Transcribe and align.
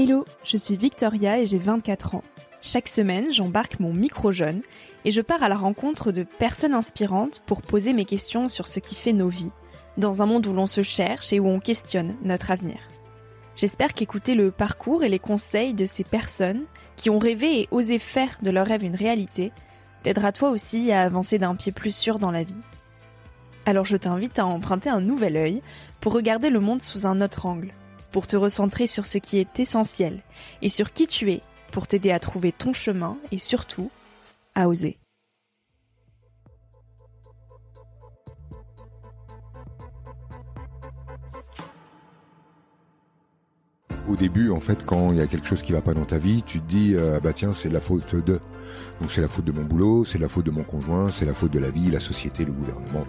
Hello, 0.00 0.24
je 0.44 0.56
suis 0.56 0.76
Victoria 0.76 1.40
et 1.40 1.46
j'ai 1.46 1.58
24 1.58 2.14
ans. 2.14 2.22
Chaque 2.62 2.86
semaine, 2.86 3.32
j'embarque 3.32 3.80
mon 3.80 3.92
micro 3.92 4.30
jeune 4.30 4.62
et 5.04 5.10
je 5.10 5.20
pars 5.20 5.42
à 5.42 5.48
la 5.48 5.56
rencontre 5.56 6.12
de 6.12 6.22
personnes 6.22 6.72
inspirantes 6.72 7.42
pour 7.46 7.62
poser 7.62 7.92
mes 7.92 8.04
questions 8.04 8.46
sur 8.46 8.68
ce 8.68 8.78
qui 8.78 8.94
fait 8.94 9.12
nos 9.12 9.28
vies, 9.28 9.50
dans 9.96 10.22
un 10.22 10.26
monde 10.26 10.46
où 10.46 10.52
l'on 10.52 10.66
se 10.66 10.84
cherche 10.84 11.32
et 11.32 11.40
où 11.40 11.48
on 11.48 11.58
questionne 11.58 12.14
notre 12.22 12.52
avenir. 12.52 12.78
J'espère 13.56 13.92
qu'écouter 13.92 14.36
le 14.36 14.52
parcours 14.52 15.02
et 15.02 15.08
les 15.08 15.18
conseils 15.18 15.74
de 15.74 15.84
ces 15.84 16.04
personnes 16.04 16.62
qui 16.94 17.10
ont 17.10 17.18
rêvé 17.18 17.62
et 17.62 17.68
osé 17.72 17.98
faire 17.98 18.38
de 18.40 18.52
leur 18.52 18.68
rêve 18.68 18.84
une 18.84 18.94
réalité 18.94 19.50
t'aidera 20.04 20.30
toi 20.30 20.50
aussi 20.50 20.92
à 20.92 21.02
avancer 21.02 21.40
d'un 21.40 21.56
pied 21.56 21.72
plus 21.72 21.92
sûr 21.92 22.20
dans 22.20 22.30
la 22.30 22.44
vie. 22.44 22.62
Alors 23.66 23.84
je 23.84 23.96
t'invite 23.96 24.38
à 24.38 24.46
emprunter 24.46 24.90
un 24.90 25.00
nouvel 25.00 25.36
œil 25.36 25.60
pour 25.98 26.12
regarder 26.12 26.50
le 26.50 26.60
monde 26.60 26.82
sous 26.82 27.04
un 27.04 27.20
autre 27.20 27.46
angle, 27.46 27.72
pour 28.12 28.26
te 28.26 28.36
recentrer 28.36 28.86
sur 28.86 29.06
ce 29.06 29.18
qui 29.18 29.38
est 29.38 29.60
essentiel 29.60 30.20
et 30.62 30.68
sur 30.68 30.92
qui 30.92 31.06
tu 31.06 31.32
es, 31.32 31.40
pour 31.72 31.86
t'aider 31.86 32.10
à 32.10 32.18
trouver 32.18 32.52
ton 32.52 32.72
chemin 32.72 33.16
et 33.30 33.38
surtout 33.38 33.90
à 34.54 34.68
oser. 34.68 34.98
Au 44.08 44.16
début, 44.16 44.50
en 44.50 44.58
fait, 44.58 44.86
quand 44.86 45.12
il 45.12 45.18
y 45.18 45.20
a 45.20 45.26
quelque 45.26 45.46
chose 45.46 45.60
qui 45.60 45.72
va 45.72 45.82
pas 45.82 45.92
dans 45.92 46.06
ta 46.06 46.16
vie, 46.16 46.42
tu 46.42 46.60
te 46.60 46.66
dis, 46.66 46.94
euh, 46.96 47.20
bah 47.20 47.34
tiens, 47.34 47.52
c'est 47.52 47.68
la 47.68 47.80
faute 47.80 48.14
de. 48.14 48.40
Donc 49.00 49.12
c'est 49.12 49.20
la 49.20 49.28
faute 49.28 49.44
de 49.44 49.52
mon 49.52 49.64
boulot, 49.64 50.06
c'est 50.06 50.18
la 50.18 50.28
faute 50.28 50.46
de 50.46 50.50
mon 50.50 50.62
conjoint, 50.62 51.12
c'est 51.12 51.26
la 51.26 51.34
faute 51.34 51.52
de 51.52 51.58
la 51.58 51.70
vie, 51.70 51.90
la 51.90 52.00
société, 52.00 52.46
le 52.46 52.52
gouvernement. 52.52 53.06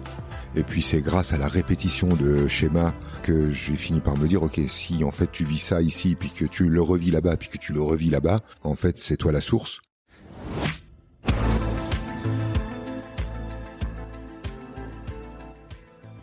Et 0.54 0.62
puis 0.62 0.82
c'est 0.82 1.00
grâce 1.00 1.32
à 1.32 1.38
la 1.38 1.48
répétition 1.48 2.08
de 2.08 2.46
schémas 2.48 2.92
que 3.22 3.50
j'ai 3.50 3.76
fini 3.76 4.00
par 4.00 4.18
me 4.18 4.28
dire, 4.28 4.42
ok, 4.42 4.60
si 4.68 5.02
en 5.02 5.10
fait 5.10 5.32
tu 5.32 5.44
vis 5.44 5.58
ça 5.58 5.80
ici, 5.80 6.16
puis 6.16 6.28
que 6.28 6.44
tu 6.44 6.68
le 6.68 6.82
revis 6.82 7.10
là-bas, 7.10 7.38
puis 7.38 7.48
que 7.48 7.56
tu 7.56 7.72
le 7.72 7.80
revis 7.80 8.10
là-bas, 8.10 8.40
en 8.62 8.74
fait 8.74 8.98
c'est 8.98 9.16
toi 9.16 9.32
la 9.32 9.40
source. 9.40 9.80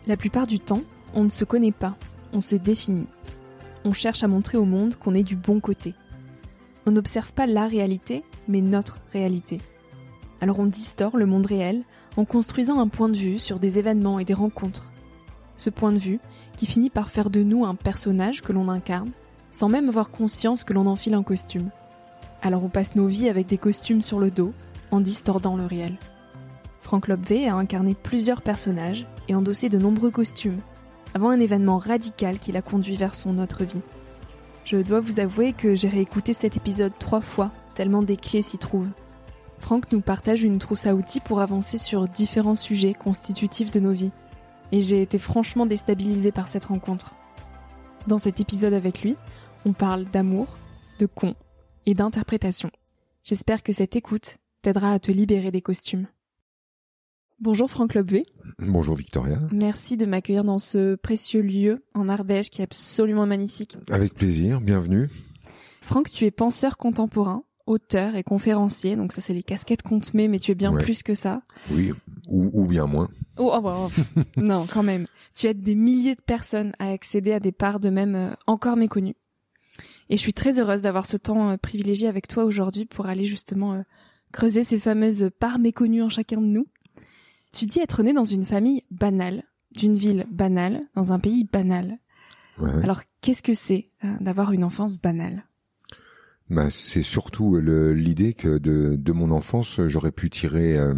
La 0.06 0.16
plupart 0.16 0.46
du 0.46 0.60
temps, 0.60 0.82
on 1.14 1.24
ne 1.24 1.30
se 1.30 1.44
connaît 1.44 1.72
pas, 1.72 1.96
on 2.32 2.40
se 2.40 2.54
définit. 2.54 3.06
On 3.84 3.92
cherche 3.92 4.22
à 4.24 4.28
montrer 4.28 4.58
au 4.58 4.64
monde 4.64 4.96
qu'on 4.96 5.14
est 5.14 5.22
du 5.22 5.36
bon 5.36 5.60
côté. 5.60 5.94
On 6.86 6.90
n'observe 6.90 7.32
pas 7.32 7.46
la 7.46 7.66
réalité, 7.66 8.24
mais 8.48 8.60
notre 8.60 9.00
réalité. 9.12 9.58
Alors 10.40 10.58
on 10.58 10.66
distord 10.66 11.16
le 11.16 11.26
monde 11.26 11.46
réel 11.46 11.82
en 12.16 12.24
construisant 12.24 12.80
un 12.80 12.88
point 12.88 13.08
de 13.08 13.16
vue 13.16 13.38
sur 13.38 13.58
des 13.58 13.78
événements 13.78 14.18
et 14.18 14.24
des 14.24 14.34
rencontres. 14.34 14.90
Ce 15.56 15.70
point 15.70 15.92
de 15.92 15.98
vue 15.98 16.20
qui 16.56 16.66
finit 16.66 16.90
par 16.90 17.10
faire 17.10 17.30
de 17.30 17.42
nous 17.42 17.64
un 17.64 17.74
personnage 17.74 18.42
que 18.42 18.52
l'on 18.52 18.68
incarne, 18.68 19.10
sans 19.50 19.68
même 19.68 19.88
avoir 19.88 20.10
conscience 20.10 20.64
que 20.64 20.72
l'on 20.72 20.86
enfile 20.86 21.14
un 21.14 21.22
costume. 21.22 21.70
Alors 22.42 22.62
on 22.62 22.68
passe 22.68 22.94
nos 22.94 23.06
vies 23.06 23.28
avec 23.28 23.46
des 23.46 23.58
costumes 23.58 24.02
sur 24.02 24.20
le 24.20 24.30
dos, 24.30 24.52
en 24.90 25.00
distordant 25.00 25.56
le 25.56 25.66
réel. 25.66 25.96
Frank 26.80 27.08
Lobvé 27.08 27.48
a 27.48 27.54
incarné 27.54 27.94
plusieurs 27.94 28.42
personnages 28.42 29.06
et 29.28 29.34
endossé 29.34 29.68
de 29.68 29.78
nombreux 29.78 30.10
costumes, 30.10 30.60
avant 31.14 31.30
un 31.30 31.40
événement 31.40 31.78
radical 31.78 32.38
qui 32.38 32.52
l'a 32.52 32.62
conduit 32.62 32.96
vers 32.96 33.14
son 33.14 33.38
autre 33.38 33.64
vie. 33.64 33.80
Je 34.64 34.76
dois 34.76 35.00
vous 35.00 35.20
avouer 35.20 35.52
que 35.52 35.74
j'ai 35.74 35.88
réécouté 35.88 36.32
cet 36.32 36.56
épisode 36.56 36.92
trois 36.98 37.20
fois, 37.20 37.50
tellement 37.74 38.02
des 38.02 38.16
clés 38.16 38.42
s'y 38.42 38.58
trouvent. 38.58 38.90
Franck 39.60 39.90
nous 39.92 40.00
partage 40.00 40.42
une 40.42 40.58
trousse 40.58 40.86
à 40.86 40.94
outils 40.94 41.20
pour 41.20 41.40
avancer 41.40 41.78
sur 41.78 42.08
différents 42.08 42.56
sujets 42.56 42.94
constitutifs 42.94 43.70
de 43.70 43.80
nos 43.80 43.92
vies. 43.92 44.12
Et 44.70 44.80
j'ai 44.80 45.00
été 45.00 45.18
franchement 45.18 45.66
déstabilisée 45.66 46.32
par 46.32 46.48
cette 46.48 46.66
rencontre. 46.66 47.14
Dans 48.06 48.18
cet 48.18 48.40
épisode 48.40 48.74
avec 48.74 49.02
lui, 49.02 49.16
on 49.64 49.72
parle 49.72 50.04
d'amour, 50.04 50.58
de 50.98 51.06
con 51.06 51.34
et 51.86 51.94
d'interprétation. 51.94 52.70
J'espère 53.24 53.62
que 53.62 53.72
cette 53.72 53.96
écoute 53.96 54.36
t'aidera 54.62 54.92
à 54.92 54.98
te 54.98 55.10
libérer 55.10 55.50
des 55.50 55.62
costumes. 55.62 56.06
Bonjour 57.40 57.70
Franck 57.70 57.94
Lobvé. 57.94 58.24
Bonjour 58.58 58.96
Victoria. 58.96 59.38
Merci 59.52 59.96
de 59.96 60.06
m'accueillir 60.06 60.42
dans 60.44 60.58
ce 60.58 60.96
précieux 60.96 61.40
lieu 61.40 61.84
en 61.94 62.08
Ardèche 62.08 62.50
qui 62.50 62.60
est 62.60 62.64
absolument 62.64 63.26
magnifique. 63.26 63.76
Avec 63.90 64.14
plaisir, 64.14 64.60
bienvenue. 64.60 65.08
Franck, 65.80 66.10
tu 66.10 66.24
es 66.24 66.30
penseur 66.32 66.76
contemporain, 66.76 67.44
auteur 67.66 68.16
et 68.16 68.24
conférencier, 68.24 68.96
donc 68.96 69.12
ça 69.12 69.20
c'est 69.20 69.34
les 69.34 69.44
casquettes 69.44 69.82
qu'on 69.82 70.00
te 70.00 70.16
met, 70.16 70.26
mais 70.26 70.38
tu 70.40 70.50
es 70.50 70.54
bien 70.54 70.72
Ouais. 70.72 70.82
plus 70.82 71.02
que 71.04 71.14
ça. 71.14 71.42
Oui, 71.70 71.92
ou, 72.28 72.50
ou 72.52 72.66
bien 72.66 72.86
moins. 72.86 73.08
Oh, 73.36 73.52
oh, 73.54 73.60
oh, 73.64 73.88
oh. 74.16 74.20
non, 74.36 74.66
quand 74.66 74.82
même. 74.82 75.06
Tu 75.36 75.46
aides 75.46 75.62
des 75.62 75.76
milliers 75.76 76.16
de 76.16 76.20
personnes 76.22 76.72
à 76.80 76.90
accéder 76.90 77.32
à 77.32 77.40
des 77.40 77.52
parts 77.52 77.78
de 77.78 77.88
même 77.90 78.16
euh, 78.16 78.30
encore 78.48 78.76
méconnues. 78.76 79.14
Et 80.10 80.16
je 80.16 80.20
suis 80.22 80.32
très 80.32 80.58
heureuse 80.58 80.82
d'avoir 80.82 81.06
ce 81.06 81.16
temps 81.16 81.50
euh, 81.50 81.56
privilégié 81.56 82.08
avec 82.08 82.26
toi 82.26 82.44
aujourd'hui 82.44 82.84
pour 82.84 83.06
aller 83.06 83.24
justement 83.24 83.74
euh, 83.74 83.82
creuser 84.32 84.64
ces 84.64 84.80
fameuses 84.80 85.30
parts 85.38 85.60
méconnues 85.60 86.02
en 86.02 86.08
chacun 86.08 86.40
de 86.40 86.46
nous. 86.46 86.66
Tu 87.58 87.66
dis 87.66 87.80
être 87.80 88.04
né 88.04 88.12
dans 88.12 88.22
une 88.22 88.44
famille 88.44 88.84
banale, 88.92 89.42
d'une 89.72 89.96
ville 89.96 90.28
banale, 90.30 90.82
dans 90.94 91.12
un 91.12 91.18
pays 91.18 91.42
banal. 91.42 91.98
Ouais, 92.56 92.70
ouais. 92.72 92.84
Alors, 92.84 93.00
qu'est-ce 93.20 93.42
que 93.42 93.52
c'est 93.52 93.88
euh, 94.04 94.14
d'avoir 94.20 94.52
une 94.52 94.62
enfance 94.62 95.00
banale? 95.00 95.42
Bah, 96.50 96.70
c'est 96.70 97.02
surtout 97.02 97.56
le- 97.56 97.94
l'idée 97.94 98.32
que 98.34 98.58
de, 98.58 98.94
de 98.94 99.12
mon 99.12 99.32
enfance, 99.32 99.80
j'aurais 99.88 100.12
pu 100.12 100.30
tirer 100.30 100.78
euh, 100.78 100.94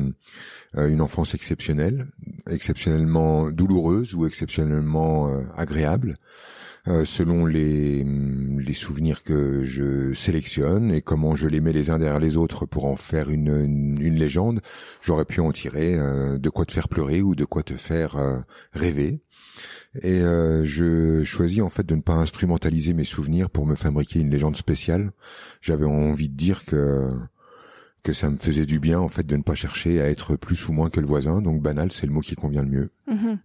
euh, 0.76 0.88
une 0.88 1.00
enfance 1.00 1.34
exceptionnelle, 1.34 2.09
exceptionnellement 2.47 3.50
douloureuse 3.50 4.15
ou 4.15 4.27
exceptionnellement 4.27 5.31
euh, 5.31 5.41
agréable, 5.56 6.10
euh, 6.10 6.15
selon 6.87 7.47
les, 7.47 8.03
hum, 8.03 8.61
les 8.61 8.73
souvenirs 8.73 9.23
que 9.23 9.65
je 9.65 10.13
sélectionne 10.13 10.93
et 10.93 11.03
comment 11.03 11.35
je 11.35 11.47
les 11.47 11.61
mets 11.61 11.73
les 11.73 11.91
uns 11.91 11.99
derrière 11.99 12.19
les 12.19 12.37
autres 12.37 12.67
pour 12.67 12.87
en 12.87 12.97
faire 12.97 13.31
une, 13.31 13.49
une, 13.49 14.01
une 14.01 14.17
légende. 14.17 14.61
J'aurais 15.03 15.25
pu 15.25 15.41
en 15.41 15.53
tirer 15.53 15.95
euh, 15.95 16.39
de 16.39 16.51
quoi 16.51 16.65
te 16.65 16.73
faire 16.73 16.89
pleurer 16.89 17.23
ou 17.23 17.35
de 17.35 17.45
quoi 17.45 17.63
te 17.63 17.77
faire 17.77 18.17
euh, 18.17 18.39
rêver. 18.73 19.21
Et 20.03 20.21
euh, 20.21 20.65
je 20.65 21.25
choisis 21.25 21.61
en 21.61 21.69
fait 21.69 21.85
de 21.85 21.97
ne 21.97 22.01
pas 22.01 22.15
instrumentaliser 22.15 22.93
mes 22.93 23.05
souvenirs 23.05 23.51
pour 23.51 23.67
me 23.67 23.75
fabriquer 23.75 24.21
une 24.21 24.31
légende 24.31 24.57
spéciale. 24.57 25.13
J'avais 25.61 25.87
envie 25.87 26.29
de 26.29 26.37
dire 26.37 26.65
que 26.65 27.11
que 28.03 28.12
ça 28.12 28.31
me 28.31 28.37
faisait 28.38 28.66
du 28.66 28.78
bien 28.78 28.99
en 28.99 29.09
fait 29.09 29.27
de 29.27 29.37
ne 29.37 29.43
pas 29.43 29.55
chercher 29.55 30.00
à 30.00 30.09
être 30.09 30.37
plus 30.37 30.69
ou 30.69 30.72
moins 30.72 30.91
que 30.91 31.00
le 31.00 31.06
voisin. 31.06 31.43
Donc 31.43 31.61
banal, 31.61 31.93
c'est 31.93 32.06
le 32.06 32.12
mot 32.12 32.21
qui 32.21 32.34
convient 32.34 32.62
le 32.62 32.69
mieux. 32.69 32.91
Mhm. 33.06 33.38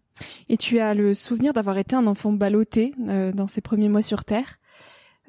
Et 0.49 0.57
tu 0.57 0.79
as 0.79 0.93
le 0.93 1.13
souvenir 1.13 1.53
d'avoir 1.53 1.77
été 1.77 1.95
un 1.95 2.07
enfant 2.07 2.31
ballotté 2.31 2.93
euh, 3.07 3.31
dans 3.31 3.47
ses 3.47 3.61
premiers 3.61 3.89
mois 3.89 4.01
sur 4.01 4.23
Terre. 4.23 4.59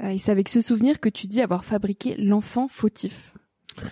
Euh, 0.03 0.11
et 0.11 0.19
c'est 0.19 0.31
avec 0.31 0.49
ce 0.49 0.61
souvenir 0.61 1.01
que 1.01 1.09
tu 1.09 1.27
dis 1.27 1.43
avoir 1.43 1.65
fabriqué 1.65 2.15
l'enfant 2.17 2.69
fautif. 2.69 3.33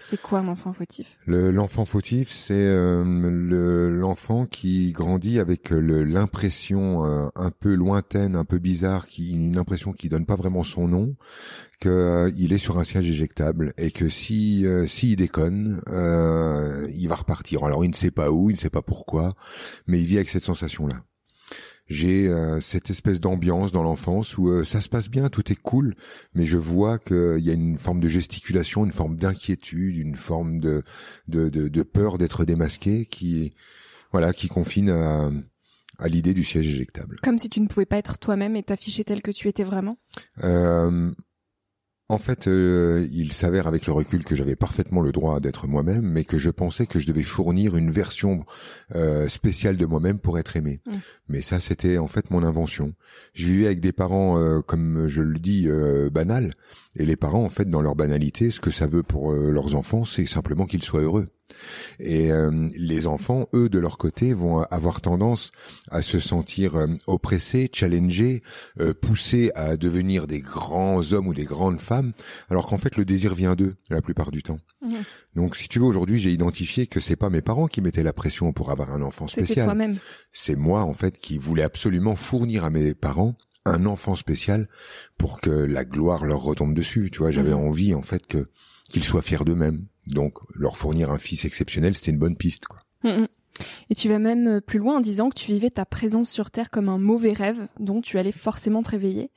C'est 0.00 0.20
quoi 0.20 0.38
un 0.38 0.48
enfant 0.48 0.72
fautif? 0.72 1.18
Le- 1.26 1.50
L'enfant 1.50 1.84
fautif, 1.84 2.30
c'est 2.30 2.54
euh, 2.54 3.04
le- 3.04 3.90
l'enfant 3.90 4.46
qui 4.46 4.92
grandit 4.92 5.38
avec 5.38 5.70
le- 5.70 6.04
l'impression 6.04 7.04
euh, 7.04 7.28
un 7.34 7.50
peu 7.50 7.74
lointaine, 7.74 8.34
un 8.36 8.44
peu 8.44 8.58
bizarre, 8.58 9.06
qui 9.06 9.32
une 9.32 9.58
impression 9.58 9.92
qui 9.92 10.08
donne 10.08 10.26
pas 10.26 10.36
vraiment 10.36 10.62
son 10.62 10.88
nom, 10.88 11.16
que 11.80 11.88
euh, 11.88 12.30
est 12.34 12.58
sur 12.58 12.78
un 12.78 12.84
siège 12.84 13.10
éjectable 13.10 13.74
et 13.76 13.90
que 13.90 14.08
si 14.08 14.64
euh, 14.66 14.86
s'il 14.86 15.16
déconne, 15.16 15.82
euh, 15.88 16.88
il 16.94 17.08
va 17.08 17.16
repartir. 17.16 17.64
Alors 17.64 17.84
il 17.84 17.90
ne 17.90 17.94
sait 17.96 18.10
pas 18.10 18.30
où, 18.30 18.48
il 18.50 18.54
ne 18.54 18.58
sait 18.58 18.70
pas 18.70 18.82
pourquoi, 18.82 19.34
mais 19.86 20.00
il 20.00 20.06
vit 20.06 20.16
avec 20.16 20.30
cette 20.30 20.44
sensation-là. 20.44 21.02
J'ai 21.86 22.28
euh, 22.28 22.60
cette 22.60 22.88
espèce 22.90 23.20
d'ambiance 23.20 23.70
dans 23.70 23.82
l'enfance 23.82 24.38
où 24.38 24.48
euh, 24.48 24.64
ça 24.64 24.80
se 24.80 24.88
passe 24.88 25.10
bien, 25.10 25.28
tout 25.28 25.52
est 25.52 25.60
cool, 25.60 25.94
mais 26.34 26.46
je 26.46 26.56
vois 26.56 26.98
qu'il 26.98 27.40
y 27.40 27.50
a 27.50 27.54
une 27.54 27.76
forme 27.76 28.00
de 28.00 28.08
gesticulation, 28.08 28.86
une 28.86 28.92
forme 28.92 29.16
d'inquiétude, 29.16 29.96
une 29.96 30.16
forme 30.16 30.60
de 30.60 30.82
de, 31.28 31.48
de, 31.48 31.68
de 31.68 31.82
peur 31.82 32.16
d'être 32.16 32.44
démasqué 32.44 33.04
qui 33.04 33.52
voilà 34.12 34.32
qui 34.32 34.48
confine 34.48 34.88
à, 34.90 35.30
à 35.98 36.08
l'idée 36.08 36.34
du 36.34 36.42
siège 36.42 36.68
éjectable. 36.68 37.18
Comme 37.22 37.38
si 37.38 37.50
tu 37.50 37.60
ne 37.60 37.66
pouvais 37.66 37.86
pas 37.86 37.98
être 37.98 38.18
toi-même 38.18 38.56
et 38.56 38.62
t'afficher 38.62 39.04
tel 39.04 39.20
que 39.20 39.30
tu 39.30 39.48
étais 39.48 39.64
vraiment? 39.64 39.98
Euh, 40.42 41.12
en 42.10 42.18
fait, 42.18 42.48
euh, 42.48 43.08
il 43.12 43.32
s'avère 43.32 43.66
avec 43.66 43.86
le 43.86 43.92
recul 43.92 44.24
que 44.24 44.34
j'avais 44.34 44.56
parfaitement 44.56 45.00
le 45.00 45.10
droit 45.10 45.40
d'être 45.40 45.66
moi-même, 45.66 46.02
mais 46.02 46.24
que 46.24 46.36
je 46.36 46.50
pensais 46.50 46.86
que 46.86 46.98
je 46.98 47.06
devais 47.06 47.22
fournir 47.22 47.76
une 47.76 47.90
version 47.90 48.44
euh, 48.94 49.26
spéciale 49.28 49.78
de 49.78 49.86
moi-même 49.86 50.18
pour 50.18 50.38
être 50.38 50.56
aimé. 50.56 50.82
Mm. 50.86 50.92
Mais 51.28 51.40
ça, 51.40 51.60
c'était 51.60 51.96
en 51.96 52.06
fait 52.06 52.30
mon 52.30 52.42
invention. 52.42 52.92
Je 53.32 53.46
vivais 53.46 53.66
avec 53.66 53.80
des 53.80 53.92
parents, 53.92 54.38
euh, 54.38 54.60
comme 54.60 55.08
je 55.08 55.22
le 55.22 55.38
dis, 55.38 55.66
euh, 55.66 56.10
banals. 56.10 56.50
Et 56.96 57.06
les 57.06 57.16
parents, 57.16 57.42
en 57.42 57.48
fait, 57.48 57.70
dans 57.70 57.80
leur 57.80 57.96
banalité, 57.96 58.50
ce 58.50 58.60
que 58.60 58.70
ça 58.70 58.86
veut 58.86 59.02
pour 59.02 59.32
leurs 59.32 59.74
enfants, 59.74 60.04
c'est 60.04 60.26
simplement 60.26 60.66
qu'ils 60.66 60.84
soient 60.84 61.00
heureux. 61.00 61.28
Et 61.98 62.32
euh, 62.32 62.68
les 62.76 63.06
enfants, 63.06 63.48
eux, 63.54 63.68
de 63.68 63.78
leur 63.78 63.98
côté, 63.98 64.32
vont 64.32 64.62
avoir 64.62 65.00
tendance 65.00 65.52
à 65.90 66.02
se 66.02 66.20
sentir 66.20 66.76
euh, 66.76 66.86
oppressés, 67.06 67.70
challengés, 67.72 68.42
euh, 68.80 68.94
poussés 68.94 69.50
à 69.54 69.76
devenir 69.76 70.26
des 70.26 70.40
grands 70.40 71.12
hommes 71.12 71.28
ou 71.28 71.34
des 71.34 71.44
grandes 71.44 71.80
femmes, 71.80 72.12
alors 72.50 72.66
qu'en 72.66 72.78
fait 72.78 72.96
le 72.96 73.04
désir 73.04 73.34
vient 73.34 73.54
d'eux 73.54 73.74
la 73.90 74.02
plupart 74.02 74.30
du 74.30 74.42
temps. 74.42 74.58
Donc, 75.34 75.56
si 75.56 75.68
tu 75.68 75.78
veux, 75.78 75.84
aujourd'hui, 75.84 76.18
j'ai 76.18 76.30
identifié 76.30 76.86
que 76.86 77.00
c'est 77.00 77.16
pas 77.16 77.30
mes 77.30 77.42
parents 77.42 77.68
qui 77.68 77.80
mettaient 77.80 78.02
la 78.02 78.12
pression 78.12 78.52
pour 78.52 78.70
avoir 78.70 78.92
un 78.92 79.02
enfant 79.02 79.26
spécial. 79.26 79.66
C'est 80.32 80.56
moi, 80.56 80.82
en 80.82 80.94
fait, 80.94 81.18
qui 81.18 81.38
voulais 81.38 81.62
absolument 81.62 82.16
fournir 82.16 82.64
à 82.64 82.70
mes 82.70 82.94
parents 82.94 83.34
un 83.64 83.86
enfant 83.86 84.14
spécial 84.14 84.68
pour 85.16 85.40
que 85.40 85.50
la 85.50 85.84
gloire 85.84 86.24
leur 86.24 86.42
retombe 86.42 86.74
dessus. 86.74 87.10
Tu 87.10 87.20
vois, 87.20 87.30
j'avais 87.30 87.52
envie 87.52 87.94
en 87.94 88.02
fait 88.02 88.26
que 88.26 88.48
qu'ils 88.90 89.04
soient 89.04 89.22
fiers 89.22 89.44
d'eux-mêmes. 89.44 89.86
Donc 90.06 90.38
leur 90.54 90.76
fournir 90.76 91.10
un 91.10 91.18
fils 91.18 91.44
exceptionnel, 91.44 91.94
c'était 91.94 92.10
une 92.10 92.18
bonne 92.18 92.36
piste. 92.36 92.66
Quoi. 92.66 92.78
Mm, 93.04 93.22
mm. 93.22 93.26
Et 93.90 93.94
tu 93.94 94.08
vas 94.08 94.18
même 94.18 94.48
euh, 94.48 94.60
plus 94.60 94.78
loin 94.78 94.96
en 94.96 95.00
disant 95.00 95.30
que 95.30 95.36
tu 95.38 95.52
vivais 95.52 95.70
ta 95.70 95.84
présence 95.86 96.28
sur 96.30 96.50
Terre 96.50 96.70
comme 96.70 96.88
un 96.88 96.98
mauvais 96.98 97.32
rêve 97.32 97.68
dont 97.78 98.00
tu 98.00 98.18
allais 98.18 98.32
forcément 98.32 98.82
te 98.82 98.90
réveiller. 98.90 99.30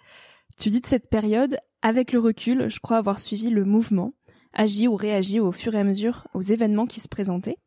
Tu 0.60 0.70
dis 0.70 0.82
de 0.82 0.88
cette 0.88 1.10
période, 1.10 1.58
avec 1.82 2.12
le 2.12 2.20
recul, 2.20 2.70
je 2.70 2.80
crois 2.80 2.98
avoir 2.98 3.20
suivi 3.20 3.50
le 3.50 3.64
mouvement, 3.64 4.14
agi 4.54 4.88
ou 4.88 4.96
réagi 4.96 5.40
au 5.40 5.52
fur 5.52 5.76
et 5.76 5.80
à 5.80 5.84
mesure 5.84 6.28
aux 6.34 6.42
événements 6.42 6.88
qui 6.88 7.00
se 7.00 7.08
présentaient. 7.08 7.58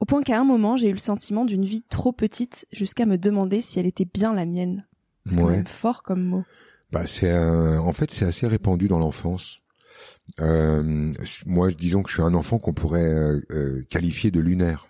Au 0.00 0.04
point 0.04 0.22
qu'à 0.22 0.38
un 0.40 0.44
moment, 0.44 0.76
j'ai 0.76 0.88
eu 0.90 0.92
le 0.92 0.98
sentiment 0.98 1.44
d'une 1.44 1.64
vie 1.64 1.82
trop 1.82 2.12
petite 2.12 2.66
jusqu'à 2.72 3.04
me 3.04 3.18
demander 3.18 3.60
si 3.60 3.80
elle 3.80 3.86
était 3.86 4.04
bien 4.06 4.32
la 4.32 4.46
mienne. 4.46 4.86
C'est 5.26 5.36
quand 5.36 5.48
même 5.48 5.66
fort 5.66 6.04
comme 6.04 6.24
mot. 6.24 6.44
Bah 6.92 7.06
c'est 7.06 7.30
un- 7.32 7.80
en 7.80 7.92
fait 7.92 8.12
c'est 8.12 8.24
assez 8.24 8.46
répandu 8.46 8.86
dans 8.88 8.98
l'enfance. 9.00 9.58
Euh, 10.40 11.10
moi 11.46 11.70
disons 11.70 12.02
que 12.02 12.08
je 12.10 12.14
suis 12.14 12.22
un 12.22 12.34
enfant 12.34 12.58
qu'on 12.58 12.72
pourrait 12.74 13.04
euh, 13.12 13.40
euh, 13.50 13.82
qualifier 13.90 14.30
de 14.30 14.40
lunaire. 14.40 14.86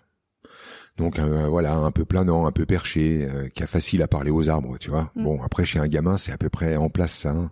Donc 0.97 1.17
euh, 1.17 1.47
voilà, 1.47 1.75
un 1.75 1.91
peu 1.91 2.03
planant, 2.03 2.45
un 2.45 2.51
peu 2.51 2.65
perché, 2.65 3.25
euh, 3.29 3.47
qui 3.47 3.63
a 3.63 3.67
facile 3.67 4.01
à 4.01 4.07
parler 4.09 4.31
aux 4.31 4.49
arbres, 4.49 4.77
tu 4.77 4.89
vois. 4.89 5.11
Mm. 5.15 5.23
Bon, 5.23 5.41
après 5.41 5.63
chez 5.65 5.79
un 5.79 5.87
gamin, 5.87 6.17
c'est 6.17 6.33
à 6.33 6.37
peu 6.37 6.49
près 6.49 6.75
en 6.75 6.89
place 6.89 7.13
ça. 7.13 7.29
hein. 7.31 7.51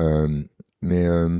Euh, 0.00 0.42
mais 0.82 1.06
euh, 1.06 1.38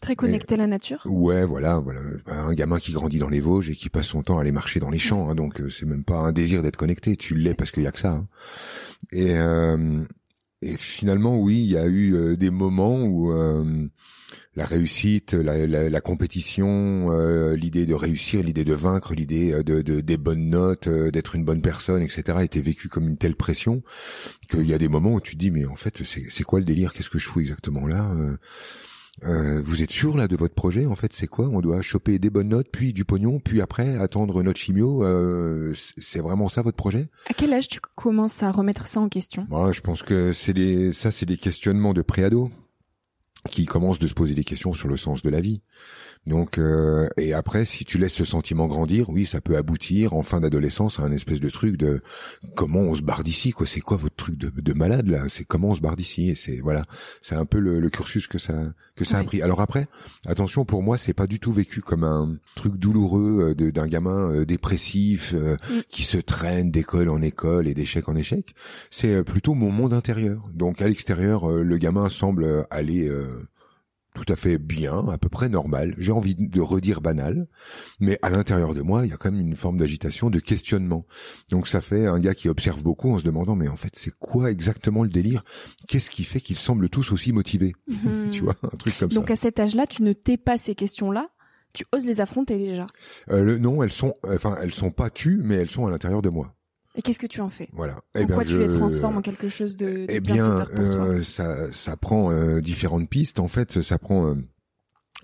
Très 0.00 0.16
connecté 0.16 0.54
à 0.54 0.58
la 0.58 0.66
nature. 0.66 1.02
ouais, 1.04 1.44
voilà, 1.44 1.78
voilà, 1.78 2.00
un 2.26 2.52
gamin 2.54 2.78
qui 2.78 2.90
grandit 2.92 3.18
dans 3.18 3.28
les 3.28 3.38
Vosges 3.40 3.70
et 3.70 3.74
qui 3.76 3.90
passe 3.90 4.06
son 4.08 4.22
temps 4.22 4.38
à 4.38 4.40
aller 4.40 4.50
marcher 4.50 4.80
dans 4.80 4.88
les 4.90 4.98
champs, 4.98 5.28
hein, 5.30 5.34
donc 5.34 5.60
euh, 5.60 5.68
c'est 5.68 5.84
même 5.86 6.04
pas 6.04 6.16
un 6.16 6.32
désir 6.32 6.62
d'être 6.62 6.76
connecté, 6.76 7.16
tu 7.16 7.34
l'es 7.36 7.54
parce 7.54 7.70
qu'il 7.70 7.82
y 7.82 7.86
a 7.86 7.92
que 7.92 7.98
ça. 8.00 8.12
hein. 8.12 8.26
Et 9.12 9.36
euh, 9.36 10.02
et 10.62 10.76
finalement, 10.76 11.38
oui, 11.40 11.58
il 11.60 11.66
y 11.70 11.76
a 11.78 11.86
eu 11.86 12.14
euh, 12.14 12.36
des 12.36 12.50
moments 12.50 13.02
où 13.04 13.32
euh, 13.32 13.88
la 14.56 14.66
réussite, 14.66 15.34
la, 15.34 15.66
la, 15.66 15.90
la 15.90 16.00
compétition, 16.00 17.10
euh, 17.12 17.56
l'idée 17.56 17.86
de 17.86 17.94
réussir, 17.94 18.42
l'idée 18.42 18.64
de 18.64 18.74
vaincre, 18.74 19.14
l'idée 19.14 19.52
euh, 19.52 19.62
de, 19.62 19.82
de- 19.82 20.00
des 20.00 20.16
bonnes 20.18 20.48
notes, 20.50 20.88
euh, 20.88 21.10
d'être 21.10 21.34
une 21.36 21.44
bonne 21.44 21.62
personne, 21.62 22.02
etc., 22.02 22.38
était 22.42 22.60
vécue 22.60 22.88
comme 22.88 23.08
une 23.08 23.18
telle 23.18 23.36
pression 23.36 23.82
qu'il 24.50 24.66
y 24.66 24.74
a 24.74 24.78
des 24.78 24.88
moments 24.88 25.14
où 25.14 25.20
tu 25.20 25.34
te 25.34 25.38
dis 25.40 25.50
mais 25.50 25.66
en 25.66 25.76
fait 25.76 26.02
c'est 26.04 26.44
quoi 26.44 26.58
le 26.60 26.64
délire? 26.64 26.92
Qu'est-ce 26.94 27.10
que 27.10 27.18
je 27.18 27.28
fous 27.28 27.40
exactement 27.40 27.86
là? 27.86 28.10
Euh, 29.24 29.60
vous 29.64 29.82
êtes 29.82 29.90
sûr 29.90 30.16
là 30.16 30.28
de 30.28 30.36
votre 30.36 30.54
projet 30.54 30.86
En 30.86 30.94
fait, 30.94 31.12
c'est 31.12 31.26
quoi? 31.26 31.48
On 31.52 31.60
doit 31.60 31.82
choper 31.82 32.18
des 32.18 32.30
bonnes 32.30 32.48
notes, 32.48 32.68
puis 32.72 32.92
du 32.92 33.04
pognon, 33.04 33.38
puis 33.40 33.60
après 33.60 33.96
attendre 33.98 34.42
notre 34.42 34.58
chimio. 34.60 35.04
Euh, 35.04 35.74
c'est- 35.98 36.20
vraiment 36.20 36.48
ça 36.48 36.62
votre 36.62 36.76
projet? 36.76 37.08
À 37.28 37.34
quel 37.34 37.52
âge 37.52 37.68
tu 37.68 37.80
commences 37.94 38.42
à 38.42 38.50
remettre 38.50 38.86
ça 38.86 39.00
en 39.00 39.08
question? 39.08 39.46
Moi, 39.50 39.72
je 39.72 39.80
pense 39.80 40.02
que 40.02 40.32
c'est 40.32 40.52
des, 40.54 40.92
ça, 40.92 41.10
c'est 41.10 41.26
des 41.26 41.36
questionnements 41.36 41.92
de 41.92 42.02
préado 42.02 42.50
qui 43.50 43.64
commencent 43.66 43.98
de 43.98 44.06
se 44.06 44.14
poser 44.14 44.34
des 44.34 44.44
questions 44.44 44.72
sur 44.74 44.88
le 44.88 44.96
sens 44.96 45.22
de 45.22 45.30
la 45.30 45.40
vie. 45.40 45.62
Donc, 46.26 46.58
euh, 46.58 47.08
et 47.16 47.32
après, 47.32 47.64
si 47.64 47.84
tu 47.84 47.98
laisses 47.98 48.12
ce 48.12 48.24
sentiment 48.24 48.66
grandir, 48.66 49.08
oui, 49.08 49.26
ça 49.26 49.40
peut 49.40 49.56
aboutir 49.56 50.12
en 50.12 50.22
fin 50.22 50.38
d'adolescence 50.40 51.00
à 51.00 51.02
un 51.02 51.12
espèce 51.12 51.40
de 51.40 51.48
truc 51.50 51.76
de 51.76 52.02
comment 52.54 52.80
on 52.80 52.94
se 52.94 53.02
barre 53.02 53.24
d'ici, 53.24 53.50
quoi. 53.52 53.66
C'est 53.66 53.80
quoi 53.80 53.96
votre 53.96 54.16
truc 54.16 54.36
de, 54.36 54.50
de 54.50 54.72
malade 54.74 55.08
là? 55.08 55.24
C'est 55.28 55.44
comment 55.44 55.68
on 55.68 55.74
se 55.74 55.80
barre 55.80 55.96
d'ici? 55.96 56.30
Et 56.30 56.34
c'est 56.34 56.60
voilà, 56.60 56.84
c'est 57.22 57.34
un 57.36 57.46
peu 57.46 57.58
le, 57.58 57.80
le 57.80 57.90
cursus 57.90 58.26
que 58.26 58.38
ça 58.38 58.62
que 58.96 59.04
ça 59.04 59.18
a 59.18 59.24
pris. 59.24 59.40
Alors 59.40 59.60
après, 59.62 59.88
attention, 60.26 60.66
pour 60.66 60.82
moi, 60.82 60.98
c'est 60.98 61.14
pas 61.14 61.26
du 61.26 61.40
tout 61.40 61.52
vécu 61.52 61.80
comme 61.80 62.04
un 62.04 62.36
truc 62.54 62.76
douloureux 62.76 63.54
euh, 63.58 63.72
d'un 63.72 63.86
gamin 63.86 64.30
euh, 64.30 64.44
dépressif 64.44 65.32
euh, 65.34 65.56
Mm. 65.70 65.80
qui 65.88 66.02
se 66.04 66.18
traîne 66.18 66.70
d'école 66.70 67.08
en 67.08 67.22
école 67.22 67.66
et 67.66 67.74
d'échec 67.74 68.08
en 68.08 68.16
échec 68.16 68.54
c'est 68.90 69.14
euh, 69.14 69.22
plutôt 69.22 69.54
mon 69.54 69.70
monde 69.70 69.92
intérieur. 69.94 70.48
Donc 70.54 70.82
à 70.82 70.88
l'extérieur, 70.88 71.48
le 71.50 71.78
gamin 71.78 72.08
semble 72.08 72.66
aller 72.70 73.08
euh, 73.08 73.48
tout 74.24 74.32
à 74.32 74.36
fait 74.36 74.58
bien, 74.58 75.08
à 75.08 75.18
peu 75.18 75.28
près 75.28 75.48
normal. 75.48 75.94
J'ai 75.98 76.12
envie 76.12 76.34
de 76.34 76.60
redire 76.60 77.00
banal, 77.00 77.46
mais 78.00 78.18
à 78.22 78.30
l'intérieur 78.30 78.74
de 78.74 78.82
moi, 78.82 79.04
il 79.06 79.10
y 79.10 79.12
a 79.12 79.16
quand 79.16 79.30
même 79.30 79.40
une 79.40 79.56
forme 79.56 79.78
d'agitation, 79.78 80.30
de 80.30 80.38
questionnement. 80.40 81.02
Donc 81.48 81.68
ça 81.68 81.80
fait 81.80 82.06
un 82.06 82.18
gars 82.20 82.34
qui 82.34 82.48
observe 82.48 82.82
beaucoup 82.82 83.10
en 83.12 83.18
se 83.18 83.24
demandant 83.24 83.56
mais 83.56 83.68
en 83.68 83.76
fait 83.76 83.92
c'est 83.94 84.12
quoi 84.18 84.50
exactement 84.50 85.02
le 85.02 85.08
délire? 85.08 85.42
Qu'est-ce 85.88 86.10
qui 86.10 86.24
fait 86.24 86.40
qu'ils 86.40 86.56
semblent 86.56 86.88
tous 86.88 87.12
aussi 87.12 87.32
motivés? 87.32 87.74
Tu 88.30 88.42
vois, 88.42 88.54
un 88.62 88.76
truc 88.76 88.96
comme 88.98 89.10
Hmm. 89.10 89.14
Donc 89.14 89.30
à 89.30 89.36
cet 89.36 89.58
âge-là, 89.58 89.86
tu 89.86 90.02
ne 90.02 90.12
t'es 90.12 90.36
pas 90.36 90.56
ces 90.58 90.74
questions-là, 90.74 91.28
tu 91.72 91.84
oses 91.92 92.06
les 92.06 92.20
affronter 92.20 92.58
déjà? 92.58 92.86
ça. 93.28 93.34
Euh, 93.34 93.42
le, 93.44 93.58
non, 93.58 93.82
elles 93.82 93.92
sont, 93.92 94.14
enfin 94.28 94.56
elles 94.62 94.72
sont 94.72 94.90
pas 94.90 95.10
tues, 95.10 95.40
mais 95.42 95.56
elles 95.56 95.70
sont 95.70 95.86
à 95.86 95.90
l'intérieur 95.90 96.22
de 96.22 96.28
moi. 96.28 96.54
Et 97.00 97.02
qu'est-ce 97.02 97.18
que 97.18 97.26
tu 97.26 97.40
en 97.40 97.48
fais 97.48 97.70
Voilà. 97.72 98.02
En 98.14 98.26
quoi 98.26 98.44
tu 98.44 98.58
les 98.58 98.68
transformes 98.68 99.16
en 99.16 99.22
quelque 99.22 99.48
chose 99.48 99.74
de, 99.74 99.86
de 99.86 100.06
Eh 100.10 100.20
bien, 100.20 100.54
pour 100.54 100.66
toi 100.66 101.06
euh, 101.06 101.22
ça, 101.24 101.72
ça 101.72 101.96
prend 101.96 102.30
euh, 102.30 102.60
différentes 102.60 103.08
pistes. 103.08 103.40
En 103.40 103.48
fait, 103.48 103.80
ça 103.80 103.96
prend 103.98 104.26
euh, 104.26 104.34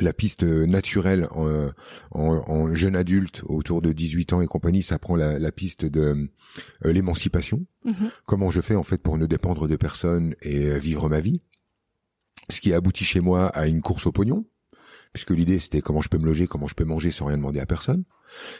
la 0.01 0.15
piste 0.15 0.43
naturelle 0.43 1.29
en, 1.33 1.69
en, 2.13 2.23
en 2.51 2.75
jeune 2.75 2.97
adulte 2.97 3.43
autour 3.45 3.83
de 3.83 3.93
18 3.93 4.33
ans 4.33 4.41
et 4.41 4.47
compagnie. 4.47 4.83
Ça 4.83 4.99
prend 4.99 5.17
la, 5.17 5.39
la 5.39 5.53
piste 5.53 5.85
de 5.85 6.01
euh, 6.87 6.93
l'émancipation. 6.93 7.67
Mhm. 7.85 8.09
Comment 8.25 8.51
je 8.51 8.63
fais 8.63 8.75
en 8.75 8.83
fait 8.83 9.03
pour 9.03 9.19
ne 9.19 9.27
dépendre 9.27 9.69
de 9.69 9.77
personne 9.77 10.35
et 10.41 10.71
euh, 10.71 10.79
vivre 10.79 11.11
ma 11.11 11.21
vie? 11.21 11.43
Ce 12.49 12.63
qui 12.63 12.73
a 12.73 12.77
abouti 12.77 13.05
chez 13.05 13.21
moi 13.21 13.49
à 13.49 13.67
une 13.67 13.83
course 13.83 14.07
au 14.07 14.13
pognon. 14.13 14.47
Puisque 15.17 15.31
l'idée 15.31 15.59
c'était 15.59 15.81
comment 15.81 16.03
je 16.03 16.11
peux 16.11 16.19
me 16.19 16.27
loger, 16.27 16.47
comment 16.47 16.69
je 16.69 16.75
peux 16.75 16.85
manger 16.85 17.11
sans 17.11 17.25
rien 17.25 17.39
demander 17.39 17.59
à 17.59 17.65
personne. 17.65 18.05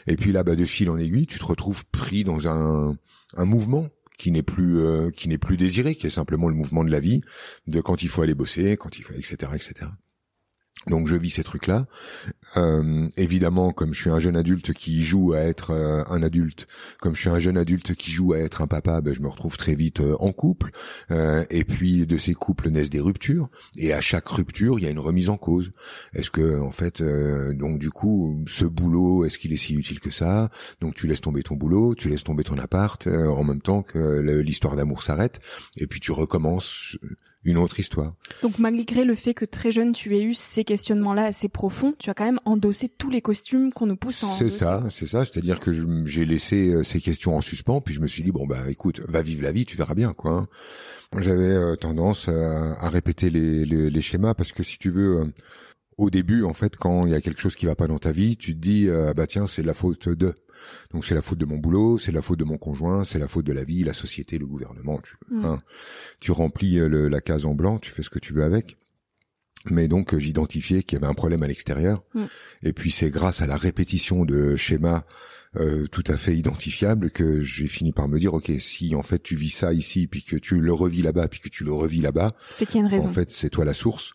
Et 0.07 0.15
puis 0.15 0.31
là, 0.31 0.41
bah, 0.41 0.55
de 0.55 0.65
fil 0.65 0.89
en 0.89 0.97
aiguille, 0.97 1.27
tu 1.27 1.37
te 1.37 1.45
retrouves 1.45 1.85
pris 1.85 2.23
dans 2.23 2.47
un, 2.47 2.97
un 3.35 3.45
mouvement 3.45 3.89
qui 4.17 4.31
n'est 4.31 4.41
plus 4.41 4.79
euh, 4.79 5.11
qui 5.11 5.29
n'est 5.29 5.37
plus 5.37 5.55
désiré, 5.55 5.93
qui 5.93 6.07
est 6.07 6.09
simplement 6.09 6.49
le 6.49 6.55
mouvement 6.55 6.83
de 6.83 6.89
la 6.89 6.99
vie, 6.99 7.21
de 7.67 7.79
quand 7.79 8.01
il 8.01 8.09
faut 8.09 8.23
aller 8.23 8.33
bosser, 8.33 8.75
quand 8.75 8.97
il 8.97 9.03
faut, 9.03 9.13
etc., 9.13 9.51
etc. 9.53 9.91
Donc 10.85 11.07
je 11.07 11.15
vis 11.15 11.31
ces 11.31 11.43
trucs-là. 11.43 11.85
Euh, 12.55 13.07
évidemment, 13.17 13.71
comme 13.71 13.93
je 13.93 13.99
suis 13.99 14.09
un 14.09 14.19
jeune 14.19 14.37
adulte 14.37 14.73
qui 14.73 15.03
joue 15.03 15.33
à 15.33 15.39
être 15.39 15.71
euh, 15.71 16.03
un 16.09 16.23
adulte, 16.23 16.67
comme 17.01 17.15
je 17.15 17.21
suis 17.21 17.29
un 17.29 17.39
jeune 17.39 17.57
adulte 17.57 17.93
qui 17.95 18.11
joue 18.11 18.33
à 18.33 18.37
être 18.37 18.61
un 18.61 18.67
papa, 18.67 19.01
ben, 19.01 19.13
je 19.13 19.21
me 19.21 19.27
retrouve 19.27 19.57
très 19.57 19.75
vite 19.75 19.99
euh, 19.99 20.15
en 20.19 20.31
couple. 20.31 20.71
Euh, 21.11 21.43
et 21.49 21.65
puis 21.65 22.05
de 22.05 22.17
ces 22.17 22.33
couples 22.33 22.69
naissent 22.69 22.89
des 22.89 23.01
ruptures. 23.01 23.49
Et 23.75 23.91
à 23.91 23.99
chaque 23.99 24.27
rupture, 24.29 24.79
il 24.79 24.83
y 24.83 24.87
a 24.87 24.91
une 24.91 24.99
remise 24.99 25.29
en 25.29 25.37
cause. 25.37 25.71
Est-ce 26.13 26.31
que 26.31 26.59
en 26.59 26.71
fait, 26.71 27.01
donc 27.01 27.79
du 27.79 27.89
coup, 27.89 28.43
ce 28.47 28.65
boulot, 28.65 29.25
est-ce 29.25 29.37
qu'il 29.37 29.53
est 29.53 29.57
si 29.57 29.75
utile 29.75 29.99
que 29.99 30.11
ça? 30.11 30.49
Donc 30.79 30.95
tu 30.95 31.07
laisses 31.07 31.21
tomber 31.21 31.43
ton 31.43 31.55
boulot, 31.55 31.95
tu 31.95 32.09
laisses 32.09 32.23
tomber 32.23 32.43
ton 32.43 32.57
appart, 32.57 33.07
en 33.07 33.43
même 33.43 33.61
temps 33.61 33.83
que 33.83 34.19
l'histoire 34.41 34.75
d'amour 34.75 35.03
s'arrête, 35.03 35.39
et 35.75 35.87
puis 35.87 35.99
tu 35.99 36.11
recommences 36.11 36.97
une 37.47 37.57
autre 37.57 37.79
histoire. 37.79 38.13
Donc 38.43 38.59
malgré 38.59 39.03
le 39.05 39.15
fait 39.15 39.33
que 39.33 39.45
très 39.45 39.71
jeune 39.71 39.93
tu 39.93 40.15
aies 40.15 40.21
eu 40.21 40.33
ces 40.35 40.63
questionnements-là 40.63 41.23
assez 41.25 41.47
profonds, 41.49 41.93
tu 41.97 42.09
as 42.11 42.13
quand 42.13 42.25
même 42.25 42.39
endossé 42.45 42.89
tous 42.89 43.09
les 43.09 43.21
costumes 43.21 43.71
qu'on 43.73 43.87
nous 43.87 43.95
pousse 43.95 44.23
C'est 44.37 44.51
ça, 44.51 44.83
c'est 44.91 45.07
ça. 45.07 45.25
C'est-à-dire 45.25 45.59
que 45.59 45.71
j'ai 46.05 46.25
laissé 46.25 46.69
euh, 46.69 46.83
ces 46.83 47.01
questions 47.01 47.35
en 47.35 47.41
suspens, 47.41 47.81
puis 47.81 47.95
je 47.95 48.01
me 48.01 48.07
suis 48.07 48.21
dit 48.21 48.31
bon 48.31 48.45
bah 48.45 48.65
écoute, 48.69 49.01
va 49.07 49.21
vivre 49.23 49.41
la 49.41 49.51
vie, 49.51 49.65
tu 49.65 49.77
verras 49.77 49.95
bien 49.95 50.13
quoi. 50.13 50.31
hein. 50.31 50.47
J'avais 51.19 51.43
euh, 51.45 51.75
tendance 51.75 52.27
à, 52.27 52.73
à 52.79 52.89
répéter 52.89 53.29
les, 53.29 53.63
les, 53.65 53.89
les 53.89 54.01
schémas 54.01 54.33
parce 54.33 54.51
que 54.51 54.61
si 54.61 54.77
tu 54.77 54.91
veux, 54.91 55.21
euh, 55.21 55.25
au 55.97 56.09
début 56.09 56.43
en 56.43 56.53
fait, 56.53 56.75
quand 56.77 57.05
il 57.05 57.11
y 57.11 57.15
a 57.15 57.21
quelque 57.21 57.41
chose 57.41 57.55
qui 57.55 57.65
va 57.65 57.75
pas 57.75 57.87
dans 57.87 57.97
ta 57.97 58.11
vie, 58.11 58.37
tu 58.37 58.53
te 58.53 58.59
dis 58.59 58.87
euh, 58.87 59.13
bah 59.13 59.27
tiens 59.27 59.47
c'est 59.47 59.63
la 59.63 59.73
faute 59.73 60.07
de. 60.09 60.33
Donc 60.91 61.05
c'est 61.05 61.13
la 61.15 61.21
faute 61.21 61.37
de 61.37 61.45
mon 61.45 61.57
boulot, 61.57 61.97
c'est 61.99 62.11
la 62.11 62.21
faute 62.21 62.39
de 62.39 62.43
mon 62.43 62.57
conjoint, 62.57 63.05
c'est 63.05 63.19
la 63.19 63.27
faute 63.27 63.45
de 63.45 63.53
la 63.53 63.63
vie, 63.63 63.83
la 63.83 63.93
société, 63.93 64.37
le 64.37 64.45
gouvernement. 64.47 64.99
Tu, 65.01 65.15
Mm. 65.29 65.45
hein. 65.45 65.61
tu 66.19 66.31
remplis 66.31 66.79
euh, 66.79 66.87
le- 66.87 67.09
la 67.09 67.21
case 67.21 67.45
en 67.45 67.53
blanc, 67.53 67.77
tu 67.79 67.91
fais 67.91 68.03
ce 68.03 68.09
que 68.09 68.19
tu 68.19 68.33
veux 68.33 68.43
avec. 68.43 68.77
Mais 69.69 69.87
donc 69.87 70.13
euh, 70.13 70.19
j'identifiais 70.19 70.83
qu'il 70.83 70.97
y 70.97 71.01
avait 71.01 71.11
un 71.11 71.15
problème 71.15 71.43
à 71.43 71.47
l'extérieur. 71.47 72.03
Mm. 72.13 72.25
Et 72.63 72.73
puis 72.73 72.91
c'est 72.91 73.09
grâce 73.09 73.41
à 73.41 73.47
la 73.47 73.57
répétition 73.57 74.23
de 74.25 74.55
schémas 74.55 75.03
euh, 75.55 75.87
tout 75.87 76.03
à 76.07 76.17
fait 76.17 76.35
identifiables 76.35 77.09
que 77.09 77.41
j'ai 77.41 77.67
fini 77.67 77.91
par 77.91 78.07
me 78.07 78.19
dire 78.19 78.33
ok 78.33 78.51
si 78.59 78.93
en 78.95 79.01
fait 79.01 79.23
tu 79.23 79.35
vis 79.35 79.49
ça 79.49 79.73
ici 79.73 80.05
puis 80.05 80.21
que 80.21 80.35
tu 80.35 80.59
le 80.59 80.73
revis 80.73 81.01
là-bas 81.01 81.27
puis 81.29 81.39
que 81.39 81.49
tu 81.49 81.63
le 81.63 81.71
revis 81.71 82.01
là-bas 82.01 82.35
C'est 82.51 82.65
qu'il 82.65 82.75
y 82.75 82.77
a 82.79 82.85
une 82.85 82.91
raison. 82.91 83.09
en 83.09 83.13
fait 83.13 83.31
c'est 83.31 83.49
toi 83.49 83.63
la 83.65 83.73
source 83.73 84.13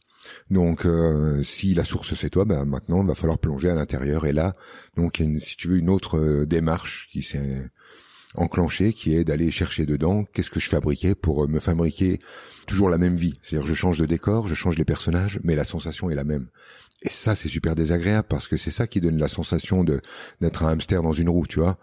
donc 0.51 0.87
euh, 0.87 1.43
si 1.43 1.75
la 1.75 1.85
source 1.85 2.15
c'est 2.15 2.31
toi 2.31 2.45
ben 2.45 2.65
maintenant 2.65 3.03
il 3.03 3.07
va 3.09 3.15
falloir 3.15 3.39
plonger 3.39 3.69
à 3.71 3.75
l'intérieur. 3.75 4.27
Et 4.27 4.33
là 4.33 4.53
donc 4.97 5.19
il 5.19 5.23
y 5.25 5.27
a 5.27 5.31
une- 5.33 5.41
si 5.41 5.57
tu 5.57 5.69
veux 5.69 5.79
une 5.79 5.91
autre 5.91 6.19
euh, 6.19 6.47
démarche 6.47 7.09
qui 7.11 7.23
s'est 7.23 7.71
enclenchée 8.37 8.93
qui 8.93 9.15
est 9.15 9.25
d'aller 9.25 9.51
chercher 9.51 9.85
dedans 9.85 10.25
qu'est-ce 10.33 10.51
que 10.51 10.61
je 10.61 10.69
fabriquais 10.69 11.15
pour 11.15 11.45
euh, 11.45 11.47
me 11.47 11.61
fabriquer 11.61 12.19
toujours 12.67 12.89
la 12.89 12.97
même 12.99 13.17
vie. 13.17 13.39
C'est-à-dire 13.43 13.67
je 13.67 13.75
change 13.75 13.99
de 13.99 14.07
décor 14.07 14.49
je 14.49 14.55
change 14.55 14.79
les 14.79 14.85
personnages 14.85 15.39
mais 15.45 15.55
la 15.55 15.65
sensation 15.65 16.11
est 16.11 16.15
la 16.15 16.25
même. 16.25 16.49
Et 17.03 17.11
ça 17.11 17.35
c'est 17.35 17.49
super 17.49 17.75
désagréable 17.75 18.27
parce 18.29 18.47
que 18.49 18.57
c'est 18.57 18.71
ça 18.71 18.87
qui 18.87 19.01
donne 19.01 19.19
la 19.19 19.29
sensation 19.29 19.85
de 19.85 20.01
d'être 20.41 20.63
un 20.63 20.69
hamster 20.69 21.03
dans 21.03 21.13
une 21.13 21.29
roue 21.29 21.47
tu 21.47 21.59
vois. 21.59 21.79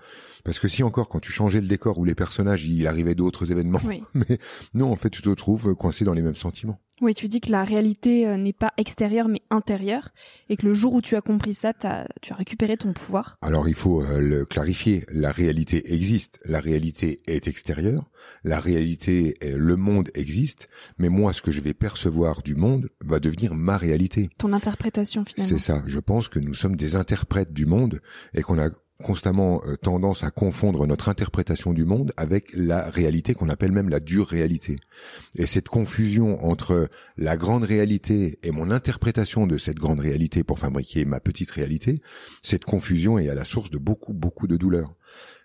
Parce 0.46 0.58
que 0.58 0.67
si 0.69 0.81
encore 0.81 1.10
quand 1.10 1.19
tu 1.19 1.31
changeais 1.34 1.60
le 1.62 1.67
décor 1.67 2.00
ou 2.00 2.05
les 2.05 2.15
personnages 2.15 2.65
il 2.65 2.88
arrivait 2.88 3.13
d'autres 3.15 3.51
événements 3.51 3.81
Oui. 3.86 4.01
mais 4.15 4.39
non 4.74 4.91
en 4.91 4.96
fait 4.96 5.10
tu 5.10 5.22
te 5.22 5.29
retrouves 5.29 5.75
coincé 5.75 6.03
dans 6.05 6.13
les 6.13 6.22
mêmes 6.24 6.36
sentiments 6.36 6.79
Oui, 7.01 7.13
tu 7.13 7.27
dis 7.27 7.41
que 7.41 7.51
la 7.51 7.63
réalité 7.63 8.27
euh, 8.27 8.38
n'est 8.38 8.53
pas 8.53 8.74
extérieure 8.77 9.27
mais 9.27 9.41
intérieure 9.50 10.10
et 10.50 10.58
que 10.58 10.65
le 10.65 10.74
jour 10.74 10.94
où 10.94 11.01
tu 11.01 11.15
as 11.15 11.22
compris 11.22 11.53
ça, 11.53 11.74
as, 11.84 12.08
tu 12.22 12.34
as 12.34 12.36
récupéré 12.36 12.77
ton 12.77 12.94
pouvoir. 12.94 13.38
Alors 13.41 13.68
il 13.68 13.75
faut 13.75 14.03
euh, 14.03 14.20
le 14.20 14.46
clarifier. 14.46 15.06
La 15.10 15.32
réalité 15.32 15.94
existe. 15.94 16.39
La 16.46 16.60
réalité 16.60 17.22
est 17.27 17.48
extérieure. 17.48 18.10
La 18.44 18.60
réalité, 18.60 19.36
le 19.41 19.75
monde 19.75 20.10
existe. 20.13 20.70
Mais 20.98 21.10
moi, 21.10 21.34
ce 21.34 21.41
que 21.41 21.51
je 21.51 21.62
vais 21.62 21.74
percevoir 21.74 22.41
du 22.41 22.56
monde 22.56 22.89
va 23.01 23.20
devenir 23.20 23.56
ma 23.56 23.77
réalité. 23.77 24.29
Ton 24.38 24.53
interprétation 24.53 25.24
finalement. 25.25 25.58
C'est 25.58 25.63
ça. 25.63 25.84
Je 25.88 26.00
pense 26.00 26.27
que 26.27 26.39
nous 26.39 26.53
sommes 26.53 26.75
des 26.75 26.96
interprètes 26.96 27.53
du 27.53 27.65
monde 27.65 28.01
et 28.34 28.41
qu'on 28.41 28.60
a 28.60 28.70
constamment 29.03 29.62
euh, 29.65 29.77
tendance 29.77 30.24
à 30.24 30.32
confondre 30.32 30.86
notre 30.86 31.10
interprétation 31.10 31.74
du 31.74 31.86
monde 31.86 32.12
avec 32.18 32.51
la 32.53 32.89
réalité 32.89 33.34
qu'on 33.34 33.50
appelle 33.50 33.72
même 33.72 33.89
la 33.89 34.00
dure 34.00 34.27
réalité. 34.27 34.75
Et 35.36 35.46
cette 35.46 35.70
confusion 35.70 36.46
entre 36.46 36.89
la 37.18 37.38
grande 37.38 37.63
réalité 37.63 38.38
et 38.44 38.51
mon 38.51 38.72
interprétation 38.72 39.48
de 39.48 39.58
cette 39.58 39.77
grande 39.77 40.01
réalité 40.01 40.44
pour 40.44 40.60
fabriquer 40.60 41.06
ma 41.06 41.20
petite 41.20 41.51
réalité, 41.51 42.01
cette 42.41 42.65
confusion 42.65 43.18
est 43.18 43.29
à 43.29 43.36
la 43.36 43.46
source 43.46 43.70
de 43.70 43.77
beaucoup, 43.77 44.13
beaucoup 44.13 44.48
de 44.48 44.58
douleurs. 44.58 44.94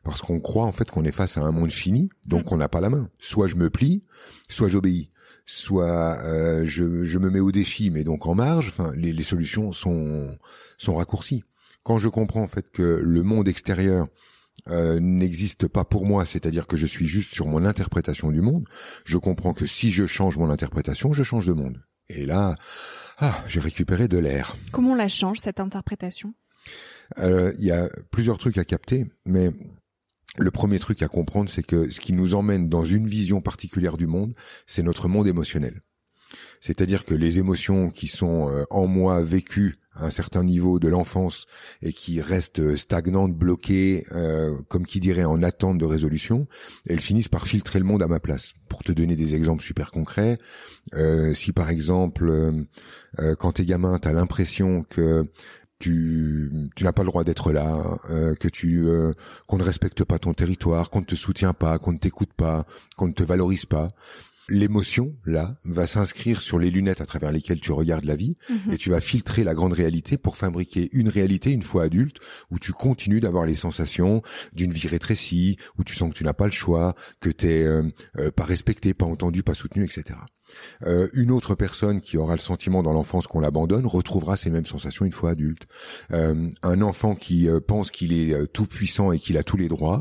Parce 0.02 0.20
qu'on 0.20 0.40
croit 0.40 0.66
en 0.66 0.73
fait 0.73 0.90
qu'on 0.90 1.04
est 1.04 1.12
face 1.12 1.38
à 1.38 1.42
un 1.42 1.52
monde 1.52 1.73
fini, 1.73 2.11
donc 2.26 2.46
mm. 2.46 2.54
on 2.54 2.56
n'a 2.56 2.68
pas 2.68 2.80
la 2.80 2.90
main. 2.90 3.08
Soit 3.20 3.46
je 3.46 3.56
me 3.56 3.70
plie, 3.70 4.04
soit 4.49 4.68
j'obéis 4.68 5.11
soit 5.46 6.18
euh, 6.23 6.64
je, 6.64 7.04
je, 7.04 7.18
me 7.18 7.28
mets 7.28 7.40
au 7.40 7.52
défi, 7.52 7.90
mais 7.90 8.02
donc 8.02 8.26
en 8.26 8.34
marge. 8.34 8.68
Enfin, 8.68 8.94
les, 8.96 9.12
les 9.12 9.23
solutions 9.23 9.73
sont 9.73 10.34
sont 10.78 10.94
raccourcies 10.94 11.44
quand 11.85 11.99
je 11.99 12.09
comprends 12.09 12.43
en 12.43 12.49
fait 12.49 12.71
que 12.71 12.83
le 12.83 13.23
monde 13.23 13.47
extérieur 13.47 14.09
euh, 14.69 14.99
n'existe 15.00 15.69
pas 15.69 15.85
pour 15.85 16.07
moi, 16.07 16.25
c'est-à-dire 16.26 16.67
que 16.67 16.76
je 16.76 16.87
suis 16.87 17.07
juste 17.07 17.33
sur 17.35 17.47
mon 17.47 17.64
interprétation 17.64 18.31
du 18.33 18.41
monde, 18.41 18.64
je 19.05 19.19
comprends 19.19 19.53
que 19.53 19.67
si 19.67 19.91
je 19.91 20.07
change 20.07 20.37
mon 20.37 20.50
interprétation, 20.50 21.12
je 21.12 21.23
change 21.23 21.47
de 21.47 21.53
monde. 21.53 21.83
Et 22.09 22.26
là, 22.26 22.57
ah, 23.19 23.43
j'ai 23.47 23.61
récupéré 23.61 24.09
de 24.09 24.19
l'air. 24.19 24.57
Comment 24.73 24.93
on 24.93 24.95
la 24.95 25.09
change 25.09 25.38
cette 25.41 25.61
interprétation? 25.61 26.35
Euh, 27.19 27.53
Il 27.59 27.64
y 27.64 27.71
a 27.71 27.88
plusieurs 28.11 28.38
trucs 28.38 28.59
à 28.59 28.64
capter, 28.64 29.07
mais 29.26 29.50
le 30.38 30.50
premier 30.50 30.79
truc 30.79 31.03
à 31.03 31.09
comprendre, 31.09 31.50
c'est 31.50 31.62
que 31.62 31.91
ce 31.91 32.00
qui 32.00 32.12
nous 32.12 32.35
emmène 32.35 32.69
dans 32.69 32.85
une 32.85 33.07
vision 33.07 33.41
particulière 33.41 33.97
du 33.97 34.07
monde, 34.07 34.35
c'est 34.67 34.83
notre 34.83 35.09
monde 35.09 35.29
émotionnel. 35.29 35.83
C'est-à-dire 36.64 37.04
que 37.04 37.12
les 37.12 37.38
émotions 37.38 37.90
qui 37.90 38.06
sont 38.06 38.49
euh, 38.49 38.64
en 38.71 38.87
moi 38.87 39.21
vécues 39.21 39.76
à 39.94 40.06
un 40.06 40.11
certain 40.11 40.42
niveau 40.42 40.78
de 40.78 40.88
l'enfance 40.88 41.44
et 41.83 41.92
qui 41.92 42.23
restent 42.23 42.75
stagnantes, 42.75 43.35
bloquées, 43.35 44.06
euh, 44.12 44.56
comme 44.68 44.87
qui 44.87 44.99
dirait 44.99 45.25
en 45.25 45.42
attente 45.42 45.76
de 45.76 45.85
résolution, 45.85 46.47
elles 46.88 47.00
finissent 47.00 47.28
par 47.28 47.47
filtrer 47.47 47.80
le 47.80 47.85
monde 47.85 48.02
à 48.02 48.09
ma 48.09 48.18
place. 48.18 48.54
Pour 48.71 48.83
te 48.83 48.92
donner 48.92 49.14
des 49.14 49.35
exemples 49.35 49.62
super 49.62 49.90
concrets, 49.90 50.38
euh, 50.94 51.35
si 51.35 51.52
par 51.52 51.68
exemple, 51.68 52.30
euh, 53.21 53.35
quand 53.37 53.52
t'es 53.52 53.66
gamin, 53.66 53.99
t'as 53.99 54.14
l'impression 54.14 54.85
que 54.85 55.26
tu, 55.78 56.50
tu 56.76 56.85
n'as 56.85 56.92
pas 56.92 57.02
le 57.02 57.09
droit 57.09 57.25
d'être 57.25 57.52
là, 57.52 57.99
que 58.40 58.49
tu 58.49 58.87
qu'on 59.47 59.59
ne 59.59 59.62
respecte 59.62 60.02
pas 60.04 60.18
ton 60.18 60.33
territoire, 60.33 60.88
qu'on 60.88 61.00
ne 61.00 61.04
te 61.04 61.14
soutient 61.14 61.52
pas, 61.52 61.78
qu'on 61.78 61.92
ne 61.92 61.99
t'écoute 61.99 62.33
pas, 62.35 62.64
qu'on 62.97 63.09
ne 63.09 63.12
te 63.12 63.23
valorise 63.23 63.66
pas, 63.66 63.90
l'émotion 64.48 65.16
là 65.24 65.56
va 65.64 65.86
s'inscrire 65.86 66.40
sur 66.40 66.58
les 66.58 66.70
lunettes 66.70 67.00
à 67.00 67.06
travers 67.06 67.32
lesquelles 67.32 67.60
tu 67.60 67.72
regardes 67.72 68.04
la 68.04 68.16
vie 68.16 68.36
mhm. 68.48 68.72
et 68.72 68.76
tu 68.76 68.90
vas 68.90 69.00
filtrer 69.00 69.44
la 69.44 69.54
grande 69.54 69.72
réalité 69.72 70.18
pour 70.18 70.36
fabriquer 70.36 70.88
une 70.92 71.08
réalité 71.08 71.52
une 71.52 71.62
fois 71.62 71.84
adulte 71.84 72.18
où 72.50 72.58
tu 72.58 72.72
continues 72.72 73.20
d'avoir 73.20 73.46
les 73.46 73.54
sensations 73.54 74.22
d'une 74.52 74.72
vie 74.72 74.88
rétrécie 74.88 75.56
où 75.78 75.84
tu 75.84 75.94
sens 75.94 76.10
que 76.10 76.18
tu 76.18 76.24
n'as 76.24 76.34
pas 76.34 76.46
le 76.46 76.52
choix 76.52 76.94
que 77.20 77.30
tu 77.30 77.46
es 77.46 77.62
euh, 77.62 77.88
euh, 78.18 78.30
pas 78.30 78.44
respecté 78.44 78.94
pas 78.94 79.06
entendu 79.06 79.42
pas 79.42 79.54
soutenu 79.54 79.84
etc 79.84 80.18
euh, 80.87 81.08
une 81.12 81.30
autre 81.30 81.54
personne 81.54 82.00
qui 82.00 82.16
aura 82.16 82.34
le 82.34 82.40
sentiment 82.40 82.82
dans 82.82 82.92
l'enfance 82.92 83.26
qu'on 83.26 83.40
l'abandonne 83.40 83.87
retrouvera 83.87 84.37
ces 84.37 84.50
mêmes 84.50 84.66
sensations 84.66 85.04
une 85.04 85.12
fois 85.12 85.30
adulte. 85.30 85.66
un 86.11 86.82
enfant 86.82 87.14
qui 87.14 87.49
pense 87.66 87.90
qu'il 87.90 88.12
est 88.12 88.46
tout 88.52 88.66
puissant 88.66 89.12
et 89.12 89.18
qu'il 89.18 89.38
a 89.38 89.42
tous 89.42 89.56
les 89.56 89.68
droits 89.68 90.00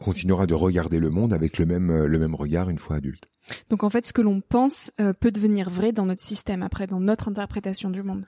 continuera 0.00 0.46
de 0.46 0.54
regarder 0.54 0.98
le 0.98 1.10
monde 1.10 1.32
avec 1.32 1.58
le 1.58 1.66
même 1.66 2.04
le 2.04 2.18
même 2.18 2.34
regard 2.34 2.68
une 2.68 2.78
fois 2.78 2.96
adulte. 2.96 3.24
Donc 3.70 3.84
en 3.84 3.90
fait, 3.90 4.06
ce 4.06 4.12
que 4.12 4.22
l'on 4.22 4.40
pense 4.40 4.92
euh, 5.00 5.12
peut 5.12 5.30
devenir 5.30 5.70
vrai 5.70 5.92
dans 5.92 6.06
notre 6.06 6.22
système, 6.22 6.62
après, 6.62 6.86
dans 6.86 7.00
notre 7.00 7.28
interprétation 7.28 7.90
du 7.90 8.02
monde. 8.02 8.26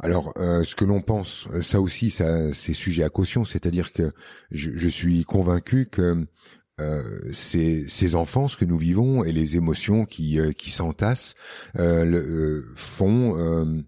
Alors, 0.00 0.32
euh, 0.38 0.64
ce 0.64 0.74
que 0.74 0.84
l'on 0.84 1.02
pense, 1.02 1.46
euh, 1.52 1.62
ça 1.62 1.80
aussi, 1.80 2.10
ça, 2.10 2.52
c'est 2.52 2.72
sujet 2.72 3.04
à 3.04 3.10
caution. 3.10 3.44
C'est-à-dire 3.44 3.92
que 3.92 4.12
je, 4.50 4.88
suis 4.88 5.24
convaincu 5.24 5.86
que 5.86 6.26
ces, 7.32 7.88
ces 7.88 8.14
enfants, 8.14 8.48
que 8.56 8.64
nous 8.64 8.78
vivons 8.78 9.24
et 9.24 9.32
les 9.32 9.56
émotions 9.56 10.04
qui, 10.04 10.38
qui 10.56 10.70
s'entassent 10.70 11.34
font 12.74 13.84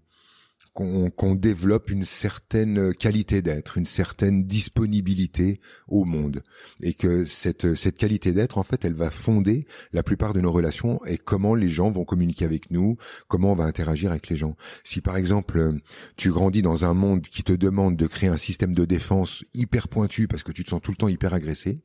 qu'on 0.77 1.33
développe 1.33 1.89
une 1.89 2.05
certaine 2.05 2.93
qualité 2.93 3.41
d'être, 3.41 3.79
une 3.79 3.87
certaine 3.87 4.45
disponibilité 4.45 5.59
au 5.87 6.05
monde, 6.05 6.43
et 6.83 6.93
que 6.93 7.25
cette 7.25 7.73
cette 7.73 7.97
qualité 7.97 8.31
d'être, 8.31 8.59
en 8.59 8.63
fait, 8.63 8.85
elle 8.85 8.93
va 8.93 9.09
fonder 9.09 9.65
la 9.91 10.03
plupart 10.03 10.33
de 10.33 10.41
nos 10.41 10.51
relations 10.51 11.03
et 11.05 11.17
comment 11.17 11.55
les 11.55 11.67
gens 11.67 11.89
vont 11.89 12.05
communiquer 12.05 12.45
avec 12.45 12.69
nous, 12.69 12.97
comment 13.27 13.53
on 13.53 13.55
va 13.55 13.63
interagir 13.63 14.11
avec 14.11 14.29
les 14.29 14.35
gens. 14.35 14.55
Si 14.83 15.01
par 15.01 15.17
exemple 15.17 15.73
tu 16.15 16.29
grandis 16.29 16.61
dans 16.61 16.85
un 16.85 16.93
monde 16.93 17.23
qui 17.23 17.43
te 17.43 17.53
demande 17.53 17.97
de 17.97 18.05
créer 18.05 18.29
un 18.29 18.37
système 18.37 18.75
de 18.75 18.85
défense 18.85 19.43
hyper 19.55 19.87
pointu 19.87 20.27
parce 20.27 20.43
que 20.43 20.51
tu 20.51 20.63
te 20.63 20.69
sens 20.69 20.81
tout 20.81 20.91
le 20.91 20.97
temps 20.97 21.07
hyper 21.07 21.33
agressé, 21.33 21.79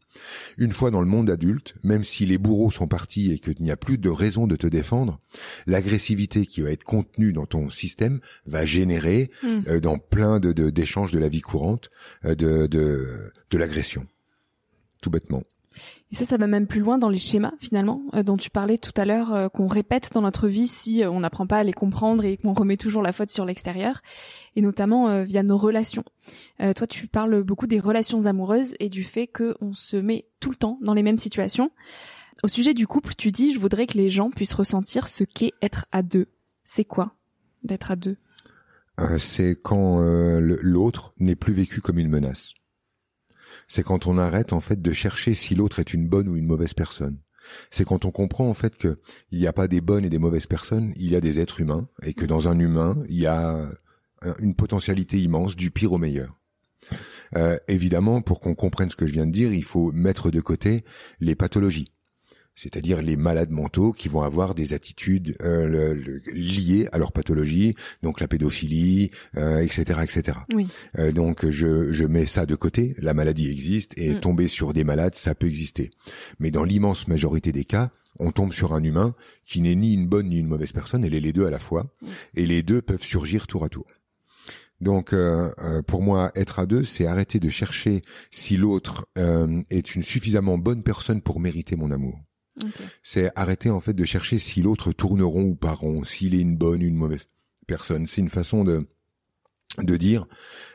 une 0.58 0.72
fois 0.72 0.90
dans 0.90 1.00
le 1.00 1.06
monde 1.06 1.30
adulte, 1.30 1.76
même 1.82 2.04
si 2.04 2.26
les 2.26 2.36
bourreaux 2.36 2.70
sont 2.70 2.88
partis 2.88 3.32
et 3.32 3.38
qu'il 3.38 3.62
n'y 3.62 3.70
a 3.70 3.76
plus 3.76 3.96
de 3.96 4.10
raison 4.10 4.46
de 4.46 4.56
te 4.56 4.66
défendre, 4.66 5.18
l'agressivité 5.66 6.44
qui 6.44 6.60
va 6.60 6.70
être 6.70 6.84
contenue 6.84 7.32
dans 7.32 7.46
ton 7.46 7.70
système 7.70 8.20
va 8.44 8.66
générer 8.66 8.81
générer 8.82 9.30
hmm. 9.42 9.58
euh, 9.68 9.80
dans 9.80 9.98
plein 9.98 10.40
de 10.40 10.52
d'échanges 10.70 11.12
de, 11.12 11.18
la 11.18 11.28
vie 11.28 11.40
courante 11.40 11.90
euh, 12.24 12.34
de, 12.34 12.66
de, 12.66 13.32
de 13.50 13.58
l'agression, 13.58 14.06
tout 15.00 15.10
bêtement. 15.10 15.42
Et 16.10 16.14
ça, 16.14 16.26
ça 16.26 16.36
va 16.36 16.46
même 16.46 16.66
plus 16.66 16.80
loin 16.80 16.98
dans 16.98 17.08
les 17.08 17.18
schémas 17.18 17.54
finalement 17.58 18.02
euh, 18.12 18.22
dont 18.22 18.36
tu 18.36 18.50
parlais 18.50 18.76
tout 18.76 18.92
à 18.96 19.06
l'heure, 19.06 19.50
qu'on 19.52 19.68
répète 19.68 20.10
dans 20.12 20.20
notre 20.20 20.48
vie 20.48 20.66
si 20.66 21.02
on 21.06 21.20
n'apprend 21.20 21.46
pas 21.46 21.58
à 21.58 21.64
les 21.64 21.72
comprendre 21.72 22.24
et 22.24 22.36
qu'on 22.36 22.52
remet 22.52 22.76
toujours 22.76 23.02
la 23.02 23.12
faute 23.12 23.30
sur 23.30 23.46
l'extérieur, 23.46 24.02
et 24.56 24.60
notamment 24.60 25.22
via 25.22 25.42
nos 25.42 25.56
relations. 25.56 26.04
toi, 26.58 26.86
tu 26.86 27.06
parles 27.06 27.42
beaucoup 27.42 27.66
des 27.66 27.80
relations 27.80 28.26
amoureuses 28.26 28.74
et 28.80 28.90
du 28.90 29.04
fait 29.04 29.28
qu'on 29.28 29.72
se 29.72 29.96
met 29.96 30.26
tout 30.40 30.50
le 30.50 30.56
temps 30.56 30.78
dans 30.82 30.92
les 30.92 31.02
mêmes 31.02 31.18
situations. 31.18 31.70
Au 32.42 32.48
sujet 32.48 32.74
du 32.74 32.86
couple, 32.86 33.14
tu 33.14 33.30
dis, 33.30 33.54
je 33.54 33.58
voudrais 33.58 33.86
que 33.86 33.96
les 33.96 34.08
gens 34.10 34.30
puissent 34.30 34.52
ressentir 34.52 35.08
ce 35.08 35.24
qu'est 35.24 35.52
être 35.62 35.86
à 35.92 36.02
deux. 36.02 36.26
C'est 36.64 36.84
quoi 36.84 37.14
d'être 37.62 37.90
à 37.90 37.96
deux? 37.96 38.16
C'est 39.18 39.56
quand 39.60 40.02
euh, 40.02 40.58
l'autre 40.62 41.14
n'est 41.18 41.36
plus 41.36 41.52
vécu 41.52 41.80
comme 41.80 41.98
une 41.98 42.08
menace. 42.08 42.52
C'est 43.68 43.82
quand 43.82 44.06
on 44.06 44.18
arrête 44.18 44.52
en 44.52 44.60
fait 44.60 44.80
de 44.80 44.92
chercher 44.92 45.34
si 45.34 45.54
l'autre 45.54 45.78
est 45.78 45.94
une 45.94 46.08
bonne 46.08 46.28
ou 46.28 46.36
une 46.36 46.46
mauvaise 46.46 46.74
personne. 46.74 47.18
C'est 47.70 47.84
quand 47.84 48.04
on 48.04 48.10
comprend 48.10 48.48
en 48.48 48.54
fait 48.54 48.76
que 48.76 48.96
il 49.30 49.38
n'y 49.38 49.46
a 49.46 49.52
pas 49.52 49.68
des 49.68 49.80
bonnes 49.80 50.04
et 50.04 50.10
des 50.10 50.18
mauvaises 50.18 50.46
personnes, 50.46 50.92
il 50.96 51.10
y 51.10 51.16
a 51.16 51.20
des 51.20 51.40
êtres 51.40 51.60
humains 51.60 51.86
et 52.02 52.14
que 52.14 52.24
dans 52.24 52.48
un 52.48 52.58
humain 52.58 52.98
il 53.08 53.18
y 53.18 53.26
a 53.26 53.70
une 54.38 54.54
potentialité 54.54 55.18
immense 55.18 55.56
du 55.56 55.70
pire 55.70 55.92
au 55.92 55.98
meilleur. 55.98 56.38
Euh, 57.36 57.58
évidemment, 57.68 58.20
pour 58.20 58.40
qu'on 58.40 58.54
comprenne 58.54 58.90
ce 58.90 58.96
que 58.96 59.06
je 59.06 59.12
viens 59.12 59.26
de 59.26 59.32
dire, 59.32 59.52
il 59.52 59.64
faut 59.64 59.90
mettre 59.92 60.30
de 60.30 60.40
côté 60.40 60.84
les 61.20 61.34
pathologies 61.34 61.92
c'est-à-dire 62.54 63.02
les 63.02 63.16
malades 63.16 63.50
mentaux 63.50 63.92
qui 63.92 64.08
vont 64.08 64.22
avoir 64.22 64.54
des 64.54 64.74
attitudes 64.74 65.36
euh, 65.42 66.20
liées 66.32 66.88
à 66.92 66.98
leur 66.98 67.12
pathologie, 67.12 67.74
donc 68.02 68.20
la 68.20 68.28
pédophilie, 68.28 69.10
etc., 69.34 69.84
euh, 69.98 70.02
etc. 70.02 70.38
Oui. 70.52 70.66
Euh, 70.98 71.12
donc 71.12 71.48
je, 71.48 71.92
je 71.92 72.04
mets 72.04 72.26
ça 72.26 72.46
de 72.46 72.54
côté. 72.54 72.94
La 72.98 73.14
maladie 73.14 73.50
existe 73.50 73.96
et 73.96 74.14
mm. 74.14 74.20
tomber 74.20 74.48
sur 74.48 74.72
des 74.72 74.84
malades, 74.84 75.14
ça 75.14 75.34
peut 75.34 75.46
exister. 75.46 75.90
Mais 76.38 76.50
dans 76.50 76.64
l'immense 76.64 77.08
majorité 77.08 77.52
des 77.52 77.64
cas, 77.64 77.90
on 78.18 78.30
tombe 78.30 78.52
sur 78.52 78.74
un 78.74 78.82
humain 78.82 79.14
qui 79.44 79.62
n'est 79.62 79.74
ni 79.74 79.94
une 79.94 80.06
bonne 80.06 80.28
ni 80.28 80.38
une 80.38 80.46
mauvaise 80.46 80.72
personne, 80.72 81.04
elle 81.04 81.14
est 81.14 81.20
les 81.20 81.32
deux 81.32 81.46
à 81.46 81.50
la 81.50 81.58
fois, 81.58 81.94
mm. 82.02 82.06
et 82.36 82.46
les 82.46 82.62
deux 82.62 82.82
peuvent 82.82 83.02
surgir 83.02 83.46
tour 83.46 83.64
à 83.64 83.68
tour. 83.68 83.86
Donc, 84.80 85.14
pour 85.86 86.02
moi, 86.02 86.32
être 86.34 86.58
à 86.58 86.66
deux, 86.66 86.82
c'est 86.82 87.06
arrêter 87.06 87.38
de 87.38 87.48
chercher 87.48 88.02
si 88.32 88.56
l'autre 88.56 89.06
est 89.14 89.94
une 89.94 90.02
suffisamment 90.02 90.58
bonne 90.58 90.82
personne 90.82 91.22
pour 91.22 91.38
mériter 91.38 91.76
mon 91.76 91.92
amour. 91.92 92.18
C'est 93.02 93.30
arrêter 93.36 93.70
en 93.70 93.80
fait 93.80 93.94
de 93.94 94.04
chercher 94.04 94.38
si 94.38 94.62
l'autre 94.62 94.92
tourne 94.92 95.22
rond 95.22 95.44
ou 95.44 95.54
pas 95.54 95.72
rond, 95.72 96.04
s'il 96.04 96.34
est 96.34 96.40
une 96.40 96.56
bonne 96.56 96.82
ou 96.82 96.86
une 96.86 96.96
mauvaise 96.96 97.26
personne. 97.66 98.06
C'est 98.06 98.20
une 98.20 98.30
façon 98.30 98.64
de 98.64 98.86
de 99.78 99.96
dire 99.96 100.26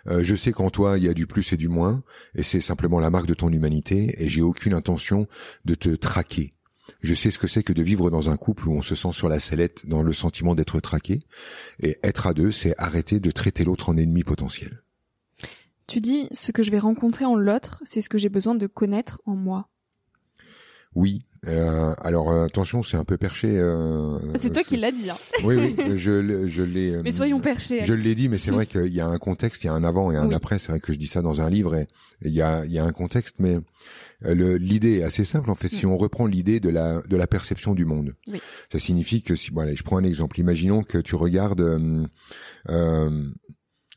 euh, 0.07 0.23
je 0.23 0.35
sais 0.35 0.51
qu'en 0.51 0.71
toi 0.71 0.97
il 0.97 1.03
y 1.03 1.07
a 1.07 1.13
du 1.13 1.27
plus 1.27 1.53
et 1.53 1.57
du 1.57 1.67
moins 1.67 2.01
et 2.33 2.41
c'est 2.41 2.61
simplement 2.61 2.99
la 2.99 3.11
marque 3.11 3.27
de 3.27 3.35
ton 3.35 3.51
humanité 3.51 4.15
et 4.17 4.27
j'ai 4.27 4.41
aucune 4.41 4.73
intention 4.73 5.27
de 5.65 5.75
te 5.75 5.89
traquer. 5.89 6.55
Je 7.01 7.13
sais 7.13 7.29
ce 7.29 7.37
que 7.37 7.47
c'est 7.47 7.63
que 7.63 7.73
de 7.73 7.83
vivre 7.83 8.09
dans 8.09 8.31
un 8.31 8.37
couple 8.37 8.69
où 8.69 8.71
on 8.71 8.81
se 8.81 8.95
sent 8.95 9.11
sur 9.11 9.29
la 9.29 9.39
sellette 9.39 9.85
dans 9.85 10.01
le 10.01 10.13
sentiment 10.13 10.55
d'être 10.55 10.79
traqué 10.79 11.19
et 11.79 11.99
être 12.01 12.25
à 12.25 12.33
deux 12.33 12.51
c'est 12.51 12.73
arrêter 12.79 13.19
de 13.19 13.29
traiter 13.29 13.63
l'autre 13.63 13.89
en 13.89 13.97
ennemi 13.97 14.23
potentiel. 14.23 14.81
Tu 15.85 16.01
dis 16.01 16.27
ce 16.31 16.51
que 16.51 16.63
je 16.63 16.71
vais 16.71 16.79
rencontrer 16.79 17.23
en 17.23 17.35
l'autre, 17.35 17.81
c'est 17.85 18.01
ce 18.01 18.09
que 18.09 18.17
j'ai 18.17 18.29
besoin 18.29 18.55
de 18.55 18.67
connaître 18.67 19.21
en 19.25 19.35
moi. 19.35 19.69
Oui. 20.95 21.26
Euh, 21.45 21.93
alors 22.01 22.31
euh, 22.31 22.45
attention, 22.45 22.83
c'est 22.83 22.97
un 22.97 23.03
peu 23.03 23.17
perché. 23.17 23.47
Euh, 23.49 24.17
c'est 24.35 24.51
toi 24.51 24.63
qui 24.63 24.77
l'as 24.77 24.91
dit. 24.91 25.09
Hein. 25.09 25.17
Oui, 25.43 25.55
oui, 25.55 25.97
je, 25.97 26.47
je 26.47 26.63
l'ai. 26.63 26.97
Mais 27.03 27.11
soyons 27.11 27.39
perchés. 27.39 27.83
Je 27.83 27.93
l'ai 27.93 28.15
dit, 28.15 28.29
mais 28.29 28.37
c'est 28.37 28.51
vrai 28.57 28.65
qu'il 28.65 28.93
y 28.93 29.01
a 29.01 29.07
un 29.07 29.17
contexte, 29.17 29.63
il 29.63 29.67
y 29.67 29.69
a 29.69 29.73
un 29.73 29.83
avant 29.83 30.11
et 30.11 30.15
un 30.15 30.31
après. 30.31 30.59
C'est 30.59 30.71
vrai 30.71 30.79
que 30.79 30.93
je 30.93 30.97
dis 30.97 31.07
ça 31.07 31.21
dans 31.21 31.41
un 31.41 31.49
livre 31.49 31.75
et 31.75 31.87
il 32.23 32.31
y 32.31 32.41
a, 32.41 32.65
il 32.65 32.71
y 32.71 32.79
a 32.79 32.83
un 32.83 32.91
contexte, 32.91 33.35
mais 33.39 33.57
l'idée 34.23 34.99
est 34.99 35.03
assez 35.03 35.25
simple 35.25 35.51
en 35.51 35.55
fait. 35.55 35.67
Si 35.67 35.85
mm. 35.85 35.89
on 35.89 35.97
reprend 35.97 36.25
l'idée 36.25 36.59
de 36.59 36.69
la 36.69 37.01
de 37.07 37.15
la 37.15 37.27
perception 37.27 37.73
du 37.73 37.85
monde, 37.85 38.13
oui. 38.27 38.41
ça 38.71 38.79
signifie 38.79 39.21
que 39.21 39.35
si, 39.35 39.51
voilà, 39.51 39.75
je 39.75 39.83
prends 39.83 39.97
un 39.97 40.03
exemple. 40.03 40.39
Imaginons 40.39 40.83
que 40.83 40.97
tu 40.97 41.15
regardes. 41.15 41.61
Euh, 42.69 43.29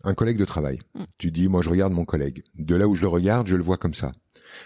un 0.04 0.14
collègue 0.14 0.38
de 0.38 0.44
travail. 0.44 0.80
Mm. 0.94 1.04
Tu 1.18 1.30
dis, 1.30 1.48
moi 1.48 1.62
je 1.62 1.70
regarde 1.70 1.92
mon 1.92 2.04
collègue. 2.04 2.42
De 2.54 2.74
là 2.74 2.88
où 2.88 2.94
je 2.94 3.02
le 3.02 3.08
regarde, 3.08 3.46
je 3.46 3.56
le 3.56 3.62
vois 3.62 3.78
comme 3.78 3.94
ça. 3.94 4.12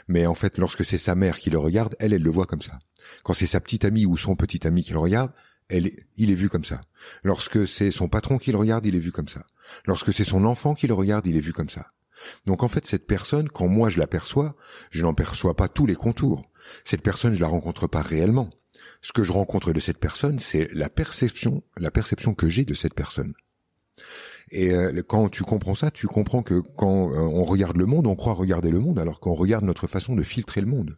Mais 0.09 0.27
en 0.27 0.35
fait, 0.35 0.59
lorsque 0.59 0.85
c'est 0.85 0.99
sa 0.99 1.15
mère 1.15 1.39
qui 1.39 1.51
le 1.51 1.59
regarde, 1.59 1.95
elle, 1.99 2.13
elle 2.13 2.23
le 2.23 2.31
voit 2.31 2.47
comme 2.47 2.63
ça. 2.63 2.79
Quand 3.23 3.35
c'est 3.35 3.47
sa 3.47 3.61
petite 3.61 3.85
amie 3.85 4.07
ou 4.07 4.17
son 4.17 4.37
petit 4.37 4.67
ami 4.67 4.83
qui 4.83 4.93
le 4.93 4.99
regarde, 4.99 5.33
elle, 5.69 5.91
il 6.17 6.31
est 6.31 6.35
vu 6.35 6.49
comme 6.49 6.65
ça. 6.65 6.81
Lorsque 7.23 7.67
c'est 7.67 7.91
son 7.91 8.09
patron 8.09 8.39
qui 8.39 8.53
le 8.53 8.59
regarde, 8.59 8.87
il 8.87 8.97
est 8.97 9.01
vu 9.01 9.13
comme 9.13 9.29
ça. 9.29 9.45
Lorsque 9.87 10.13
c'est 10.13 10.25
son 10.25 10.45
enfant 10.45 10.75
qui 10.75 10.87
le 10.87 10.95
regarde, 10.95 11.27
il 11.27 11.37
est 11.37 11.41
vu 11.41 11.53
comme 11.53 11.71
ça. 11.71 11.93
Donc 12.47 12.63
en 12.63 12.69
fait, 12.69 12.87
cette 12.87 13.07
personne, 13.07 13.49
quand 13.49 13.69
moi 13.69 13.91
je 13.91 13.99
l'aperçois, 13.99 14.57
je 14.91 15.03
n'en 15.03 15.15
perçois 15.15 15.57
pas 15.57 15.69
tous 15.69 15.87
les 15.87 15.95
contours. 15.95 16.51
Cette 16.85 17.03
personne, 17.03 17.35
je 17.35 17.41
la 17.41 17.49
rencontre 17.49 17.87
pas 17.87 18.03
réellement. 18.03 18.51
Ce 19.03 19.13
que 19.13 19.23
je 19.23 19.33
rencontre 19.33 19.73
de 19.73 19.81
cette 19.81 19.99
personne, 19.99 20.39
c'est 20.39 20.69
la 20.73 20.89
perception, 20.89 21.63
la 21.77 21.91
perception 21.91 22.35
que 22.35 22.49
j'ai 22.49 22.65
de 22.65 22.75
cette 22.75 22.95
personne. 22.95 23.35
Et 24.51 24.73
euh, 24.73 25.03
quand 25.07 25.29
tu 25.29 25.43
comprends 25.43 25.75
ça, 25.75 25.91
tu 25.91 26.07
comprends 26.07 26.43
que 26.43 26.61
quand 26.61 27.13
euh, 27.13 27.19
on 27.19 27.45
regarde 27.45 27.77
le 27.77 27.87
monde, 27.87 28.07
on 28.07 28.15
croit 28.15 28.35
regarder 28.35 28.71
le 28.71 28.79
monde, 28.79 28.99
alors 28.99 29.21
qu'on 29.21 29.35
regarde 29.35 29.65
notre 29.65 29.87
façon 29.87 30.15
de 30.15 30.23
filtrer 30.23 30.61
le 30.61 30.67
monde. 30.67 30.97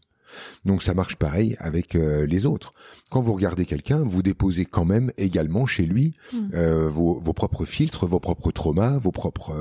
Donc 0.65 0.83
ça 0.83 0.93
marche 0.93 1.17
pareil 1.17 1.57
avec 1.61 1.95
euh, 1.95 2.27
les 2.27 2.47
autres. 2.47 2.75
Quand 3.11 3.21
vous 3.21 3.33
regardez 3.33 3.65
quelqu'un, 3.65 4.03
vous 4.05 4.23
déposez 4.23 4.65
quand 4.65 4.85
même 4.85 5.13
également 5.19 5.67
chez 5.67 5.87
lui 5.87 6.15
mmh. 6.33 6.87
vos, 6.89 7.21
vos, 7.21 7.33
propres 7.33 7.65
filtres, 7.65 8.07
vos 8.07 8.19
propres 8.19 8.51
traumas, 8.51 8.99
vos 8.99 9.13
propres 9.13 9.55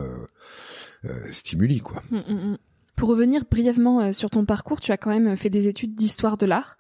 stimuli, 1.30 1.82
quoi. 1.82 2.02
Mmh, 2.10 2.18
mmh, 2.18 2.58
Pour 2.96 3.10
revenir 3.10 3.44
brièvement 3.50 4.12
sur 4.12 4.32
ton 4.32 4.44
parcours, 4.44 4.82
tu 4.82 4.92
as 4.92 4.98
quand 4.98 5.12
même 5.12 5.38
fait 5.38 5.50
des 5.50 5.68
études 5.68 5.94
d'histoire 5.94 6.36
de 6.36 6.48
l'art. 6.48 6.80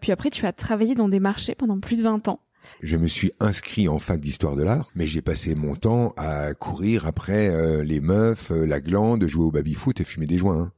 puis 0.00 0.12
après, 0.12 0.30
tu 0.30 0.46
as 0.46 0.52
travaillé 0.52 0.94
dans 0.94 1.08
des 1.08 1.18
marchés 1.18 1.56
pendant 1.56 1.80
plus 1.80 1.96
de 1.96 2.02
20 2.02 2.28
ans. 2.28 2.38
Je 2.82 2.96
me 2.96 3.06
suis 3.06 3.32
inscrit 3.40 3.88
en 3.88 3.98
fac 3.98 4.20
d'histoire 4.20 4.56
de 4.56 4.62
l'art, 4.62 4.90
mais 4.94 5.06
j'ai 5.06 5.20
passé 5.20 5.54
mon 5.54 5.74
temps 5.74 6.14
à 6.16 6.54
courir 6.54 7.06
après 7.06 7.48
euh, 7.48 7.84
les 7.84 8.00
meufs, 8.00 8.50
euh, 8.50 8.64
la 8.64 8.80
glande, 8.80 9.26
jouer 9.26 9.44
au 9.44 9.50
baby-foot 9.50 10.00
et 10.00 10.04
fumer 10.04 10.26
des 10.26 10.38
joints. 10.38 10.62
Hein. 10.62 10.72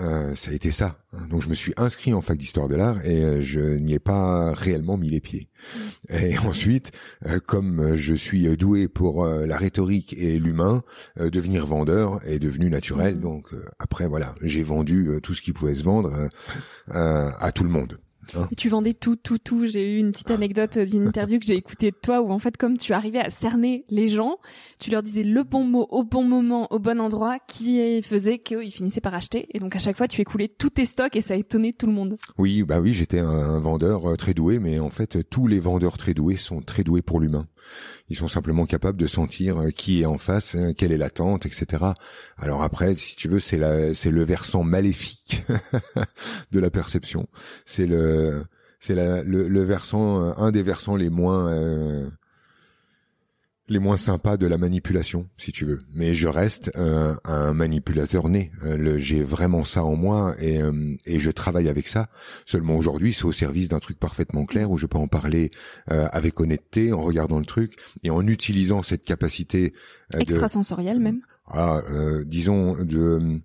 Euh, 0.00 0.36
ça 0.36 0.52
a 0.52 0.54
été 0.54 0.70
ça. 0.70 0.98
Donc 1.30 1.42
je 1.42 1.48
me 1.48 1.54
suis 1.54 1.72
inscrit 1.76 2.14
en 2.14 2.20
fac 2.20 2.38
d'histoire 2.38 2.68
de 2.68 2.76
l'art 2.76 3.04
et 3.04 3.42
je 3.42 3.60
n'y 3.60 3.94
ai 3.94 3.98
pas 3.98 4.52
réellement 4.52 4.96
mis 4.96 5.10
les 5.10 5.20
pieds. 5.20 5.48
Et 6.10 6.38
ensuite, 6.46 6.92
comme 7.44 7.96
je 7.96 8.14
suis 8.14 8.56
doué 8.56 8.86
pour 8.86 9.26
la 9.26 9.56
rhétorique 9.56 10.12
et 10.16 10.38
l'humain, 10.38 10.84
devenir 11.18 11.66
vendeur 11.66 12.20
est 12.24 12.38
devenu 12.38 12.70
naturel. 12.70 13.16
Mmh. 13.16 13.20
Donc 13.20 13.48
après 13.80 14.06
voilà, 14.06 14.36
j'ai 14.42 14.62
vendu 14.62 15.18
tout 15.24 15.34
ce 15.34 15.42
qui 15.42 15.52
pouvait 15.52 15.74
se 15.74 15.82
vendre 15.82 16.28
à 16.86 17.50
tout 17.50 17.64
le 17.64 17.70
monde. 17.70 17.98
Hein 18.36 18.48
tu 18.56 18.68
vendais 18.68 18.94
tout, 18.94 19.16
tout, 19.16 19.38
tout. 19.38 19.66
J'ai 19.66 19.96
eu 19.96 19.98
une 19.98 20.12
petite 20.12 20.30
anecdote 20.30 20.78
d'une 20.78 21.06
interview 21.06 21.38
que 21.38 21.46
j'ai 21.46 21.56
écoutée 21.56 21.90
de 21.90 21.96
toi 21.96 22.20
où 22.20 22.30
en 22.30 22.38
fait, 22.38 22.56
comme 22.56 22.78
tu 22.78 22.92
arrivais 22.92 23.20
à 23.20 23.30
cerner 23.30 23.84
les 23.88 24.08
gens, 24.08 24.38
tu 24.78 24.90
leur 24.90 25.02
disais 25.02 25.22
le 25.22 25.42
bon 25.42 25.64
mot 25.64 25.86
au 25.90 26.04
bon 26.04 26.24
moment, 26.24 26.72
au 26.72 26.78
bon 26.78 27.00
endroit, 27.00 27.38
qui 27.48 28.02
faisait 28.02 28.38
qu'ils 28.38 28.72
finissaient 28.72 29.00
par 29.00 29.14
acheter. 29.14 29.46
Et 29.54 29.58
donc 29.58 29.76
à 29.76 29.78
chaque 29.78 29.96
fois, 29.96 30.08
tu 30.08 30.20
écoulais 30.20 30.48
tous 30.48 30.70
tes 30.70 30.84
stocks 30.84 31.16
et 31.16 31.20
ça 31.20 31.34
étonnait 31.34 31.72
tout 31.72 31.86
le 31.86 31.92
monde. 31.92 32.16
Oui, 32.38 32.62
bah 32.62 32.80
oui, 32.80 32.92
j'étais 32.92 33.20
un 33.20 33.58
vendeur 33.58 34.10
euh, 34.10 34.16
très 34.16 34.34
doué, 34.34 34.58
mais 34.58 34.78
en 34.78 34.90
fait, 34.90 35.28
tous 35.28 35.46
les 35.46 35.60
vendeurs 35.60 35.98
très 35.98 36.14
doués 36.14 36.36
sont 36.36 36.60
très 36.60 36.84
doués 36.84 37.02
pour 37.02 37.20
l'humain. 37.20 37.46
Ils 38.10 38.16
sont 38.16 38.28
simplement 38.28 38.66
capables 38.66 38.98
de 38.98 39.06
sentir 39.06 39.58
euh, 39.58 39.70
qui 39.70 40.02
est 40.02 40.06
en 40.06 40.18
face, 40.18 40.56
hein, 40.56 40.72
quelle 40.76 40.92
est 40.92 40.98
l'attente, 40.98 41.46
etc. 41.46 41.84
Alors 42.36 42.62
après, 42.62 42.94
si 42.94 43.16
tu 43.16 43.28
veux, 43.28 43.40
c'est 43.40 43.56
la, 43.56 43.94
c'est 43.94 44.10
le 44.10 44.24
versant 44.24 44.64
maléfique 44.64 45.44
de 46.50 46.58
la 46.58 46.70
perception. 46.70 47.28
C'est 47.64 47.86
le, 47.86 48.44
c'est 48.80 48.94
le, 48.94 49.22
le, 49.22 49.62
versant, 49.62 50.24
euh, 50.24 50.32
un 50.38 50.50
des 50.50 50.62
versants 50.62 50.96
les 50.96 51.08
moins 51.08 51.48
euh, 51.52 52.10
les 53.70 53.78
moins 53.78 53.96
sympas 53.96 54.36
de 54.36 54.46
la 54.46 54.58
manipulation, 54.58 55.28
si 55.38 55.52
tu 55.52 55.64
veux. 55.64 55.82
Mais 55.94 56.12
je 56.12 56.26
reste 56.26 56.72
euh, 56.76 57.14
un 57.24 57.54
manipulateur 57.54 58.28
né. 58.28 58.50
Euh, 58.64 58.98
j'ai 58.98 59.22
vraiment 59.22 59.64
ça 59.64 59.84
en 59.84 59.94
moi 59.94 60.34
et, 60.40 60.60
euh, 60.60 60.96
et 61.06 61.20
je 61.20 61.30
travaille 61.30 61.68
avec 61.68 61.86
ça. 61.86 62.08
Seulement 62.46 62.76
aujourd'hui, 62.76 63.14
c'est 63.14 63.24
au 63.24 63.32
service 63.32 63.68
d'un 63.68 63.78
truc 63.78 63.98
parfaitement 63.98 64.44
clair 64.44 64.72
où 64.72 64.76
je 64.76 64.86
peux 64.86 64.98
en 64.98 65.06
parler 65.06 65.52
avec 65.86 66.40
honnêteté, 66.40 66.92
en 66.92 67.00
regardant 67.00 67.38
le 67.38 67.44
truc 67.44 67.78
et 68.02 68.10
en 68.10 68.26
utilisant 68.26 68.82
cette 68.82 69.04
capacité 69.04 69.72
extrasensorielle 70.18 70.98
même. 70.98 71.20
Ah, 71.46 71.82
disons 72.26 72.74
de 72.82 73.40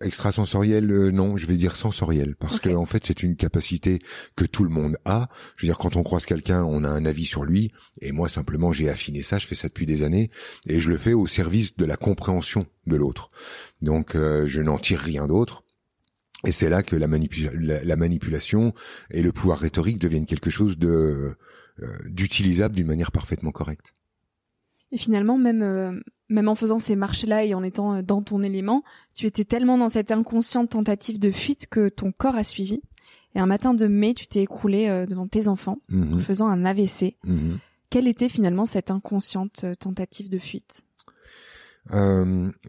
Extrasensoriel, 0.00 0.90
euh, 0.90 1.10
non, 1.12 1.36
je 1.36 1.46
vais 1.46 1.56
dire 1.56 1.76
sensoriel, 1.76 2.34
parce 2.34 2.58
que 2.58 2.68
en 2.70 2.84
fait 2.84 3.06
c'est 3.06 3.22
une 3.22 3.36
capacité 3.36 4.00
que 4.34 4.44
tout 4.44 4.64
le 4.64 4.70
monde 4.70 4.96
a. 5.04 5.28
Je 5.56 5.64
veux 5.64 5.68
dire, 5.68 5.78
quand 5.78 5.94
on 5.94 6.02
croise 6.02 6.26
quelqu'un, 6.26 6.64
on 6.64 6.82
a 6.82 6.88
un 6.88 7.04
avis 7.04 7.26
sur 7.26 7.44
lui, 7.44 7.70
et 8.00 8.10
moi 8.10 8.28
simplement 8.28 8.72
j'ai 8.72 8.90
affiné 8.90 9.22
ça, 9.22 9.38
je 9.38 9.46
fais 9.46 9.54
ça 9.54 9.68
depuis 9.68 9.86
des 9.86 10.02
années, 10.02 10.30
et 10.66 10.80
je 10.80 10.88
le 10.88 10.96
fais 10.96 11.12
au 11.12 11.28
service 11.28 11.76
de 11.76 11.84
la 11.84 11.96
compréhension 11.96 12.66
de 12.86 12.96
l'autre. 12.96 13.30
Donc 13.80 14.16
euh, 14.16 14.46
je 14.46 14.60
n'en 14.60 14.78
tire 14.78 15.00
rien 15.00 15.26
d'autre. 15.26 15.64
Et 16.44 16.52
c'est 16.52 16.68
là 16.68 16.82
que 16.84 16.94
la, 16.94 17.08
la, 17.08 17.96
manipulation 17.96 18.72
et 19.10 19.22
le 19.22 19.32
pouvoir 19.32 19.58
rhétorique 19.58 19.98
deviennent 19.98 20.26
quelque 20.26 20.50
chose 20.50 20.78
de 20.78 21.36
euh, 21.82 21.98
d'utilisable 22.08 22.74
d'une 22.74 22.86
manière 22.86 23.12
parfaitement 23.12 23.52
correcte. 23.52 23.94
Et 24.92 24.98
finalement, 24.98 25.36
même 25.36 26.02
même 26.28 26.48
en 26.48 26.54
faisant 26.54 26.78
ces 26.78 26.96
marches-là 26.96 27.44
et 27.44 27.54
en 27.54 27.62
étant 27.62 27.94
euh, 27.94 28.02
dans 28.02 28.22
ton 28.22 28.42
élément, 28.42 28.84
tu 29.14 29.26
étais 29.26 29.44
tellement 29.44 29.78
dans 29.78 29.88
cette 29.88 30.10
inconsciente 30.10 30.70
tentative 30.70 31.18
de 31.18 31.30
fuite 31.30 31.66
que 31.68 31.88
ton 31.88 32.12
corps 32.12 32.36
a 32.36 32.44
suivi. 32.44 32.82
Et 33.34 33.40
un 33.40 33.46
matin 33.46 33.74
de 33.74 33.86
mai, 33.86 34.14
tu 34.14 34.26
t'es 34.26 34.42
écroulé 34.42 34.88
euh, 34.88 35.06
devant 35.06 35.26
tes 35.26 35.48
enfants 35.48 35.78
mhm. 35.88 36.14
en 36.14 36.18
faisant 36.20 36.48
un 36.48 36.64
AVC. 36.64 37.16
Mhm. 37.24 37.58
Quelle 37.90 38.08
était 38.08 38.28
finalement 38.28 38.66
cette 38.66 38.90
inconsciente 38.90 39.64
euh, 39.64 39.74
tentative 39.74 40.28
de 40.28 40.38
fuite? 40.38 40.84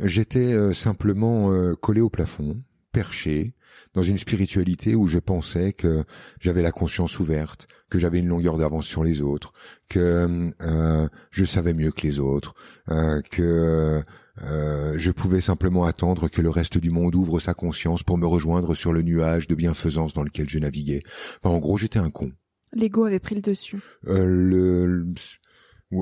J'étais 0.01 0.73
simplement 0.73 1.51
collé 1.81 1.99
au 1.99 2.09
plafond, 2.09 2.61
perché, 2.93 3.53
dans 3.93 4.01
une 4.01 4.17
spiritualité 4.17 4.95
où 4.95 5.07
je 5.07 5.19
pensais 5.19 5.73
que 5.73 6.03
j'avais 6.39 6.61
la 6.61 6.71
conscience 6.71 7.19
ouverte, 7.19 7.67
que 7.89 7.99
j'avais 7.99 8.19
une 8.19 8.27
longueur 8.27 8.57
d'avance 8.57 8.85
sur 8.85 9.03
les 9.03 9.21
autres, 9.21 9.53
que 9.89 10.51
euh, 10.61 11.07
je 11.31 11.45
savais 11.45 11.73
mieux 11.73 11.91
que 11.91 12.01
les 12.01 12.19
autres, 12.19 12.53
euh, 12.89 13.21
que 13.31 14.03
euh, 14.41 14.93
je 14.97 15.11
pouvais 15.11 15.41
simplement 15.41 15.85
attendre 15.85 16.29
que 16.29 16.41
le 16.41 16.49
reste 16.49 16.77
du 16.77 16.91
monde 16.91 17.15
ouvre 17.15 17.39
sa 17.39 17.53
conscience 17.53 18.03
pour 18.03 18.17
me 18.17 18.27
rejoindre 18.27 18.75
sur 18.75 18.93
le 18.93 19.01
nuage 19.01 19.47
de 19.47 19.55
bienfaisance 19.55 20.13
dans 20.13 20.23
lequel 20.23 20.49
je 20.49 20.59
naviguais. 20.59 21.03
en 21.43 21.57
gros, 21.57 21.77
j'étais 21.77 21.99
un 21.99 22.09
con. 22.09 22.31
L'ego 22.71 23.05
avait 23.05 23.19
pris 23.19 23.35
le 23.35 23.41
dessus. 23.41 23.79
le, 24.03 25.05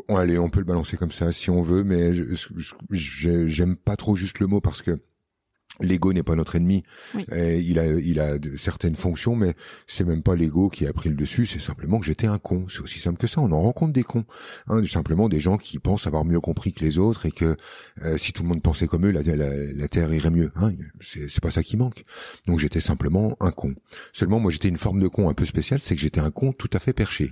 allez, 0.10 0.38
on 0.38 0.50
peut 0.50 0.60
le 0.60 0.66
balancer 0.66 0.98
comme 0.98 1.12
ça 1.12 1.32
si 1.32 1.50
on 1.50 1.62
veut, 1.62 1.84
mais 1.84 2.12
j'aime 2.92 3.76
pas 3.76 3.96
trop 3.96 4.16
juste 4.16 4.40
le 4.40 4.48
mot 4.48 4.62
parce 4.62 4.82
que 4.82 5.00
L'ego 5.80 6.12
n'est 6.12 6.24
pas 6.24 6.36
notre 6.36 6.56
ennemi. 6.56 6.84
il 7.30 7.80
a, 7.80 7.86
il 7.86 8.20
a 8.20 8.38
certaines 8.58 8.96
fonctions, 8.96 9.36
mais 9.36 9.54
c'est 9.86 10.06
même 10.06 10.24
pas 10.24 10.36
l'ego 10.36 10.70
qui 10.70 10.88
a 10.88 10.94
pris 10.94 11.10
le 11.10 11.16
dessus. 11.16 11.46
C'est 11.46 11.60
simplement 11.60 12.00
que 12.00 12.06
j'étais 12.06 12.28
un 12.28 12.40
con. 12.40 12.66
C'est 12.70 12.80
aussi 12.80 13.00
simple 13.00 13.20
que 13.20 13.28
ça. 13.28 13.42
On 13.42 13.52
en 13.52 13.62
rencontre 13.62 13.94
des 13.94 14.04
cons, 14.04 14.26
hein, 14.68 14.86
simplement 14.88 15.30
des 15.30 15.40
gens 15.40 15.58
qui 15.58 15.78
pensent 15.78 16.08
avoir 16.08 16.26
mieux 16.26 16.40
compris 16.40 16.74
que 16.74 16.84
les 16.84 16.98
autres 16.98 17.26
et 17.26 17.32
que 17.32 17.58
euh, 18.02 18.18
si 18.18 18.34
tout 18.34 18.44
le 18.44 18.50
monde 18.50 18.62
pensait 18.62 18.88
comme 18.88 19.06
eux, 19.06 19.12
la, 19.12 19.22
la, 19.22 19.88
terre 19.88 20.12
irait 20.14 20.32
mieux. 20.32 20.52
Hein. 20.56 20.74
C'est 21.02 21.42
pas 21.42 21.52
ça 21.52 21.62
qui 21.62 21.78
manque. 21.78 22.06
Donc 22.48 22.60
j'étais 22.60 22.82
simplement 22.82 23.38
un 23.40 23.52
con. 23.52 23.76
Seulement, 24.14 24.40
moi, 24.40 24.52
j'étais 24.52 24.70
une 24.70 24.78
forme 24.78 25.00
de 25.00 25.08
con 25.08 25.30
un 25.30 25.34
peu 25.34 25.46
spéciale, 25.46 25.80
c'est 25.84 25.96
que 25.96 26.02
j'étais 26.02 26.20
un 26.22 26.32
con 26.32 26.54
tout 26.54 26.70
à 26.74 26.80
fait 26.80 26.94
perché. 26.94 27.32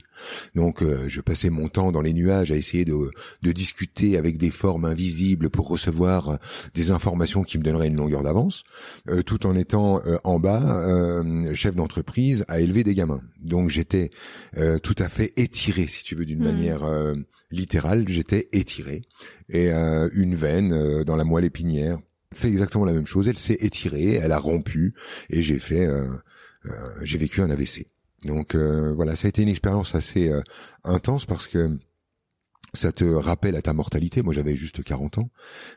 Donc 0.54 0.84
euh, 0.84 1.06
je 1.08 1.22
passais 1.22 1.50
mon 1.50 1.68
temps 1.68 1.92
dans 1.92 2.02
les 2.02 2.14
nuages 2.14 2.52
à 2.52 2.56
essayer 2.56 2.86
de, 2.86 3.12
de 3.42 3.52
discuter 3.52 4.18
avec 4.18 4.38
des 4.38 4.52
formes 4.52 4.86
invisibles 4.86 5.50
pour 5.50 5.68
recevoir 5.68 6.38
des 6.76 6.92
informations 6.92 7.44
qui 7.44 7.58
me 7.58 7.64
donneraient 7.64 7.88
une 7.88 7.98
longueur 7.98 8.22
d'avance 8.22 8.35
euh, 9.08 9.22
tout 9.22 9.46
en 9.46 9.56
étant 9.56 10.02
euh, 10.06 10.18
en 10.24 10.40
bas 10.40 10.62
euh, 10.62 11.54
chef 11.54 11.76
d'entreprise 11.76 12.46
à 12.48 12.60
élever 12.60 12.84
des 12.84 12.94
gamins. 12.94 13.22
Donc 13.42 13.70
j'étais 13.70 14.10
tout 14.84 14.96
à 14.98 15.10
fait 15.10 15.34
étiré, 15.38 15.88
si 15.88 16.04
tu 16.04 16.16
veux, 16.16 16.26
d'une 16.26 16.40
hmm. 16.40 16.44
manière 16.44 17.14
littérale. 17.52 18.08
J'étais 18.08 18.50
étiré 18.52 19.04
et 19.50 19.70
une 19.70 20.36
veine 20.36 21.04
dans 21.04 21.16
la 21.16 21.24
moelle 21.24 21.46
épinière 21.46 22.00
fait 22.34 22.48
exactement 22.50 22.86
la 22.86 22.94
même 22.94 23.06
chose. 23.06 23.28
Elle 23.28 23.38
s'est 23.38 23.58
étirée, 23.60 24.16
elle 24.16 24.32
a 24.32 24.40
rompu 24.40 24.94
et 25.30 25.42
j'ai 25.42 25.60
fait, 25.60 25.88
j'ai 27.04 27.18
vécu 27.18 27.42
un 27.42 27.50
AVC. 27.50 27.88
Donc 28.24 28.56
voilà, 28.56 29.16
ça 29.16 29.28
a 29.28 29.30
été 29.30 29.42
une 29.42 29.50
expérience 29.50 29.96
assez 29.96 30.32
intense 30.84 31.26
parce 31.26 31.48
que 31.48 31.78
ça 32.76 32.92
te 32.92 33.04
rappelle 33.04 33.56
à 33.56 33.62
ta 33.62 33.74
mortalité. 33.74 34.22
Moi, 34.22 34.34
j'avais 34.34 34.56
juste 34.56 34.84
40 34.84 35.20
ans, 35.20 35.30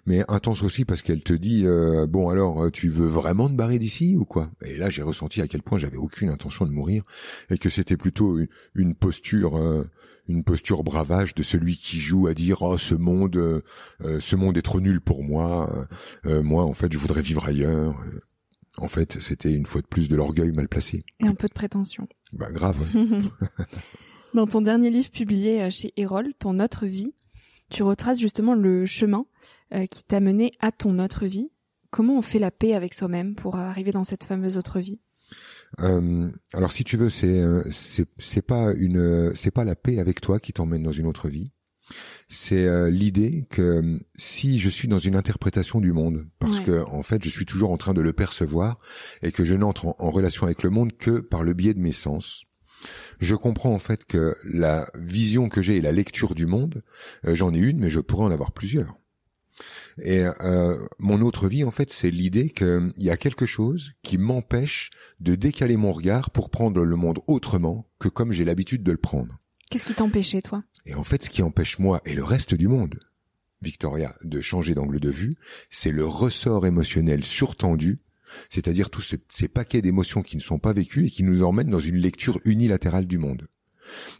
mais 0.07 0.25
intense 0.29 0.63
aussi 0.63 0.85
parce 0.85 1.03
qu'elle 1.03 1.23
te 1.23 1.33
dit 1.33 1.67
euh, 1.67 2.07
bon 2.07 2.29
alors 2.29 2.65
euh, 2.65 2.71
tu 2.71 2.89
veux 2.89 3.07
vraiment 3.07 3.49
te 3.49 3.55
barrer 3.55 3.79
d'ici 3.79 4.17
ou 4.17 4.25
quoi? 4.25 4.51
Et 4.65 4.77
là, 4.77 4.91
j'ai 4.91 5.03
ressenti 5.03 5.41
à 5.41 5.49
quel 5.49 5.63
point 5.63 5.79
j'avais 5.79 5.97
aucune 5.97 6.29
intention 6.29 6.67
de 6.67 6.71
mourir 6.71 7.05
et 7.51 7.59
que 7.59 7.71
c'était 7.71 7.97
plutôt 7.97 8.39
une, 8.75 8.95
posture, 8.95 9.57
euh, 9.57 9.89
une 10.29 10.45
posture 10.45 10.85
bravage 10.85 11.35
de 11.35 11.43
celui 11.43 11.77
qui 11.77 11.99
joue 11.99 12.27
à 12.27 12.35
dire 12.35 12.63
oh 12.63 12.79
ce 12.79 12.95
monde, 12.95 13.63
ce 14.01 14.37
monde 14.37 14.59
est 14.59 14.63
trop 14.63 14.81
nul 14.81 15.01
pour 15.01 15.25
moi. 15.25 15.89
moi, 16.25 16.65
en 16.65 16.75
fait, 16.75 16.93
je 16.93 16.99
voudrais 16.99 17.23
vivre 17.23 17.47
ailleurs. 17.47 17.95
En 18.77 18.89
fait, 18.89 19.19
c'était 19.21 19.53
une 19.53 19.67
fois 19.67 19.81
de 19.81 19.87
plus 19.87 20.09
de 20.09 20.17
l'orgueil 20.17 20.53
mal 20.53 20.69
placé. 20.69 21.05
Et 21.21 21.27
un 21.27 21.35
peu 21.35 21.49
de 21.49 21.53
prétention. 21.53 22.07
Bah 22.33 22.53
grave. 22.53 22.79
Dans 24.35 24.47
ton 24.47 24.61
dernier 24.61 24.91
livre 24.91 25.11
publié 25.11 25.63
euh, 25.63 25.71
chez 25.71 25.93
Erol, 25.97 26.35
Ton 26.39 26.61
autre 26.61 26.87
vie, 26.87 27.15
tu 27.71 27.83
retraces 27.83 28.21
justement 28.21 28.55
le 28.55 28.87
chemin 28.87 29.27
euh, 29.73 29.87
qui 29.87 30.05
t'a 30.05 30.21
mené 30.21 30.53
à 30.61 30.71
ton 30.71 30.99
autre 30.99 31.27
vie. 31.27 31.51
Comment 31.91 32.19
on 32.19 32.23
fait 32.23 32.39
la 32.39 32.51
paix 32.51 32.75
avec 32.75 32.93
soi-même 32.93 33.35
pour 33.35 33.57
arriver 33.57 33.93
dans 33.93 34.05
cette 34.05 34.25
fameuse 34.25 34.59
autre 34.59 34.81
vie? 34.81 35.01
Euh, 35.81 36.31
alors 36.53 36.73
si 36.73 36.85
tu 36.85 36.97
veux, 36.97 37.11
c'est 37.11 37.43
c'est 37.71 38.47
pas 38.47 38.73
une 38.73 39.35
c'est 39.35 39.51
pas 39.51 39.65
la 39.65 39.75
paix 39.75 39.99
avec 39.99 40.21
toi 40.21 40.39
qui 40.39 40.53
t'emmène 40.53 40.83
dans 40.83 40.93
une 40.93 41.07
autre 41.07 41.29
vie. 41.29 41.53
C'est 42.29 42.91
l'idée 42.91 43.47
que 43.49 43.99
si 44.17 44.59
je 44.59 44.69
suis 44.69 44.89
dans 44.89 44.99
une 44.99 45.17
interprétation 45.17 45.81
du 45.81 45.93
monde, 45.93 46.27
parce 46.39 46.61
que 46.61 46.85
en 46.85 47.03
fait 47.03 47.25
je 47.25 47.31
suis 47.31 47.47
toujours 47.47 47.71
en 47.71 47.79
train 47.79 47.95
de 47.95 48.03
le 48.03 48.13
percevoir 48.13 48.79
et 49.23 49.33
que 49.33 49.45
je 49.45 49.55
n'entre 49.55 49.95
en 49.99 50.11
relation 50.11 50.45
avec 50.45 50.63
le 50.63 50.69
monde 50.69 50.93
que 50.93 51.21
par 51.21 51.43
le 51.43 51.55
biais 51.55 51.73
de 51.73 51.81
mes 51.81 51.93
sens, 51.93 52.48
je 53.21 53.35
comprends 53.35 53.75
en 53.75 53.79
fait 53.79 54.05
que 54.05 54.37
la 54.45 54.91
vision 54.95 55.49
que 55.49 55.63
j'ai 55.63 55.77
et 55.77 55.81
la 55.81 55.93
lecture 55.93 56.35
du 56.35 56.47
monde, 56.47 56.83
euh, 57.27 57.35
j'en 57.35 57.53
ai 57.55 57.59
une, 57.59 57.79
mais 57.79 57.91
je 57.91 58.01
pourrais 58.01 58.25
en 58.25 58.31
avoir 58.31 58.53
plusieurs. 58.53 58.97
Et 60.01 60.25
euh, 60.41 60.79
mon 60.99 61.21
autre 61.23 61.49
vie, 61.49 61.65
en 61.65 61.71
fait, 61.71 61.91
c'est 61.93 62.11
l'idée 62.11 62.51
qu'il 62.51 62.93
y 62.99 63.11
a 63.11 63.17
quelque 63.17 63.47
chose 63.47 63.93
qui 64.03 64.19
m'empêche 64.19 64.91
de 65.21 65.35
décaler 65.35 65.77
mon 65.77 65.93
regard 65.93 66.31
pour 66.31 66.51
prendre 66.51 66.85
le 66.85 66.97
monde 66.97 67.19
autrement 67.27 67.91
que 67.99 68.09
comme 68.09 68.33
j'ai 68.33 68.45
l'habitude 68.45 68.85
de 68.85 68.93
le 68.93 68.99
prendre. 68.99 69.39
Qu'est-ce 69.71 69.87
qui 69.87 69.95
t'empêchait, 69.95 70.43
toi? 70.43 70.63
Et 70.87 70.95
en 70.95 71.05
fait, 71.05 71.25
ce 71.25 71.31
qui 71.31 71.43
empêche 71.43 71.79
moi 71.79 72.01
et 72.05 72.15
le 72.15 72.25
reste 72.25 72.55
du 72.55 72.69
monde, 72.69 73.01
Victoria, 73.61 74.15
de 74.23 74.41
changer 74.41 74.75
d'angle 74.75 75.01
de 75.01 75.11
vue, 75.11 75.37
c'est 75.71 75.91
le 75.91 76.07
ressort 76.07 76.65
émotionnel 76.65 77.25
surtendu 77.25 77.99
c'est-à-dire 78.51 78.91
tous 78.91 79.17
ces 79.29 79.49
paquets 79.49 79.83
d'émotions 79.83 80.23
qui 80.23 80.37
ne 80.37 80.43
sont 80.43 80.59
pas 80.59 80.73
vécues 80.73 81.07
et 81.07 81.11
qui 81.11 81.23
nous 81.23 81.43
emmènent 81.43 81.71
dans 81.71 81.81
une 81.81 81.97
lecture 81.97 82.41
unilatérale 82.45 83.07
du 83.07 83.19
monde. 83.19 83.49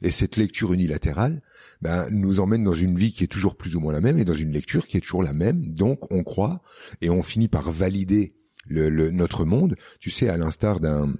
Et 0.03 0.11
cette 0.11 0.37
lecture 0.37 0.73
unilatérale 0.73 1.43
ben, 1.83 2.09
nous 2.11 2.41
emmène 2.41 2.65
dans 2.65 2.75
une 2.75 2.97
vie 2.97 3.13
qui 3.13 3.25
est 3.25 3.29
toujours 3.29 3.57
plus 3.57 3.77
ou 3.77 3.81
moins 3.81 3.93
la 3.93 4.01
même 4.01 4.19
et 4.19 4.25
dans 4.25 4.35
une 4.35 4.53
lecture 4.53 4.87
qui 4.87 4.97
est 4.97 5.01
toujours 5.01 5.23
la 5.23 5.33
même. 5.33 5.67
Donc 5.67 6.11
on 6.11 6.25
croit 6.25 6.63
et 7.01 7.11
on 7.11 7.23
finit 7.23 7.49
par 7.49 7.71
valider 7.71 8.35
le, 8.67 9.11
notre 9.11 9.45
monde. 9.45 9.77
Tu 10.01 10.11
sais, 10.11 10.29
à 10.29 10.37
l'instar 10.37 10.81
d'un 10.81 11.13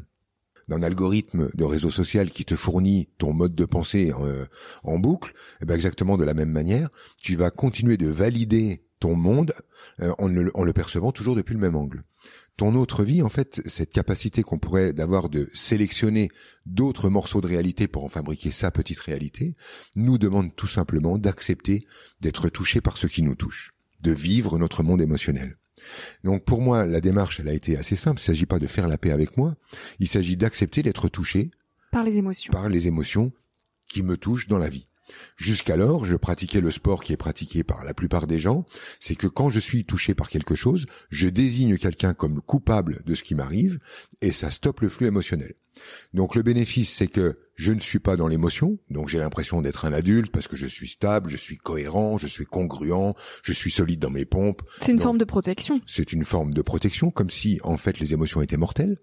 d'un 0.69 0.83
algorithme 0.83 1.49
de 1.55 1.65
réseau 1.65 1.91
social 1.91 2.31
qui 2.31 2.45
te 2.45 2.55
fournit 2.55 3.09
ton 3.17 3.33
mode 3.33 3.55
de 3.55 3.65
pensée 3.65 4.13
euh, 4.21 4.45
en 4.83 4.99
boucle, 4.99 5.33
eh 5.63 5.65
ben 5.65 5.75
exactement 5.75 6.19
de 6.19 6.25
la 6.25 6.35
même 6.35 6.51
manière, 6.51 6.91
tu 7.23 7.37
vas 7.37 7.51
continuer 7.51 7.97
de 7.97 8.09
valider 8.09 8.85
ton 8.99 9.15
monde 9.15 9.55
euh, 10.01 10.13
en, 10.19 10.35
en, 10.55 10.65
le, 10.65 10.73
percevant 10.73 11.13
toujours 11.13 11.37
depuis 11.37 11.55
le 11.55 11.61
même 11.61 11.77
angle 11.77 12.05
ton 12.59 12.75
autre 12.75 13.05
vie, 13.05 13.23
en 13.23 13.29
fait, 13.29 13.63
cette 13.67 13.93
capacité 13.93 14.43
qu'on 14.43 14.59
pourrait 14.59 14.93
d'avoir 14.93 15.29
de 15.29 15.49
sélectionner 15.55 16.29
d'autres 16.67 17.09
morceaux 17.09 17.41
de 17.41 17.47
réalité 17.47 17.87
pour 17.87 18.05
en 18.05 18.09
fabriquer 18.09 18.51
sa 18.51 18.73
petite 18.73 18.99
réalité, 18.99 19.55
nous 19.95 20.19
demande 20.19 20.55
tout 20.57 20.67
simplement 20.67 21.19
d'accepter 21.19 21.87
d'être 22.21 22.49
touché 22.49 22.81
par 22.81 22.99
ce 22.99 23.07
qui 23.07 23.23
nous 23.23 23.37
touche, 23.37 23.75
de 24.01 24.11
vivre 24.11 24.59
notre 24.59 24.83
monde 24.83 25.01
émotionnel. 25.01 25.57
Donc 26.25 26.45
pour 26.45 26.61
moi, 26.61 26.85
la 26.85 27.01
démarche, 27.01 27.39
elle 27.39 27.49
a 27.49 27.55
été 27.55 27.77
assez 27.77 27.95
simple. 27.95 28.21
Il 28.21 28.25
ne 28.25 28.27
s'agit 28.27 28.47
pas 28.47 28.59
de 28.59 28.67
faire 28.67 28.89
la 28.89 28.99
paix 28.99 29.13
avec 29.13 29.37
moi. 29.37 29.55
Il 30.01 30.09
s'agit 30.09 30.37
d'accepter 30.37 30.83
d'être 30.83 31.09
touché 31.09 31.53
par 31.93 32.03
les 32.03 32.19
émotions, 32.19 32.53
par 32.53 32.69
les 32.69 32.89
émotions 32.89 33.33
qui 33.89 34.03
me 34.03 34.17
touchent 34.17 34.49
dans 34.49 34.59
la 34.59 34.69
vie. 34.69 34.89
Jusqu'alors, 35.37 36.05
je 36.05 36.17
pratiquais 36.17 36.61
le 36.61 36.71
sport 36.71 37.03
qui 37.03 37.13
est 37.13 37.17
pratiqué 37.17 37.63
par 37.63 37.85
la 37.85 37.95
plupart 37.95 38.27
des 38.27 38.39
gens, 38.39 38.67
c'est 39.01 39.17
que 39.17 39.27
quand 39.27 39.51
je 39.51 39.61
suis 39.61 39.85
touché 39.85 40.15
par 40.15 40.31
quelque 40.31 40.55
chose, 40.55 40.87
je 41.11 41.29
désigne 41.29 41.77
quelqu'un 41.79 42.15
comme 42.15 42.41
coupable 42.41 43.03
de 43.05 43.15
ce 43.15 43.23
qui 43.23 43.35
m'arrive 43.35 43.79
et 44.21 44.33
ça 44.33 44.51
stoppe 44.51 44.81
le 44.81 44.89
flux 44.89 45.07
émotionnel. 45.07 45.55
Donc 46.13 46.35
le 46.35 46.43
bénéfice, 46.43 46.93
c'est 46.93 47.07
que 47.07 47.39
je 47.55 47.73
ne 47.73 47.81
suis 47.81 47.99
pas 47.99 48.17
dans 48.17 48.29
l'émotion, 48.29 48.79
donc 48.91 49.09
j'ai 49.09 49.19
l'impression 49.19 49.63
d'être 49.63 49.85
un 49.85 49.93
adulte 49.93 50.31
parce 50.33 50.49
que 50.49 50.57
je 50.57 50.67
suis 50.67 50.89
stable, 50.89 51.29
je 51.29 51.37
suis 51.37 51.57
cohérent, 51.57 52.19
je 52.19 52.27
suis 52.27 52.45
congruent, 52.45 53.15
je 53.43 53.53
suis 53.53 53.71
solide 53.71 54.01
dans 54.01 54.11
mes 54.11 54.25
pompes. 54.25 54.63
C'est 54.81 54.93
une 54.93 54.99
forme 54.99 55.19
de 55.19 55.25
protection. 55.25 55.81
C'est 55.87 56.13
une 56.13 56.25
forme 56.25 56.55
de 56.55 56.63
protection, 56.63 57.11
comme 57.11 57.31
si 57.31 57.59
en 57.63 57.77
fait 57.77 57.99
les 58.01 58.13
émotions 58.13 58.43
étaient 58.43 58.57
mortelles 58.57 58.99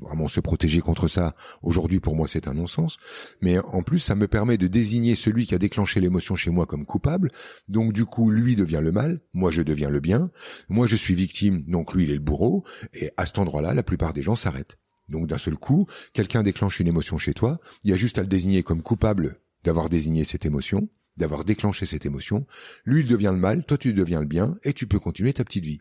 vraiment 0.00 0.28
se 0.28 0.40
protéger 0.40 0.80
contre 0.80 1.08
ça. 1.08 1.34
Aujourd'hui, 1.62 2.00
pour 2.00 2.16
moi, 2.16 2.28
c'est 2.28 2.48
un 2.48 2.54
non-sens. 2.54 2.98
Mais 3.40 3.58
en 3.58 3.82
plus, 3.82 3.98
ça 3.98 4.14
me 4.14 4.28
permet 4.28 4.58
de 4.58 4.66
désigner 4.66 5.14
celui 5.14 5.46
qui 5.46 5.54
a 5.54 5.58
déclenché 5.58 6.00
l'émotion 6.00 6.36
chez 6.36 6.50
moi 6.50 6.66
comme 6.66 6.86
coupable. 6.86 7.30
Donc, 7.68 7.92
du 7.92 8.04
coup, 8.04 8.30
lui 8.30 8.56
devient 8.56 8.80
le 8.82 8.92
mal, 8.92 9.20
moi, 9.32 9.50
je 9.50 9.62
deviens 9.62 9.90
le 9.90 10.00
bien. 10.00 10.30
Moi, 10.68 10.86
je 10.86 10.96
suis 10.96 11.14
victime, 11.14 11.62
donc 11.66 11.94
lui, 11.94 12.04
il 12.04 12.10
est 12.10 12.14
le 12.14 12.20
bourreau. 12.20 12.64
Et 12.94 13.10
à 13.16 13.26
cet 13.26 13.38
endroit-là, 13.38 13.74
la 13.74 13.82
plupart 13.82 14.12
des 14.12 14.22
gens 14.22 14.36
s'arrêtent. 14.36 14.78
Donc, 15.08 15.26
d'un 15.26 15.38
seul 15.38 15.56
coup, 15.56 15.86
quelqu'un 16.12 16.42
déclenche 16.42 16.80
une 16.80 16.88
émotion 16.88 17.18
chez 17.18 17.34
toi. 17.34 17.58
Il 17.84 17.90
y 17.90 17.92
a 17.92 17.96
juste 17.96 18.18
à 18.18 18.22
le 18.22 18.28
désigner 18.28 18.62
comme 18.62 18.82
coupable 18.82 19.40
d'avoir 19.64 19.88
désigné 19.88 20.24
cette 20.24 20.46
émotion 20.46 20.88
d'avoir 21.16 21.44
déclenché 21.44 21.86
cette 21.86 22.06
émotion. 22.06 22.46
Lui, 22.84 23.02
il 23.02 23.06
devient 23.06 23.30
le 23.32 23.38
mal, 23.38 23.64
toi, 23.64 23.76
tu 23.76 23.92
deviens 23.92 24.20
le 24.20 24.26
bien, 24.26 24.56
et 24.64 24.72
tu 24.72 24.86
peux 24.86 24.98
continuer 24.98 25.32
ta 25.32 25.44
petite 25.44 25.66
vie. 25.66 25.80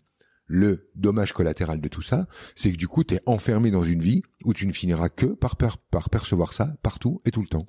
Le 0.52 0.90
dommage 0.96 1.32
collatéral 1.32 1.80
de 1.80 1.88
tout 1.88 2.02
ça, 2.02 2.28
c'est 2.56 2.72
que 2.72 2.78
du 2.78 2.88
coup, 2.88 3.04
tu 3.04 3.14
es 3.14 3.22
enfermé 3.28 3.70
dans 3.70 3.84
une 3.84 4.02
vie 4.02 4.24
où 4.44 4.54
tu 4.54 4.66
ne 4.66 4.74
finiras 4.74 5.10
que 5.10 5.28
par, 5.28 5.56
par 5.56 6.10
percevoir 6.10 6.54
ça 6.54 6.76
partout 6.82 7.22
et 7.26 7.32
tout 7.32 7.42
le 7.42 7.48
temps. 7.48 7.68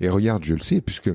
Et 0.00 0.08
regarde, 0.08 0.42
je 0.42 0.54
le 0.54 0.62
sais, 0.62 0.80
puisque 0.80 1.10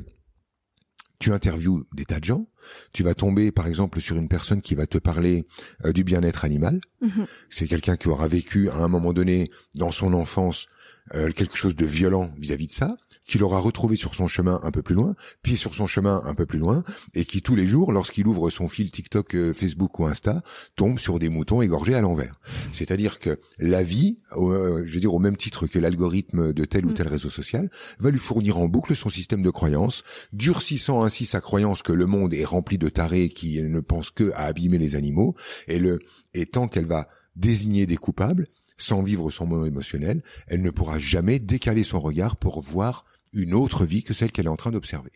tu 1.20 1.32
interviews 1.32 1.88
des 1.94 2.06
tas 2.06 2.20
de 2.20 2.26
gens, 2.26 2.48
tu 2.92 3.02
vas 3.02 3.16
tomber 3.16 3.52
par 3.52 3.68
exemple 3.68 4.02
sur 4.02 4.18
une 4.18 4.28
personne 4.28 4.62
qui 4.62 4.76
va 4.76 4.88
te 4.88 4.98
parler 4.98 5.48
euh, 5.86 5.94
du 5.94 6.04
bien-être 6.04 6.46
animal. 6.46 6.82
Mhm. 7.02 7.26
C'est 7.50 7.66
quelqu'un 7.66 7.98
qui 7.98 8.10
aura 8.10 8.28
vécu 8.28 8.70
à 8.70 8.76
un 8.76 8.88
moment 8.88 9.14
donné 9.14 9.50
dans 9.74 9.90
son 9.90 10.14
enfance 10.14 10.68
euh, 11.14 11.32
quelque 11.32 11.58
chose 11.58 11.76
de 11.76 11.86
violent 11.86 12.32
vis-à-vis 12.38 12.66
-vis 12.66 12.70
de 12.70 12.74
ça 12.74 12.98
qu'il 13.26 13.44
aura 13.44 13.60
retrouvé 13.60 13.96
sur 13.96 14.16
son 14.16 14.28
chemin 14.28 14.60
un 14.64 14.72
peu 14.72 14.82
plus 14.82 14.96
loin, 14.96 15.16
puis 15.42 15.58
sur 15.58 15.76
son 15.76 15.88
chemin 15.88 16.22
un 16.26 16.36
peu 16.36 16.46
plus 16.46 16.60
loin, 16.60 16.84
et 17.14 17.26
qui 17.26 17.42
tous 17.42 17.56
les 17.56 17.66
jours, 17.66 17.92
lorsqu'il 17.92 18.28
ouvre 18.28 18.50
son 18.50 18.68
fil 18.68 18.92
TikTok, 18.92 19.36
euh, 19.36 19.54
Facebook 19.54 20.00
ou 20.00 20.06
Insta, 20.06 20.44
tombe 20.76 21.00
sur 21.00 21.20
des 21.20 21.30
moutons 21.30 21.62
égorgés 21.62 21.96
à 21.96 22.02
l'envers. 22.02 22.38
C'est-à-dire 22.74 23.20
que 23.20 23.40
la 23.60 23.84
vie, 23.84 24.20
euh, 24.34 24.84
je 24.86 24.94
veux 24.94 25.00
dire 25.00 25.14
au 25.14 25.20
même 25.20 25.38
titre 25.38 25.68
que 25.68 25.80
l'algorithme 25.80 26.54
de 26.54 26.66
tel 26.66 26.86
ou 26.86 26.90
mm. 26.90 26.96
tel 26.96 27.08
réseau 27.08 27.30
social, 27.30 27.70
va 28.00 28.10
lui 28.10 28.20
fournir 28.20 28.58
en 28.58 28.68
boucle 28.68 28.96
son 28.96 29.10
système 29.10 29.42
de 29.42 29.50
croyances, 29.50 30.04
durcissant 30.34 31.04
ainsi 31.04 31.26
sa 31.26 31.42
croyance 31.42 31.82
que 31.82 31.94
le 31.94 32.06
monde 32.06 32.34
est 32.34 32.46
rempli 32.46 32.78
de 32.78 32.90
tarés 32.90 33.30
qui 33.30 33.62
ne 33.62 33.80
pensent 33.80 34.12
que 34.12 34.32
à 34.34 34.46
abîmer 34.46 34.78
les 34.78 34.96
animaux, 34.96 35.36
et 35.68 35.80
le 35.80 36.00
et 36.34 36.46
tant 36.46 36.68
qu'elle 36.68 36.86
va 36.86 37.08
désigner 37.36 37.86
des 37.86 37.98
coupables, 37.98 38.48
sans 38.78 39.02
vivre 39.02 39.30
son 39.32 39.46
moment 39.46 39.66
émotionnel, 39.66 40.24
elle 40.48 40.62
ne 40.62 40.70
pourra 40.70 41.00
jamais 41.00 41.40
décaler 41.40 41.84
son 41.84 42.00
regard 42.00 42.38
pour 42.38 42.62
voir 42.62 43.06
une 43.32 43.54
autre 43.54 43.86
vie 43.86 44.04
que 44.04 44.14
celle 44.14 44.32
qu'elle 44.32 44.46
est 44.46 44.50
en 44.50 44.56
train 44.56 44.72
d'observer. 44.72 45.12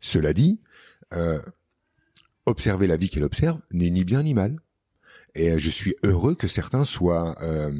Cela 0.00 0.32
dit, 0.32 0.60
euh, 1.12 1.40
observer 2.46 2.86
la 2.86 2.96
vie 2.96 3.08
qu'elle 3.08 3.24
observe 3.24 3.60
n'est 3.72 3.90
ni 3.90 4.04
bien 4.04 4.22
ni 4.22 4.34
mal. 4.34 4.58
Et 5.34 5.58
je 5.58 5.70
suis 5.70 5.96
heureux 6.04 6.36
que 6.36 6.46
certains 6.46 6.84
soient 6.84 7.36
euh, 7.42 7.72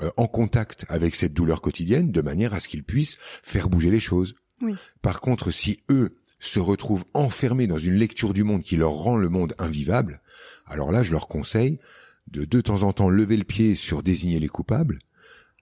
euh, 0.00 0.10
en 0.18 0.26
contact 0.26 0.84
avec 0.88 1.14
cette 1.14 1.32
douleur 1.32 1.62
quotidienne 1.62 2.12
de 2.12 2.20
manière 2.20 2.52
à 2.52 2.60
ce 2.60 2.68
qu'ils 2.68 2.84
puissent 2.84 3.16
faire 3.42 3.70
bouger 3.70 3.90
les 3.90 4.00
choses. 4.00 4.34
Par 5.02 5.20
contre, 5.20 5.50
si 5.50 5.80
eux 5.88 6.16
se 6.40 6.58
retrouvent 6.58 7.04
enfermés 7.14 7.66
dans 7.66 7.78
une 7.78 7.94
lecture 7.94 8.34
du 8.34 8.44
monde 8.44 8.62
qui 8.62 8.76
leur 8.76 8.90
rend 8.90 9.16
le 9.16 9.28
monde 9.28 9.54
invivable, 9.58 10.20
alors 10.66 10.92
là, 10.92 11.02
je 11.02 11.12
leur 11.12 11.28
conseille 11.28 11.78
de 12.30 12.44
de 12.44 12.60
temps 12.60 12.82
en 12.82 12.92
temps 12.92 13.08
lever 13.08 13.36
le 13.36 13.44
pied 13.44 13.74
sur 13.74 14.02
désigner 14.02 14.40
les 14.40 14.48
coupables 14.48 14.98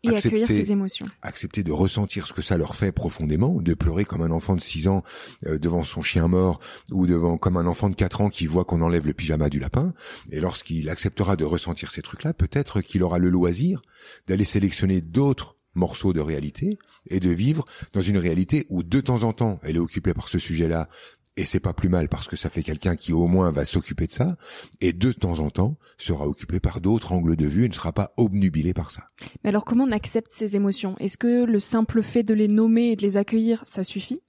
et 0.02 0.09
accepter, 0.11 0.42
accueillir 0.42 0.64
ses 0.64 0.72
émotions. 0.72 1.07
Accepter 1.22 1.62
de 1.62 1.72
ressentir 1.72 2.26
ce 2.26 2.33
que 2.33 2.42
ça 2.42 2.57
leur 2.57 2.76
fait 2.76 2.92
profondément, 2.92 3.61
de 3.61 3.74
pleurer 3.74 4.05
comme 4.05 4.22
un 4.22 4.31
enfant 4.31 4.55
de 4.55 4.61
6 4.61 4.88
ans 4.88 5.02
euh, 5.46 5.59
devant 5.59 5.83
son 5.83 6.02
chien 6.02 6.29
mort 6.29 6.61
ou 6.90 7.07
devant 7.07 7.38
comme 7.38 7.57
un 7.57 7.66
enfant 7.66 7.90
de 7.90 7.94
4 7.94 8.20
ans 8.20 8.31
qui 8.31 8.46
voit 8.46 8.64
qu'on 8.64 8.83
enlève 8.83 9.07
le 9.07 9.14
pyjama 9.14 9.48
du 9.48 9.59
lapin. 9.59 9.94
Et 10.31 10.40
lorsqu'il 10.40 10.88
acceptera 10.88 11.37
de 11.37 11.44
ressentir 11.44 11.90
ces 11.90 12.02
trucs-là, 12.02 12.35
peut-être 12.35 12.81
qu'il 12.81 13.02
aura 13.02 13.18
le 13.18 13.31
loisir 13.31 13.83
d'aller 14.26 14.44
sélectionner 14.44 15.00
d'autres 15.00 15.57
morceaux 15.74 16.12
de 16.12 16.20
réalité 16.20 16.79
et 17.11 17.20
de 17.20 17.31
vivre 17.31 17.66
dans 17.92 18.00
une 18.00 18.18
réalité 18.18 18.66
où 18.70 18.83
de 18.83 19.00
temps 19.00 19.24
en 19.24 19.33
temps 19.35 19.61
elle 19.62 19.76
est 19.76 19.81
occupée 19.81 20.14
par 20.14 20.29
ce 20.29 20.38
sujet-là 20.38 20.88
et 21.37 21.44
c'est 21.44 21.61
pas 21.61 21.72
plus 21.72 21.88
mal 21.88 22.09
parce 22.09 22.29
que 22.29 22.37
ça 22.37 22.49
fait 22.49 22.62
quelqu'un 22.62 22.96
qui 22.96 23.12
au 23.12 23.27
moins 23.27 23.51
va 23.51 23.64
s'occuper 23.64 24.07
de 24.07 24.12
ça 24.12 24.37
et 24.81 24.92
de 24.92 25.12
temps 25.12 25.38
en 25.38 25.51
temps 25.51 25.79
sera 25.99 26.27
occupé 26.27 26.61
par 26.61 26.81
d'autres 26.81 27.12
angles 27.12 27.37
de 27.37 27.46
vue 27.46 27.64
et 27.64 27.68
ne 27.68 27.75
sera 27.75 27.92
pas 27.92 28.12
obnubilé 28.16 28.72
par 28.72 28.90
ça. 28.90 29.11
Mais 29.44 29.51
alors 29.51 29.64
comment 29.64 29.85
on 29.85 29.92
accepte 29.92 30.31
ces 30.31 30.57
émotions? 30.57 30.96
Est-ce 30.99 31.18
que 31.18 31.44
le 31.44 31.61
simple 31.61 32.03
fait 32.03 32.22
de 32.22 32.35
les 32.35 32.49
nommer 32.49 32.92
et 32.92 32.96
de 32.96 33.03
les 33.03 33.16
accueillir, 33.16 33.62
ça 33.66 33.85
suffit? 33.85 34.22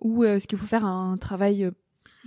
Ou 0.00 0.24
est-ce 0.24 0.48
qu'il 0.48 0.58
faut 0.58 0.66
faire 0.66 0.84
un 0.84 1.16
travail 1.16 1.70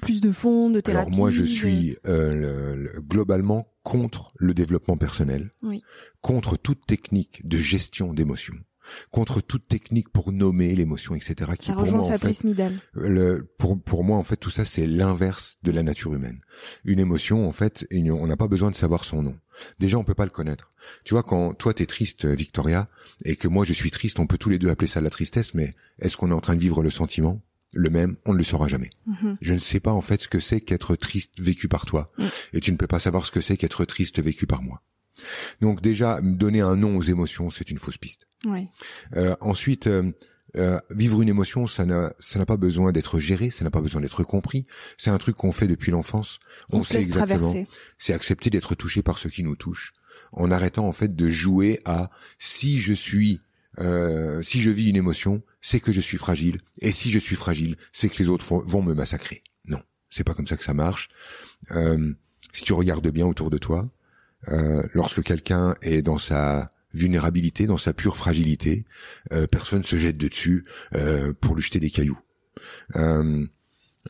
plus 0.02 0.22
de 0.22 0.32
fond, 0.32 0.70
de 0.70 0.82
thérapie 0.82 1.08
Alors 1.08 1.18
moi, 1.18 1.30
je 1.30 1.44
suis 1.44 1.98
euh, 2.06 3.00
globalement 3.02 3.68
contre 3.84 4.34
le 4.38 4.54
développement 4.54 4.98
personnel, 4.98 5.52
oui. 5.64 5.84
contre 6.22 6.58
toute 6.58 6.86
technique 6.86 7.48
de 7.48 7.58
gestion 7.58 8.14
d'émotions 8.14 8.56
contre 9.12 9.42
toute 9.42 9.68
technique 9.68 10.10
pour 10.10 10.32
nommer 10.32 10.76
l'émotion, 10.76 11.16
etc. 11.16 11.52
Qui 11.58 11.68
ça 11.68 11.74
pour 11.74 11.88
moi, 11.88 12.06
en 12.06 12.18
fait, 12.18 12.46
le, 12.94 13.48
pour, 13.58 13.82
pour 13.82 14.04
moi, 14.04 14.18
en 14.18 14.24
fait, 14.24 14.38
tout 14.38 14.50
ça, 14.50 14.66
c'est 14.66 14.88
l'inverse 14.88 15.58
de 15.64 15.72
la 15.72 15.84
nature 15.84 16.14
humaine. 16.14 16.40
Une 16.84 17.00
émotion, 17.00 17.48
en 17.48 17.52
fait, 17.52 17.88
on 17.92 18.28
n'a 18.28 18.38
pas 18.38 18.48
besoin 18.48 18.72
de 18.72 18.76
savoir 18.76 19.04
son 19.04 19.24
nom. 19.24 19.36
Déjà, 19.80 19.98
on 19.98 20.04
peut 20.04 20.14
pas 20.14 20.26
le 20.26 20.32
connaître. 20.32 20.72
Tu 21.04 21.14
vois, 21.14 21.24
quand 21.24 21.54
toi 21.54 21.74
t'es 21.74 21.86
triste, 21.86 22.26
Victoria, 22.26 22.90
et 23.24 23.36
que 23.36 23.48
moi 23.48 23.66
je 23.66 23.74
suis 23.74 23.92
triste, 23.92 24.20
on 24.20 24.28
peut 24.28 24.38
tous 24.38 24.50
les 24.50 24.60
deux 24.60 24.70
appeler 24.70 24.88
ça 24.88 25.02
la 25.02 25.10
tristesse, 25.10 25.54
mais 25.54 25.74
est-ce 26.00 26.18
qu'on 26.18 26.32
est 26.32 26.36
en 26.36 26.42
train 26.42 26.56
de 26.56 26.62
vivre 26.62 26.84
le 26.84 26.90
sentiment? 26.90 27.42
Le 27.72 27.90
même, 27.90 28.16
on 28.26 28.34
ne 28.34 28.38
le 28.38 28.44
saura 28.44 28.68
jamais. 28.68 28.90
Mhm. 29.06 29.38
Je 29.42 29.54
ne 29.54 29.60
sais 29.60 29.82
pas 29.82 29.92
en 29.92 30.02
fait 30.02 30.22
ce 30.22 30.28
que 30.28 30.40
c'est 30.40 30.62
qu'être 30.62 30.96
triste 30.96 31.34
vécu 31.40 31.68
par 31.68 31.86
toi, 31.86 32.12
mm. 32.18 32.26
et 32.54 32.62
tu 32.62 32.72
ne 32.72 32.78
peux 32.78 32.88
pas 32.88 33.00
savoir 33.00 33.26
ce 33.26 33.32
que 33.32 33.42
c'est 33.42 33.58
qu'être 33.58 33.84
triste 33.84 34.22
vécu 34.22 34.48
par 34.48 34.62
moi. 34.62 34.82
Donc 35.62 35.82
déjà, 35.82 36.20
donner 36.22 36.62
un 36.62 36.76
nom 36.76 36.98
aux 36.98 37.04
émotions, 37.04 37.50
c'est 37.50 37.70
une 37.70 37.78
fausse 37.78 37.98
piste. 37.98 38.28
Oui. 38.46 38.68
Euh, 39.16 39.36
ensuite, 39.42 39.88
euh, 39.88 40.12
euh, 40.58 40.80
vivre 40.90 41.22
une 41.22 41.30
émotion, 41.30 41.68
ça 41.68 41.86
n'a, 41.86 42.14
ça 42.20 42.40
n'a 42.40 42.46
pas 42.46 42.58
besoin 42.58 42.92
d'être 42.92 43.20
géré, 43.20 43.52
ça 43.52 43.64
n'a 43.64 43.72
pas 43.72 43.82
besoin 43.82 44.02
d'être 44.02 44.24
compris. 44.24 44.66
C'est 44.98 45.10
un 45.10 45.18
truc 45.18 45.36
qu'on 45.36 45.52
fait 45.52 45.68
depuis 45.68 45.92
l'enfance. 45.92 46.40
On, 46.72 46.84
sait 46.84 47.02
exactement. 47.02 47.54
C'est 47.98 48.14
accepter 48.14 48.50
d'être 48.50 48.76
touché 48.76 49.02
par 49.02 49.18
ce 49.18 49.28
qui 49.28 49.44
nous 49.44 49.56
touche, 49.56 49.94
en 50.32 50.52
arrêtant 50.52 50.88
en 50.88 50.94
fait 50.94 51.16
de 51.16 51.30
jouer 51.30 51.82
à 51.86 52.10
si 52.40 52.80
je 52.80 52.94
suis 52.94 53.42
euh, 53.80 54.42
si 54.42 54.62
je 54.62 54.72
vis 54.72 54.90
une 54.90 54.96
émotion, 54.96 55.42
c'est 55.62 55.80
que 55.80 55.92
je 55.92 56.02
suis 56.02 56.18
fragile, 56.18 56.62
et 56.80 56.92
si 56.92 57.12
je 57.12 57.20
suis 57.20 57.36
fragile, 57.36 57.76
c'est 57.92 58.10
que 58.10 58.18
les 58.20 58.30
autres 58.30 58.46
vont 58.46 58.82
me 58.82 58.94
massacrer. 58.94 59.44
Non, 59.66 59.82
c'est 60.10 60.24
pas 60.24 60.34
comme 60.34 60.48
ça 60.48 60.58
que 60.58 60.64
ça 60.64 60.74
marche. 60.74 61.10
Euh, 61.72 62.14
si 62.54 62.64
tu 62.64 62.74
regardes 62.74 63.08
bien 63.10 63.26
autour 63.26 63.50
de 63.50 63.58
toi, 63.58 63.90
euh, 64.50 64.84
lorsque 64.94 65.24
quelqu'un 65.24 65.76
est 65.82 66.02
dans 66.02 66.18
sa 66.18 66.70
vulnérabilité, 66.94 67.68
dans 67.68 67.78
sa 67.78 67.94
pure 67.94 68.18
fragilité, 68.18 68.86
euh, 69.32 69.48
personne 69.48 69.84
se 69.84 69.98
jette 69.98 70.18
dessus 70.18 70.66
euh, 70.96 71.34
pour 71.34 71.56
lui 71.56 71.62
jeter 71.62 71.80
des 71.80 71.92
cailloux. 71.92 72.20
Euh, 72.96 73.46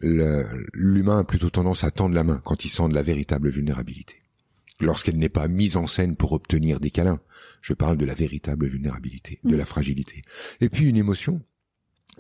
l'humain 0.02 1.20
a 1.20 1.24
plutôt 1.24 1.50
tendance 1.50 1.84
à 1.84 1.92
tendre 1.92 2.16
la 2.16 2.24
main 2.24 2.42
quand 2.44 2.66
il 2.66 2.70
sent 2.70 2.90
de 2.90 2.94
la 2.94 3.02
véritable 3.02 3.50
vulnérabilité 3.50 4.22
lorsqu'elle 4.82 5.18
n'est 5.18 5.30
pas 5.30 5.48
mise 5.48 5.78
en 5.78 5.88
scène 5.88 6.18
pour 6.18 6.34
obtenir 6.34 6.80
des 6.80 6.92
câlins. 6.92 7.22
Je 7.62 7.74
parle 7.74 7.98
de 7.98 8.06
la 8.06 8.14
véritable 8.14 8.68
vulnérabilité, 8.68 9.40
de 9.44 9.56
mm. 9.56 9.58
la 9.58 9.66
fragilité. 9.66 10.24
Et 10.60 10.70
puis 10.70 10.86
une 10.86 10.98
émotion, 10.98 11.42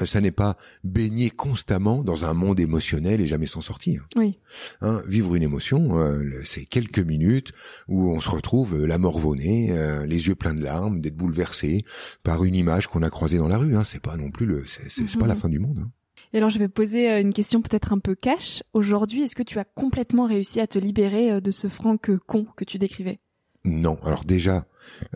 ça 0.03 0.19
n'est 0.19 0.31
pas 0.31 0.57
baigner 0.83 1.29
constamment 1.29 2.03
dans 2.03 2.25
un 2.25 2.33
monde 2.33 2.59
émotionnel 2.59 3.21
et 3.21 3.27
jamais 3.27 3.47
s'en 3.47 3.61
sortir. 3.61 4.07
Oui. 4.15 4.39
Hein, 4.81 5.01
vivre 5.07 5.35
une 5.35 5.43
émotion, 5.43 5.97
euh, 5.97 6.41
c'est 6.43 6.65
quelques 6.65 6.99
minutes 6.99 7.53
où 7.87 8.09
on 8.09 8.19
se 8.19 8.29
retrouve 8.29 8.75
euh, 8.75 8.85
la 8.85 8.97
nez, 8.97 9.71
euh, 9.71 10.05
les 10.05 10.27
yeux 10.27 10.35
pleins 10.35 10.53
de 10.53 10.61
larmes, 10.61 10.99
d'être 10.99 11.15
bouleversé 11.15 11.85
par 12.23 12.43
une 12.43 12.55
image 12.55 12.87
qu'on 12.87 13.03
a 13.03 13.09
croisée 13.09 13.37
dans 13.37 13.47
la 13.47 13.57
rue. 13.57 13.75
Hein. 13.75 13.83
C'est 13.83 14.01
pas 14.01 14.17
non 14.17 14.31
plus 14.31 14.45
le, 14.45 14.65
c'est 14.65 14.83
pas 15.17 15.27
la 15.27 15.33
mm-hmm. 15.33 15.37
fin 15.37 15.49
du 15.49 15.59
monde. 15.59 15.79
Hein. 15.81 15.91
Et 16.33 16.37
alors 16.37 16.49
je 16.49 16.59
vais 16.59 16.67
poser 16.67 17.07
une 17.21 17.33
question 17.33 17.61
peut-être 17.61 17.93
un 17.93 17.99
peu 17.99 18.15
cash. 18.15 18.63
Aujourd'hui, 18.73 19.23
est-ce 19.23 19.35
que 19.35 19.43
tu 19.43 19.57
as 19.59 19.63
complètement 19.63 20.25
réussi 20.25 20.59
à 20.59 20.67
te 20.67 20.77
libérer 20.77 21.39
de 21.39 21.51
ce 21.51 21.69
Franck 21.69 22.11
con 22.25 22.45
que 22.57 22.65
tu 22.65 22.77
décrivais? 22.77 23.19
Non. 23.65 23.97
Alors 24.03 24.23
déjà, 24.23 24.65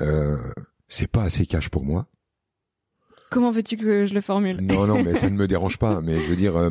euh, 0.01 0.37
c'est 0.87 1.09
pas 1.09 1.23
assez 1.23 1.45
cash 1.45 1.69
pour 1.69 1.85
moi. 1.85 2.07
Comment 3.29 3.51
veux-tu 3.51 3.77
que 3.77 4.05
je 4.05 4.13
le 4.13 4.21
formule? 4.21 4.57
Non, 4.61 4.87
non, 4.87 5.03
mais 5.03 5.13
ça 5.13 5.29
ne 5.29 5.35
me 5.37 5.47
dérange 5.47 5.77
pas. 5.77 6.01
Mais 6.01 6.19
je 6.19 6.27
veux 6.27 6.35
dire, 6.35 6.57
euh, 6.57 6.69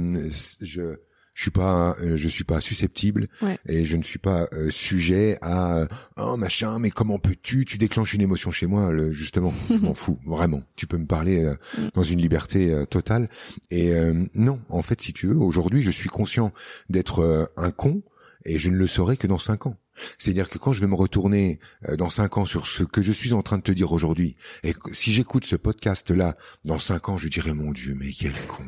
je 0.61 0.97
je 1.35 1.43
suis 1.43 1.53
pas 1.53 1.97
euh, 2.01 2.17
je 2.17 2.29
suis 2.29 2.43
pas 2.43 2.61
susceptible 2.61 3.29
et 3.69 3.85
je 3.85 3.97
ne 3.97 4.03
suis 4.03 4.19
pas 4.19 4.49
euh, 4.53 4.73
sujet 4.73 5.39
à 5.41 5.87
oh 6.17 6.37
machin 6.37 6.81
mais 6.81 6.91
comment 6.91 7.21
peux-tu? 7.21 7.65
Tu 7.65 7.79
déclenches 7.79 8.15
une 8.15 8.23
émotion 8.23 8.51
chez 8.51 8.67
moi 8.67 8.91
le, 8.91 9.13
justement. 9.13 9.55
Je 9.71 9.77
m'en 9.77 9.95
fous 9.95 10.19
vraiment. 10.27 10.63
Tu 10.75 10.89
peux 10.89 10.99
me 10.99 11.07
parler 11.07 11.45
mm. 11.45 11.91
dans 11.95 12.03
une 12.03 12.21
liberté 12.21 12.85
totale. 12.91 13.29
Et 13.71 13.93
non 14.35 14.59
en 14.69 14.83
fait 14.83 15.01
si 15.01 15.13
tu 15.13 15.29
veux 15.29 15.37
aujourd'hui 15.37 15.81
je 15.81 15.93
suis 15.93 16.09
conscient 16.09 16.53
d'être 16.91 17.53
un 17.57 17.71
con 17.71 18.03
et 18.45 18.59
je 18.59 18.69
ne 18.69 18.77
le 18.77 18.89
saurai 18.89 19.17
que 19.17 19.29
dans 19.29 19.39
cinq 19.39 19.67
ans 19.67 19.77
c'est-à-dire 20.19 20.49
que 20.49 20.59
quand 20.59 20.73
je 20.73 20.81
vais 20.81 20.87
me 20.87 20.95
retourner 20.95 21.59
euh, 21.89 21.97
dans 21.97 22.09
cinq 22.09 22.39
ans 22.39 22.47
sur 22.47 22.67
ce 22.67 22.85
que 22.85 23.03
je 23.03 23.13
suis 23.13 23.33
en 23.33 23.43
train 23.43 23.59
de 23.59 23.63
te 23.63 23.73
dire 23.73 23.93
aujourd'hui, 23.93 24.37
et 24.63 24.75
si 24.93 25.13
j'écoute 25.13 25.45
ce 25.45 25.57
podcast-là 25.57 26.37
dans 26.65 26.79
cinq 26.79 27.09
ans, 27.09 27.17
je 27.17 27.29
dirai 27.29 27.53
mon 27.53 27.73
Dieu, 27.73 27.95
mais 27.95 28.13
quel 28.13 28.35
con, 28.47 28.65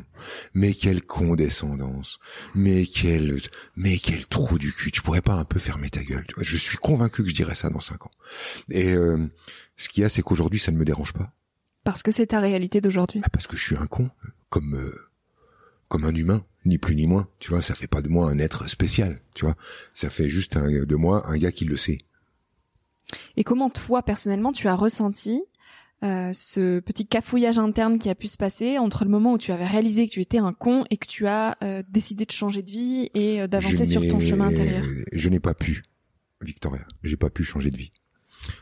mais 0.53 0.73
quelle 0.73 1.03
condescendance, 1.03 2.19
mais 2.55 2.85
quel, 2.85 3.41
mais 3.75 3.97
quel 3.97 4.25
trou 4.27 4.57
du 4.57 4.71
cul. 4.71 4.91
Tu 4.91 5.01
pourrais 5.01 5.21
pas 5.21 5.35
un 5.35 5.45
peu 5.45 5.59
fermer 5.59 5.89
ta 5.89 6.03
gueule. 6.03 6.25
Tu 6.27 6.35
vois 6.35 6.43
je 6.43 6.57
suis 6.57 6.77
convaincu 6.77 7.23
que 7.23 7.29
je 7.29 7.35
dirais 7.35 7.55
ça 7.55 7.69
dans 7.69 7.79
cinq 7.79 8.05
ans. 8.05 8.11
Et 8.69 8.91
euh, 8.91 9.27
ce 9.77 9.89
qu'il 9.89 10.03
y 10.03 10.05
a, 10.05 10.09
c'est 10.09 10.21
qu'aujourd'hui, 10.21 10.59
ça 10.59 10.71
ne 10.71 10.77
me 10.77 10.85
dérange 10.85 11.13
pas. 11.13 11.33
Parce 11.83 12.03
que 12.03 12.11
c'est 12.11 12.27
ta 12.27 12.39
réalité 12.39 12.81
d'aujourd'hui. 12.81 13.21
Bah, 13.21 13.29
parce 13.31 13.47
que 13.47 13.57
je 13.57 13.63
suis 13.63 13.77
un 13.77 13.87
con, 13.87 14.09
comme 14.49 14.75
euh, 14.75 15.10
comme 15.91 16.05
un 16.05 16.15
humain 16.15 16.45
ni 16.63 16.77
plus 16.77 16.95
ni 16.95 17.05
moins. 17.05 17.27
Tu 17.39 17.49
vois, 17.49 17.61
ça 17.61 17.75
fait 17.75 17.87
pas 17.87 18.01
de 18.01 18.07
moi 18.07 18.31
un 18.31 18.39
être 18.39 18.69
spécial. 18.69 19.19
Tu 19.35 19.43
vois, 19.43 19.55
ça 19.93 20.09
fait 20.09 20.29
juste 20.29 20.57
de 20.57 20.95
moi 20.95 21.27
un 21.27 21.37
gars 21.37 21.51
qui 21.51 21.65
le 21.65 21.75
sait. 21.75 21.97
Et 23.35 23.43
comment 23.43 23.69
toi 23.69 24.01
personnellement 24.01 24.53
tu 24.53 24.69
as 24.69 24.75
ressenti 24.75 25.43
euh, 26.03 26.31
ce 26.33 26.79
petit 26.79 27.05
cafouillage 27.05 27.59
interne 27.59 27.99
qui 27.99 28.09
a 28.09 28.15
pu 28.15 28.27
se 28.27 28.37
passer 28.37 28.79
entre 28.79 29.03
le 29.03 29.11
moment 29.11 29.33
où 29.33 29.37
tu 29.37 29.51
avais 29.51 29.67
réalisé 29.67 30.07
que 30.07 30.13
tu 30.13 30.21
étais 30.21 30.39
un 30.39 30.53
con 30.53 30.85
et 30.89 30.97
que 30.97 31.05
tu 31.05 31.27
as 31.27 31.57
euh, 31.61 31.83
décidé 31.89 32.25
de 32.25 32.31
changer 32.31 32.63
de 32.63 32.71
vie 32.71 33.11
et 33.13 33.41
euh, 33.41 33.47
d'avancer 33.47 33.85
sur 33.85 34.07
ton 34.07 34.19
chemin 34.19 34.47
intérieur? 34.47 34.83
Je 35.11 35.29
n'ai 35.29 35.41
pas 35.41 35.53
pu, 35.53 35.83
Victoria. 36.41 36.87
J'ai 37.03 37.17
pas 37.17 37.29
pu 37.29 37.43
changer 37.43 37.69
de 37.69 37.77
vie. 37.77 37.91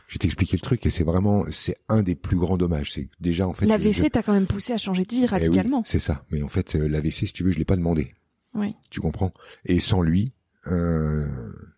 Je 0.06 0.14
vais 0.14 0.18
t'expliquer 0.18 0.56
le 0.56 0.62
truc 0.62 0.84
et 0.86 0.90
c'est 0.90 1.04
vraiment 1.04 1.44
c'est 1.50 1.76
un 1.88 2.02
des 2.02 2.14
plus 2.14 2.36
grands 2.36 2.56
dommages. 2.56 2.92
C'est 2.92 3.08
déjà 3.20 3.46
en 3.46 3.52
fait 3.52 3.66
l'AVC 3.66 4.10
t'a 4.10 4.22
quand 4.22 4.32
même 4.32 4.46
poussé 4.46 4.72
à 4.72 4.78
changer 4.78 5.04
de 5.04 5.10
vie 5.10 5.22
eh 5.24 5.26
radicalement. 5.26 5.82
c'est 5.86 6.00
ça. 6.00 6.24
Mais 6.30 6.42
en 6.42 6.48
fait 6.48 6.76
euh, 6.76 6.88
l'AVC 6.88 7.12
si 7.12 7.32
tu 7.32 7.44
veux 7.44 7.50
je 7.50 7.58
l'ai 7.58 7.64
pas 7.64 7.76
demandé. 7.76 8.14
Oui. 8.54 8.74
Tu 8.90 9.00
comprends? 9.00 9.32
Et 9.64 9.80
sans 9.80 10.02
lui, 10.02 10.32
euh, 10.66 11.26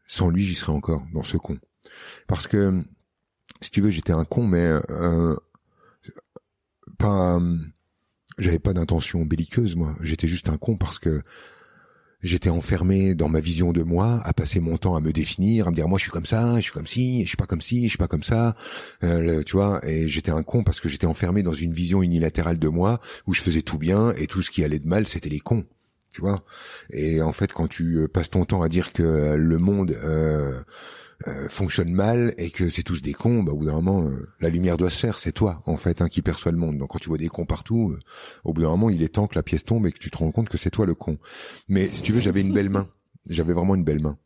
sans 0.08 0.30
lui 0.30 0.42
j'y 0.42 0.54
serais 0.54 0.72
encore 0.72 1.04
dans 1.12 1.22
ce 1.22 1.36
con. 1.36 1.58
Parce 2.26 2.46
que 2.46 2.82
si 3.60 3.70
tu 3.70 3.80
veux 3.80 3.90
j'étais 3.90 4.12
un 4.12 4.24
con 4.24 4.46
mais 4.46 4.72
euh, 4.90 5.36
pas 6.98 7.40
j'avais 8.38 8.58
pas 8.58 8.72
d'intention 8.72 9.24
belliqueuse 9.24 9.76
moi. 9.76 9.96
J'étais 10.00 10.28
juste 10.28 10.48
un 10.48 10.56
con 10.56 10.76
parce 10.76 10.98
que 10.98 11.22
j'étais 12.22 12.50
enfermé 12.50 13.14
dans 13.14 13.28
ma 13.28 13.40
vision 13.40 13.72
de 13.72 13.82
moi, 13.82 14.20
à 14.24 14.32
passer 14.32 14.60
mon 14.60 14.78
temps 14.78 14.96
à 14.96 15.00
me 15.00 15.12
définir, 15.12 15.66
à 15.66 15.70
me 15.70 15.76
dire 15.76 15.88
moi 15.88 15.98
je 15.98 16.04
suis 16.04 16.12
comme 16.12 16.26
ça, 16.26 16.56
je 16.56 16.62
suis 16.62 16.72
comme 16.72 16.86
ci, 16.86 17.22
je 17.22 17.28
suis 17.28 17.36
pas 17.36 17.46
comme 17.46 17.60
ci, 17.60 17.84
je 17.84 17.88
suis 17.88 17.98
pas 17.98 18.08
comme 18.08 18.22
ça, 18.22 18.54
euh, 19.04 19.42
tu 19.42 19.56
vois. 19.56 19.80
Et 19.86 20.08
j'étais 20.08 20.30
un 20.30 20.42
con 20.42 20.64
parce 20.64 20.80
que 20.80 20.88
j'étais 20.88 21.06
enfermé 21.06 21.42
dans 21.42 21.54
une 21.54 21.72
vision 21.72 22.02
unilatérale 22.02 22.58
de 22.58 22.68
moi 22.68 23.00
où 23.26 23.34
je 23.34 23.42
faisais 23.42 23.62
tout 23.62 23.78
bien 23.78 24.12
et 24.16 24.26
tout 24.26 24.42
ce 24.42 24.50
qui 24.50 24.64
allait 24.64 24.78
de 24.78 24.88
mal 24.88 25.06
c'était 25.06 25.30
les 25.30 25.40
cons, 25.40 25.64
tu 26.12 26.20
vois? 26.20 26.44
Et 26.90 27.20
en 27.22 27.32
fait 27.32 27.52
quand 27.52 27.68
tu 27.68 27.96
euh, 27.96 28.08
passes 28.08 28.30
ton 28.30 28.44
temps 28.44 28.62
à 28.62 28.68
dire 28.68 28.92
que 28.92 29.34
le 29.34 29.58
monde 29.58 29.96
euh, 30.02 30.60
euh, 31.28 31.48
fonctionne 31.48 31.92
mal 31.92 32.34
et 32.38 32.50
que 32.50 32.68
c'est 32.68 32.82
tous 32.82 33.02
des 33.02 33.12
cons, 33.12 33.42
bah, 33.42 33.52
au 33.52 33.56
bout 33.56 33.66
d'un 33.66 33.74
moment, 33.74 34.04
euh, 34.04 34.28
la 34.40 34.48
lumière 34.48 34.76
doit 34.76 34.90
se 34.90 34.98
faire. 34.98 35.18
C'est 35.18 35.32
toi, 35.32 35.62
en 35.66 35.76
fait, 35.76 36.02
hein, 36.02 36.08
qui 36.08 36.22
perçoit 36.22 36.52
le 36.52 36.58
monde. 36.58 36.78
Donc, 36.78 36.90
quand 36.90 36.98
tu 36.98 37.08
vois 37.08 37.18
des 37.18 37.28
cons 37.28 37.46
partout, 37.46 37.90
euh, 37.90 37.98
au 38.44 38.52
bout 38.52 38.62
d'un 38.62 38.68
moment, 38.68 38.90
il 38.90 39.02
est 39.02 39.08
temps 39.14 39.26
que 39.26 39.34
la 39.34 39.42
pièce 39.42 39.64
tombe 39.64 39.86
et 39.86 39.92
que 39.92 39.98
tu 39.98 40.10
te 40.10 40.18
rends 40.18 40.32
compte 40.32 40.48
que 40.48 40.58
c'est 40.58 40.70
toi 40.70 40.86
le 40.86 40.94
con. 40.94 41.18
Mais 41.68 41.88
si 41.92 42.02
tu 42.02 42.12
veux, 42.12 42.20
j'avais 42.20 42.40
une 42.40 42.52
belle 42.52 42.70
main. 42.70 42.86
J'avais 43.28 43.52
vraiment 43.52 43.76
une 43.76 43.84
belle 43.84 44.02
main. 44.02 44.18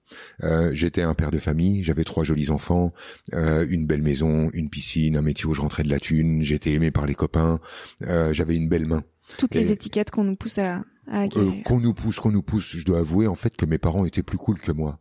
J'étais 0.72 1.02
un 1.02 1.12
père 1.12 1.30
de 1.30 1.38
famille, 1.38 1.84
j'avais 1.84 2.02
trois 2.02 2.24
jolis 2.24 2.48
enfants, 2.48 2.94
une 3.30 3.86
belle 3.86 4.00
maison, 4.00 4.48
une 4.54 4.70
piscine, 4.70 5.18
un 5.18 5.22
métier 5.22 5.44
où 5.44 5.52
je 5.52 5.60
rentrais 5.60 5.82
de 5.82 5.90
la 5.90 6.00
thune, 6.00 6.42
j'étais 6.42 6.72
aimé 6.72 6.90
par 6.90 7.04
les 7.04 7.14
copains, 7.14 7.60
j'avais 8.00 8.56
une 8.56 8.70
belle 8.70 8.86
main. 8.86 9.04
Toutes 9.36 9.54
les 9.54 9.70
étiquettes 9.70 10.10
qu'on 10.10 10.24
nous 10.24 10.36
pousse 10.36 10.56
à, 10.56 10.82
à 11.08 11.28
qu'on 11.28 11.78
nous 11.78 11.92
pousse, 11.92 12.20
qu'on 12.20 12.32
nous 12.32 12.42
pousse. 12.42 12.76
Je 12.76 12.84
dois 12.86 13.00
avouer 13.00 13.26
en 13.26 13.34
fait 13.34 13.54
que 13.54 13.66
mes 13.66 13.76
parents 13.76 14.06
étaient 14.06 14.22
plus 14.22 14.38
cool 14.38 14.58
que 14.58 14.72
moi. 14.72 14.98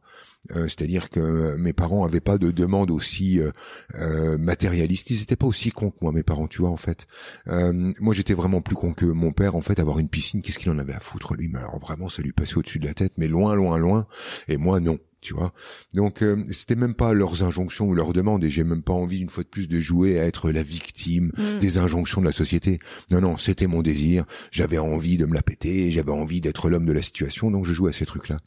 Euh, 0.55 0.63
c'est-à-dire 0.63 1.09
que 1.09 1.55
mes 1.57 1.73
parents 1.73 2.03
avaient 2.03 2.19
pas 2.19 2.37
de 2.37 2.51
demande 2.51 2.91
aussi 2.91 3.39
euh, 3.39 3.51
euh, 3.95 4.37
matérialiste. 4.37 5.09
Ils 5.09 5.21
étaient 5.21 5.35
pas 5.35 5.47
aussi 5.47 5.71
cons 5.71 5.91
que 5.91 5.97
moi, 6.01 6.11
mes 6.11 6.23
parents, 6.23 6.47
tu 6.47 6.61
vois, 6.61 6.69
en 6.69 6.77
fait. 6.77 7.07
moi, 7.47 8.13
j'étais 8.13 8.33
vraiment 8.33 8.61
plus 8.61 8.75
con 8.75 8.93
que 8.93 9.05
mon 9.05 9.31
père. 9.31 9.55
En 9.55 9.61
fait, 9.61 9.79
avoir 9.79 9.99
une 9.99 10.09
piscine, 10.09 10.41
qu'est-ce 10.41 10.59
qu'il 10.59 10.71
en 10.71 10.79
avait 10.79 10.93
à 10.93 10.99
foutre, 10.99 11.35
lui? 11.35 11.49
Mais 11.51 11.59
alors, 11.59 11.79
vraiment, 11.79 12.09
ça 12.09 12.21
lui 12.21 12.31
passait 12.31 12.57
au-dessus 12.57 12.79
de 12.79 12.85
la 12.85 12.93
tête, 12.93 13.13
mais 13.17 13.27
loin, 13.27 13.55
loin, 13.55 13.77
loin. 13.77 14.07
Et 14.47 14.57
moi, 14.57 14.79
non 14.79 14.99
tu 15.25 15.33
vois. 15.33 15.53
Donc 15.93 16.21
euh, 16.21 16.43
c'était 16.51 16.75
même 16.75 16.93
pas 16.93 17.13
leurs 17.13 17.43
injonctions 17.43 17.87
ou 17.87 17.95
leurs 17.95 18.13
demandes 18.13 18.43
et 18.43 18.49
j'ai 18.49 18.63
même 18.63 18.83
pas 18.83 18.93
envie 18.93 19.19
une 19.19 19.29
fois 19.29 19.43
de 19.43 19.49
plus 19.49 19.67
de 19.67 19.79
jouer 19.79 20.19
à 20.19 20.25
être 20.25 20.51
la 20.51 20.63
victime 20.63 21.31
mm. 21.37 21.59
des 21.59 21.77
injonctions 21.77 22.21
de 22.21 22.25
la 22.25 22.31
société. 22.31 22.79
Non 23.11 23.21
non, 23.21 23.37
c'était 23.37 23.67
mon 23.67 23.81
désir, 23.81 24.25
j'avais 24.51 24.77
envie 24.77 25.17
de 25.17 25.25
me 25.25 25.33
la 25.33 25.41
péter, 25.41 25.91
j'avais 25.91 26.11
envie 26.11 26.41
d'être 26.41 26.69
l'homme 26.69 26.85
de 26.85 26.93
la 26.93 27.01
situation 27.01 27.49
donc 27.49 27.65
je 27.65 27.73
jouais 27.73 27.89
à 27.89 27.93
ces 27.93 28.05
trucs-là. 28.05 28.37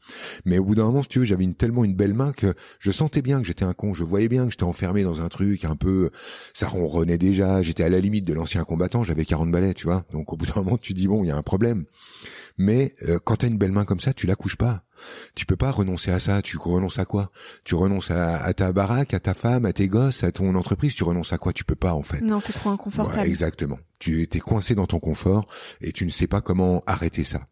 Mais 0.44 0.58
au 0.58 0.64
bout 0.64 0.76
d'un 0.76 0.84
moment, 0.84 1.02
si 1.02 1.08
tu 1.08 1.18
veux, 1.18 1.24
j'avais 1.24 1.44
une, 1.44 1.54
tellement 1.54 1.84
une 1.84 1.94
belle 1.94 2.14
main 2.14 2.32
que 2.32 2.54
je 2.78 2.90
sentais 2.90 3.22
bien 3.22 3.40
que 3.40 3.46
j'étais 3.46 3.64
un 3.64 3.74
con, 3.74 3.92
je 3.92 4.04
voyais 4.04 4.28
bien 4.28 4.44
que 4.44 4.52
j'étais 4.52 4.64
enfermé 4.64 5.02
dans 5.02 5.20
un 5.20 5.28
truc 5.28 5.64
un 5.64 5.76
peu 5.76 6.10
ça 6.54 6.68
ronronnait 6.68 7.18
déjà, 7.18 7.62
j'étais 7.62 7.82
à 7.82 7.88
la 7.88 8.00
limite 8.00 8.24
de 8.24 8.34
l'ancien 8.34 8.64
combattant, 8.64 9.02
j'avais 9.02 9.24
40 9.24 9.50
balais, 9.50 9.74
tu 9.74 9.86
vois. 9.86 10.04
Donc 10.12 10.32
au 10.32 10.36
bout 10.36 10.46
d'un 10.46 10.62
moment, 10.62 10.78
tu 10.78 10.94
dis 10.94 11.08
bon, 11.08 11.24
il 11.24 11.28
y 11.28 11.30
a 11.30 11.36
un 11.36 11.42
problème. 11.42 11.84
Mais 12.58 12.94
euh, 13.08 13.18
quand 13.24 13.36
t'as 13.36 13.46
une 13.46 13.56
belle 13.56 13.72
main 13.72 13.84
comme 13.84 14.00
ça, 14.00 14.12
tu 14.12 14.26
la 14.26 14.34
couches 14.34 14.56
pas. 14.56 14.82
Tu 15.36 15.46
peux 15.46 15.56
pas 15.56 15.70
renoncer 15.70 16.10
à 16.10 16.18
ça. 16.18 16.42
Tu 16.42 16.58
renonces 16.58 16.98
à 16.98 17.04
quoi? 17.04 17.30
Tu 17.64 17.76
renonces 17.76 18.10
à, 18.10 18.52
ta 18.52 18.72
baraque, 18.72 19.14
à 19.14 19.20
ta 19.20 19.32
femme, 19.32 19.64
à 19.64 19.72
tes 19.72 19.86
gosses, 19.88 20.24
à 20.24 20.32
ton 20.32 20.54
entreprise. 20.56 20.94
Tu 20.94 21.04
renonces 21.04 21.32
à 21.32 21.38
quoi? 21.38 21.52
Tu 21.52 21.64
peux 21.64 21.76
pas 21.76 21.94
en 21.94 22.02
fait. 22.02 22.20
Non, 22.20 22.40
c'est 22.40 22.52
trop 22.52 22.70
inconfortable. 22.70 23.26
exactement. 23.26 23.78
Tu 24.00 24.22
étais 24.22 24.40
coincé 24.40 24.74
dans 24.74 24.86
ton 24.86 24.98
confort 24.98 25.46
et 25.80 25.92
tu 25.92 26.04
ne 26.04 26.10
sais 26.10 26.26
pas 26.26 26.40
comment 26.40 26.82
arrêter 26.86 27.24
ça. 27.24 27.46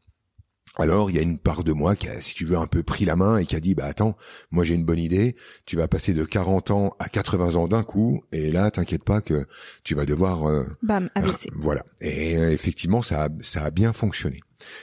Alors, 0.78 1.08
il 1.10 1.16
y 1.16 1.18
a 1.18 1.22
une 1.22 1.38
part 1.38 1.64
de 1.64 1.72
moi 1.72 1.96
qui 1.96 2.06
a, 2.06 2.20
si 2.20 2.34
tu 2.34 2.44
veux, 2.44 2.58
un 2.58 2.66
peu 2.66 2.82
pris 2.82 3.06
la 3.06 3.16
main 3.16 3.38
et 3.38 3.46
qui 3.46 3.56
a 3.56 3.60
dit, 3.60 3.74
bah 3.74 3.86
attends, 3.86 4.14
moi 4.50 4.62
j'ai 4.62 4.74
une 4.74 4.84
bonne 4.84 4.98
idée, 4.98 5.34
tu 5.64 5.76
vas 5.76 5.88
passer 5.88 6.12
de 6.12 6.22
40 6.22 6.70
ans 6.70 6.94
à 6.98 7.08
80 7.08 7.54
ans 7.54 7.66
d'un 7.66 7.82
coup, 7.82 8.22
et 8.30 8.52
là, 8.52 8.70
t'inquiète 8.70 9.02
pas 9.02 9.22
que 9.22 9.46
tu 9.84 9.94
vas 9.94 10.04
devoir... 10.04 10.46
Euh, 10.46 10.66
Bam, 10.82 11.08
AVC. 11.14 11.48
voilà. 11.54 11.82
Et 12.02 12.36
euh, 12.36 12.50
effectivement, 12.50 13.00
ça 13.00 13.24
a, 13.24 13.28
ça 13.40 13.64
a 13.64 13.70
bien 13.70 13.94
fonctionné. 13.94 14.40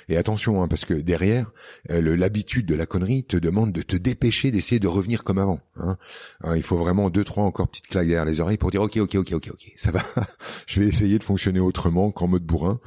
Et 0.10 0.18
attention, 0.18 0.62
hein, 0.62 0.68
parce 0.68 0.86
que 0.86 0.94
derrière, 0.94 1.52
euh, 1.92 2.16
l'habitude 2.16 2.66
de 2.66 2.76
la 2.76 2.86
connerie 2.86 3.24
te 3.24 3.38
demande 3.38 3.72
de 3.72 3.82
te 3.82 3.96
dépêcher 3.96 4.52
d'essayer 4.52 4.80
de 4.80 4.88
revenir 4.88 5.24
comme 5.24 5.40
avant. 5.40 5.60
Hein. 5.78 5.98
hein. 6.44 6.56
il 6.56 6.64
faut 6.64 6.78
vraiment 6.78 7.10
deux, 7.10 7.24
trois 7.24 7.44
encore 7.44 7.68
petites 7.68 7.88
claques 7.88 8.08
derrière 8.08 8.26
les 8.26 8.40
oreilles 8.40 8.58
pour 8.58 8.72
dire, 8.72 8.82
ok, 8.82 8.98
ok, 8.98 9.16
ok, 9.16 9.34
ok, 9.34 9.50
ok, 9.52 9.72
ça 9.76 9.92
va, 9.92 10.04
je 10.68 10.80
vais 10.80 10.88
essayer 10.88 11.18
de 11.20 11.24
fonctionner 11.24 11.60
autrement 11.60 12.12
qu'en 12.12 12.28
mode 12.28 12.44
bourrin. 12.44 12.80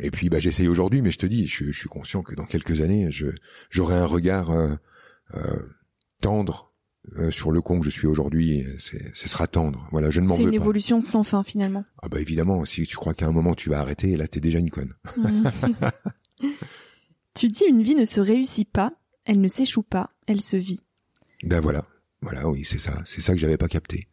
Et 0.00 0.10
puis 0.10 0.28
bah 0.28 0.38
j'essaye 0.38 0.68
aujourd'hui, 0.68 1.02
mais 1.02 1.10
je 1.10 1.18
te 1.18 1.26
dis, 1.26 1.46
je, 1.46 1.70
suis 1.70 1.88
conscient 1.88 2.22
que 2.22 2.34
dans 2.34 2.46
quelques 2.46 2.80
années, 2.80 3.10
je 3.10 3.26
j'aurai 3.70 3.96
un 3.96 4.06
regard 4.06 4.50
euh, 4.50 4.74
euh, 5.34 5.58
tendre 6.20 6.72
euh, 7.18 7.30
sur 7.30 7.50
le 7.50 7.60
con 7.60 7.78
que 7.78 7.84
je 7.84 7.90
suis 7.90 8.06
aujourd'hui. 8.06 8.64
Ce 8.78 9.28
sera 9.28 9.46
tendre. 9.46 9.86
Voilà, 9.90 10.10
je 10.10 10.20
ne 10.20 10.26
m'en 10.26 10.34
veux 10.34 10.38
pas. 10.38 10.42
C'est 10.44 10.48
une 10.48 10.62
évolution 10.62 11.00
sans 11.00 11.24
fin 11.24 11.42
finalement. 11.42 11.84
Ah 12.02 12.08
bah 12.08 12.20
évidemment, 12.20 12.64
si 12.64 12.86
tu 12.86 12.96
crois 12.96 13.12
qu'à 13.12 13.26
un 13.26 13.32
moment 13.32 13.54
tu 13.54 13.68
vas 13.68 13.80
arrêter, 13.80 14.16
là 14.16 14.26
t'es 14.26 14.40
déjà 14.40 14.58
une 14.58 14.70
conne. 14.70 14.94
Mmh. 15.16 15.44
tu 17.34 17.48
dis 17.48 17.64
une 17.68 17.82
vie 17.82 17.94
ne 17.94 18.04
se 18.04 18.20
réussit 18.20 18.70
pas, 18.70 18.92
elle 19.24 19.40
ne 19.40 19.48
s'échoue 19.48 19.82
pas, 19.82 20.10
elle 20.26 20.40
se 20.40 20.56
vit. 20.56 20.80
Ben 21.44 21.60
voilà, 21.60 21.84
voilà, 22.20 22.48
oui, 22.48 22.64
c'est 22.64 22.78
ça, 22.78 23.02
c'est 23.04 23.20
ça 23.20 23.32
que 23.32 23.38
j'avais 23.38 23.58
pas 23.58 23.68
capté 23.68 24.08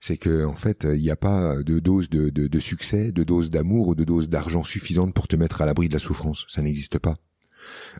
c'est 0.00 0.18
que 0.18 0.44
en 0.44 0.54
fait, 0.54 0.86
il 0.88 1.00
n'y 1.00 1.10
a 1.10 1.16
pas 1.16 1.56
de 1.62 1.78
dose 1.80 2.08
de, 2.08 2.28
de, 2.28 2.60
succès, 2.60 3.10
de 3.12 3.24
dose 3.24 3.50
d'amour 3.50 3.88
ou 3.88 3.94
de 3.94 4.04
dose 4.04 4.28
d'argent 4.28 4.62
suffisante 4.62 5.14
pour 5.14 5.26
te 5.26 5.34
mettre 5.34 5.62
à 5.62 5.66
l'abri 5.66 5.88
de 5.88 5.94
la 5.94 5.98
souffrance. 5.98 6.44
Ça 6.48 6.62
n'existe 6.62 6.98
pas. 6.98 7.16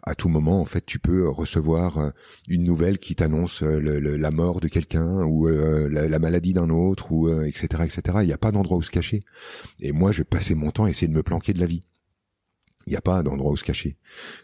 À 0.04 0.14
tout 0.14 0.28
moment, 0.28 0.60
en 0.60 0.64
fait, 0.64 0.84
tu 0.86 0.98
peux 0.98 1.28
recevoir 1.28 1.98
euh, 1.98 2.10
une 2.48 2.62
nouvelle 2.62 2.98
qui 2.98 3.16
t'annonce 3.16 3.62
euh, 3.62 3.80
la 3.80 4.30
mort 4.30 4.60
de 4.60 4.68
quelqu'un 4.68 5.24
ou 5.24 5.48
euh, 5.48 5.88
la, 5.88 6.18
maladie 6.18 6.54
d'un 6.54 6.70
autre 6.70 7.10
ou 7.10 7.28
etc 7.42 7.82
etc. 7.84 8.18
Il 8.20 8.26
n'y 8.26 8.32
a 8.32 8.38
pas 8.38 8.52
d'endroit 8.52 8.78
où 8.78 8.82
se 8.82 8.90
cacher. 8.90 9.22
Et 9.80 9.92
moi, 9.92 10.12
je 10.12 10.22
passais 10.22 10.54
mon 10.54 10.70
temps 10.70 10.84
à 10.84 10.90
essayer 10.90 11.08
de 11.08 11.12
me 11.12 11.22
planquer 11.22 11.52
de 11.52 11.60
la 11.60 11.66
vie. 11.66 11.82
Il 12.86 12.90
n'y 12.90 12.96
a 12.96 13.00
pas 13.00 13.22
d'endroit 13.22 13.52
où 13.52 13.56
se 13.56 13.64
cacher. 13.64 13.96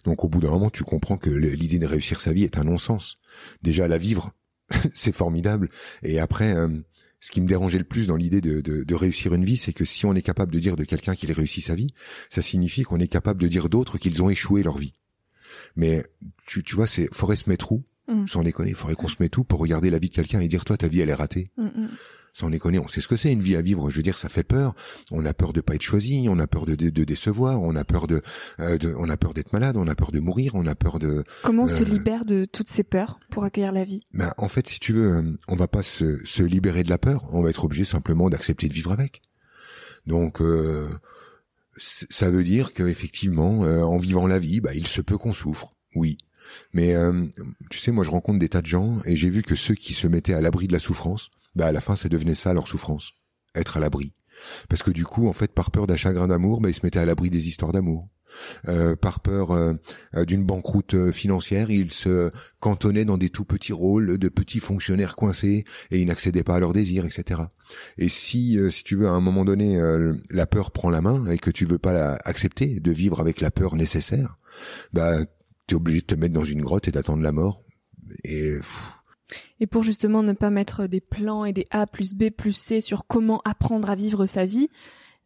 Donc 0.05 0.25
au 0.25 0.29
bout 0.29 0.41
d'un 0.41 0.51
moment, 0.51 0.71
tu 0.71 0.85
comprends 0.85 1.17
que 1.17 1.31
l'idée 1.31 1.79
de 1.79 1.87
réussir 1.87 2.21
sa 2.21 2.33
vie 2.33 2.45
est 2.45 2.59
un 2.59 2.65
non-sens. 2.65 3.17
Déjà, 3.63 3.87
la 3.89 3.99
vivre, 3.99 4.33
c'est 4.95 5.15
formidable. 5.15 5.69
Et 6.03 6.19
après, 6.19 6.55
ce 7.23 7.31
qui 7.31 7.41
me 7.41 7.47
dérangeait 7.47 7.79
le 7.79 7.85
plus 7.85 8.09
dans 8.09 8.17
l'idée 8.17 8.41
de, 8.41 8.61
de, 8.61 8.95
réussir 8.95 9.33
une 9.33 9.45
vie, 9.45 9.57
c'est 9.57 9.73
que 9.73 9.85
si 9.85 10.05
on 10.07 10.15
est 10.15 10.23
capable 10.23 10.53
de 10.53 10.59
dire 10.59 10.77
de 10.77 10.83
quelqu'un 10.83 11.15
qu'il 11.15 11.31
réussit 11.31 11.65
sa 11.65 11.77
vie, 11.77 11.95
ça 12.31 12.43
signifie 12.43 12.83
qu'on 12.83 12.99
est 12.99 13.07
capable 13.07 13.41
de 13.41 13.47
dire 13.47 13.69
d'autres 13.69 13.97
qu'ils 13.97 14.23
ont 14.25 14.29
échoué 14.29 14.65
leur 14.65 14.77
vie. 14.77 14.93
Mais 15.77 16.05
tu, 16.45 16.65
tu 16.65 16.75
vois, 16.75 16.89
c'est 16.89 17.09
faudrait 17.15 17.37
se 17.37 17.49
mettre 17.49 17.71
où 17.71 17.85
mmh. 18.09 18.27
Sans 18.27 18.43
déconner, 18.43 18.71
il 18.71 18.77
faudrait 18.77 18.97
qu'on 18.97 19.09
se 19.09 19.17
mette 19.21 19.37
où 19.37 19.45
pour 19.45 19.61
regarder 19.61 19.89
la 19.89 20.01
vie 20.01 20.09
de 20.09 20.15
quelqu'un 20.15 20.41
et 20.41 20.49
dire 20.49 20.65
toi 20.65 20.77
ta 20.77 20.89
vie 20.89 21.01
elle 21.01 21.11
est 21.11 21.15
ratée. 21.15 21.49
Mmh, 21.57 21.63
mmh 21.65 21.89
sans 22.35 22.49
déconner, 22.49 22.79
on 22.79 22.89
sait 22.89 23.01
ce 23.01 23.09
que 23.09 23.17
c'est 23.17 23.31
une 23.31 23.43
vie 23.43 23.57
à 23.57 23.63
vivre. 23.63 23.91
Je 23.91 23.97
veux 23.97 24.03
dire, 24.03 24.17
ça 24.17 24.29
fait 24.29 24.43
peur. 24.43 24.75
On 25.11 25.25
a 25.27 25.35
peur 25.35 25.53
de 25.53 25.61
pas 25.61 25.75
être 25.75 25.83
choisi, 25.83 26.27
on 26.29 26.39
a 26.39 26.47
peur 26.47 26.65
de, 26.65 26.75
de, 26.75 27.05
décevoir, 27.05 27.61
on 27.61 27.77
a 27.77 27.85
peur 27.85 28.07
de, 28.07 28.23
euh, 28.59 28.79
de 28.79 28.95
on 28.97 29.09
a 29.11 29.17
peur 29.17 29.35
d'être 29.35 29.53
malade, 29.53 29.77
on 29.77 29.87
a 29.87 29.95
peur 29.95 30.13
de 30.13 30.21
mourir, 30.21 30.55
on 30.55 30.67
a 30.67 30.75
peur 30.75 30.99
de. 30.99 31.25
Comment 31.43 31.65
on 31.65 31.67
se 31.67 31.83
euh, 31.83 31.87
libère 31.87 32.25
de 32.25 32.47
toutes 32.47 32.71
ces 32.71 32.85
peurs 32.85 33.21
pour 33.31 33.45
accueillir 33.45 33.73
la 33.73 33.85
vie? 33.85 34.01
Ben 34.15 34.33
en 34.39 34.49
fait, 34.49 34.69
si 34.69 34.81
tu 34.81 34.95
veux, 34.95 35.17
euh, 35.17 35.39
on 35.47 35.57
va 35.57 35.69
pas 35.69 35.83
se, 35.83 36.25
se 36.25 36.43
libérer 36.43 36.85
de 36.85 36.91
la 36.91 36.99
peur. 36.99 37.29
On 37.33 37.43
va 37.43 37.51
être 37.51 37.65
obligé 37.65 37.85
simplement 37.85 38.31
d'accepter 38.31 38.69
de 38.69 38.75
vivre 38.75 38.93
avec. 38.93 39.21
Donc 40.07 40.41
euh, 40.41 40.89
ça 41.77 42.31
veut 42.31 42.45
dire 42.45 42.73
qu'effectivement, 42.73 43.61
en 43.61 43.99
vivant 43.99 44.27
la 44.27 44.39
vie, 44.39 44.61
bah, 44.61 44.75
il 44.75 44.87
se 44.87 45.01
peut 45.01 45.17
qu'on 45.17 45.33
souffre, 45.33 45.75
oui. 45.95 46.19
Mais 46.75 46.95
tu 47.71 47.79
sais, 47.79 47.93
moi 47.93 48.05
je 48.05 48.11
rencontre 48.11 48.39
des 48.39 48.49
tas 48.49 48.61
de 48.61 48.67
gens 48.67 48.99
et 49.05 49.17
j'ai 49.17 49.31
vu 49.31 49.43
que 49.43 49.55
ceux 49.55 49.75
qui 49.75 49.95
se 49.95 50.07
mettaient 50.07 50.35
à 50.35 50.41
l'abri 50.41 50.67
de 50.67 50.73
la 50.73 50.79
souffrance, 50.79 51.31
bah 51.55 51.67
à 51.67 51.73
la 51.73 51.81
fin 51.81 51.97
ça 51.97 52.09
devenait 52.09 52.35
ça 52.35 52.53
leur 52.55 52.69
souffrance, 52.69 53.13
être 53.55 53.77
à 53.77 53.81
l'abri. 53.81 54.15
Parce 54.69 54.83
que 54.83 54.91
du 54.91 55.05
coup, 55.05 55.29
en 55.29 55.33
fait, 55.33 55.53
par 55.53 55.71
peur 55.71 55.87
d'un 55.87 55.97
chagrin 55.97 56.29
d'amour, 56.29 56.61
bah, 56.61 56.71
ils 56.71 56.75
se 56.75 56.85
mettaient 56.85 56.99
à 56.99 57.07
l'abri 57.07 57.31
des 57.31 57.49
histoires 57.49 57.73
d'amour. 57.73 58.09
Euh, 58.67 58.97
par 58.97 59.21
peur 59.21 59.51
euh, 59.51 59.75
euh, 60.15 60.25
d'une 60.25 60.43
banqueroute 60.45 61.11
financière, 61.11 61.71
ils 61.71 61.93
se 61.93 62.31
cantonnaient 62.61 63.05
dans 63.05 63.19
des 63.19 63.29
tout 63.29 63.45
petits 63.45 63.75
rôles 63.75 64.17
de 64.17 64.29
petits 64.31 64.61
fonctionnaires 64.61 65.17
coincés 65.17 65.65
et 65.91 66.01
ils 66.01 66.07
n'accédaient 66.07 66.43
pas 66.43 66.57
à 66.57 66.61
leurs 66.61 66.73
désirs, 66.73 67.05
etc. 67.05 67.43
Et 67.99 68.09
si, 68.09 68.59
si 68.71 68.85
tu 68.85 68.97
veux, 68.97 69.07
à 69.07 69.11
un 69.11 69.21
moment 69.21 69.45
donné, 69.45 69.79
la 70.31 70.47
peur 70.47 70.71
prend 70.71 70.91
la 70.91 71.03
main 71.03 71.27
et 71.27 71.39
que 71.39 71.51
tu 71.51 71.65
veux 71.67 71.79
pas 71.79 71.93
la 71.93 72.15
accepter, 72.25 72.81
de 72.81 72.91
vivre 72.91 73.21
avec 73.21 73.41
la 73.41 73.51
peur 73.51 73.77
nécessaire, 73.77 74.39
bah, 74.93 75.21
es 75.71 75.75
obligé 75.75 76.01
de 76.01 76.07
te 76.07 76.15
mettre 76.15 76.35
dans 76.35 76.45
une 76.45 76.63
grotte 76.63 76.89
et 76.89 76.93
d'attendre 76.93 77.23
la 77.23 77.33
mort. 77.33 77.63
Et 78.25 78.57
et 79.61 79.67
pour 79.67 79.83
justement 79.83 80.23
ne 80.23 80.33
pas 80.33 80.51
mettre 80.51 80.87
des 80.87 81.01
plans 81.01 81.45
et 81.45 81.53
des 81.53 81.67
A 81.71 81.87
plus 81.87 82.15
B 82.15 82.31
plus 82.31 82.53
C 82.53 82.81
sur 82.81 83.07
comment 83.07 83.41
apprendre 83.45 83.91
à 83.91 83.95
vivre 83.95 84.27
sa 84.27 84.45
vie, 84.45 84.69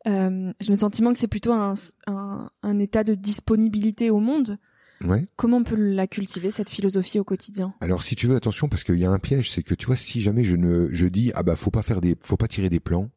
euh, 0.07 0.53
j'ai 0.61 0.71
le 0.71 0.77
sentiment 0.77 1.13
que 1.13 1.19
c'est 1.19 1.27
plutôt 1.27 1.53
un, 1.53 1.75
un, 2.07 2.79
état 2.79 3.03
de 3.03 3.15
disponibilité 3.15 4.11
au 4.11 4.21
monde. 4.21 4.59
Ouais. 5.05 5.27
Comment 5.37 5.59
on 5.59 5.65
peut 5.65 5.75
la 5.75 6.07
cultiver 6.07 6.51
cette 6.51 6.71
philosophie 6.71 7.19
au 7.19 7.25
quotidien? 7.25 7.75
Alors 7.81 8.03
si 8.03 8.17
tu 8.17 8.29
veux 8.29 8.37
attention 8.37 8.69
parce 8.69 8.85
qu'il 8.85 8.99
y 8.99 9.05
a 9.05 9.11
un 9.11 9.19
piège, 9.19 9.51
c'est 9.51 9.63
que 9.63 9.75
tu 9.75 9.87
vois 9.87 9.97
si 9.97 10.21
jamais 10.21 10.45
je 10.45 10.57
ne 10.57 10.89
je 10.91 11.07
dis 11.07 11.33
ah 11.35 11.43
bah 11.43 11.57
faut 11.57 11.71
pas 11.71 11.83
faire 11.83 12.01
des 12.01 12.17
faut 12.21 12.37
pas 12.37 12.49
tirer 12.49 12.71
des 12.71 12.81
plans 12.81 13.11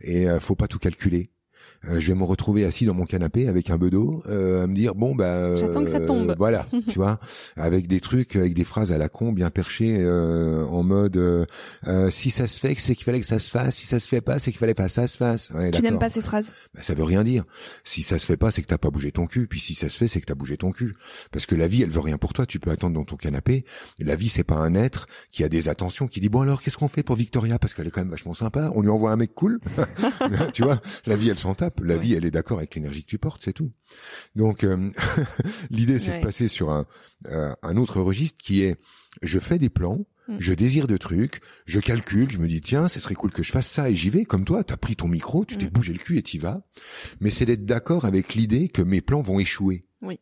et 0.00 0.28
euh, 0.28 0.40
faut 0.40 0.54
pas 0.54 0.68
tout 0.68 0.78
calculer 0.78 1.30
je 1.82 2.06
vais 2.06 2.14
me 2.14 2.24
retrouver 2.24 2.64
assis 2.64 2.84
dans 2.84 2.94
mon 2.94 3.06
canapé 3.06 3.48
avec 3.48 3.70
un 3.70 3.78
bedeau 3.78 4.22
euh, 4.28 4.64
à 4.64 4.66
me 4.66 4.74
dire 4.74 4.94
bon 4.94 5.14
bah 5.14 5.54
j'attends 5.54 5.84
que 5.84 5.90
ça 5.90 6.00
tombe. 6.00 6.34
Voilà, 6.38 6.66
tu 6.88 6.98
vois, 6.98 7.18
avec 7.56 7.86
des 7.86 8.00
trucs, 8.00 8.36
avec 8.36 8.54
des 8.54 8.64
phrases 8.64 8.92
à 8.92 8.98
la 8.98 9.08
con, 9.08 9.32
bien 9.32 9.50
perchées, 9.50 9.96
euh, 10.00 10.64
en 10.66 10.82
mode 10.82 11.46
si 12.10 12.30
ça 12.30 12.46
se 12.46 12.60
fait, 12.60 12.74
c'est 12.78 12.94
qu'il 12.94 13.04
fallait 13.04 13.20
que 13.20 13.26
ça 13.26 13.38
se 13.38 13.50
fasse. 13.50 13.76
Si 13.76 13.86
ça 13.86 13.98
se 13.98 14.08
fait 14.08 14.20
pas, 14.20 14.38
c'est 14.38 14.50
qu'il 14.50 14.58
fallait 14.58 14.74
pas 14.74 14.86
que 14.86 14.92
ça 14.92 15.06
se 15.06 15.16
fasse. 15.16 15.50
tu 15.72 15.82
n'aimes 15.82 15.98
pas 15.98 16.08
ces 16.08 16.20
phrases 16.20 16.52
bah, 16.74 16.82
Ça 16.82 16.94
veut 16.94 17.04
rien 17.04 17.24
dire. 17.24 17.44
Si 17.84 18.02
ça 18.02 18.18
se 18.18 18.26
fait 18.26 18.36
pas, 18.36 18.50
c'est 18.50 18.62
que 18.62 18.66
t'as 18.66 18.78
pas 18.78 18.90
bougé 18.90 19.12
ton 19.12 19.26
cul. 19.26 19.46
Puis 19.46 19.60
si 19.60 19.74
ça 19.74 19.88
se 19.88 19.96
fait, 19.96 20.08
c'est 20.08 20.20
que 20.20 20.26
t'as 20.26 20.34
bougé 20.34 20.56
ton 20.56 20.72
cul. 20.72 20.96
Parce 21.30 21.46
que 21.46 21.54
la 21.54 21.66
vie, 21.66 21.82
elle 21.82 21.90
veut 21.90 22.00
rien 22.00 22.18
pour 22.18 22.32
toi. 22.32 22.46
Tu 22.46 22.58
peux 22.58 22.70
attendre 22.70 22.94
dans 22.94 23.04
ton 23.04 23.16
canapé. 23.16 23.64
La 23.98 24.16
vie, 24.16 24.28
c'est 24.28 24.44
pas 24.44 24.56
un 24.56 24.74
être 24.74 25.06
qui 25.30 25.44
a 25.44 25.48
des 25.48 25.68
attentions, 25.68 26.08
qui 26.08 26.20
dit 26.20 26.28
bon 26.28 26.40
alors 26.40 26.62
qu'est-ce 26.62 26.76
qu'on 26.76 26.88
fait 26.88 27.02
pour 27.02 27.16
Victoria? 27.16 27.58
Parce 27.58 27.74
qu'elle 27.74 27.86
est 27.86 27.90
quand 27.90 28.00
même 28.00 28.10
vachement 28.10 28.34
sympa. 28.34 28.70
On 28.74 28.82
lui 28.82 28.90
envoie 28.90 29.12
un 29.12 29.16
mec 29.16 29.34
cool. 29.34 29.60
tu 30.52 30.62
vois, 30.62 30.80
la 31.06 31.16
vie, 31.16 31.30
elle 31.30 31.38
s'en 31.38 31.54
tape. 31.54 31.69
La 31.82 31.96
vie, 31.96 32.14
elle 32.14 32.24
est 32.24 32.30
d'accord 32.30 32.58
avec 32.58 32.74
l'énergie 32.74 33.04
que 33.04 33.10
tu 33.10 33.18
portes, 33.18 33.42
c'est 33.42 33.52
tout. 33.52 33.72
Donc, 34.36 34.64
euh, 34.64 34.90
l'idée, 35.70 35.98
c'est 35.98 36.18
de 36.18 36.22
passer 36.22 36.48
sur 36.48 36.70
un, 36.70 36.86
euh, 37.26 37.54
un 37.62 37.76
autre 37.76 38.00
registre 38.00 38.38
qui 38.42 38.62
est, 38.62 38.76
je 39.22 39.38
fais 39.38 39.58
des 39.58 39.68
plans, 39.68 40.06
mm. 40.28 40.36
je 40.38 40.52
désire 40.52 40.86
de 40.86 40.96
trucs, 40.96 41.40
je 41.66 41.80
calcule, 41.80 42.30
je 42.30 42.38
me 42.38 42.48
dis 42.48 42.60
tiens, 42.60 42.88
ce 42.88 43.00
serait 43.00 43.14
cool 43.14 43.32
que 43.32 43.42
je 43.42 43.52
fasse 43.52 43.68
ça 43.68 43.90
et 43.90 43.94
j'y 43.94 44.10
vais. 44.10 44.24
Comme 44.24 44.44
toi, 44.44 44.64
t'as 44.64 44.76
pris 44.76 44.96
ton 44.96 45.08
micro, 45.08 45.44
tu 45.44 45.56
t'es 45.56 45.66
mm. 45.66 45.70
bougé 45.70 45.92
le 45.92 45.98
cul 45.98 46.18
et 46.18 46.22
t'y 46.22 46.38
vas. 46.38 46.62
Mais 47.20 47.30
c'est 47.30 47.46
d'être 47.46 47.64
d'accord 47.64 48.04
avec 48.04 48.34
l'idée 48.34 48.68
que 48.68 48.82
mes 48.82 49.00
plans 49.00 49.22
vont 49.22 49.38
échouer. 49.38 49.84
Oui. 50.02 50.18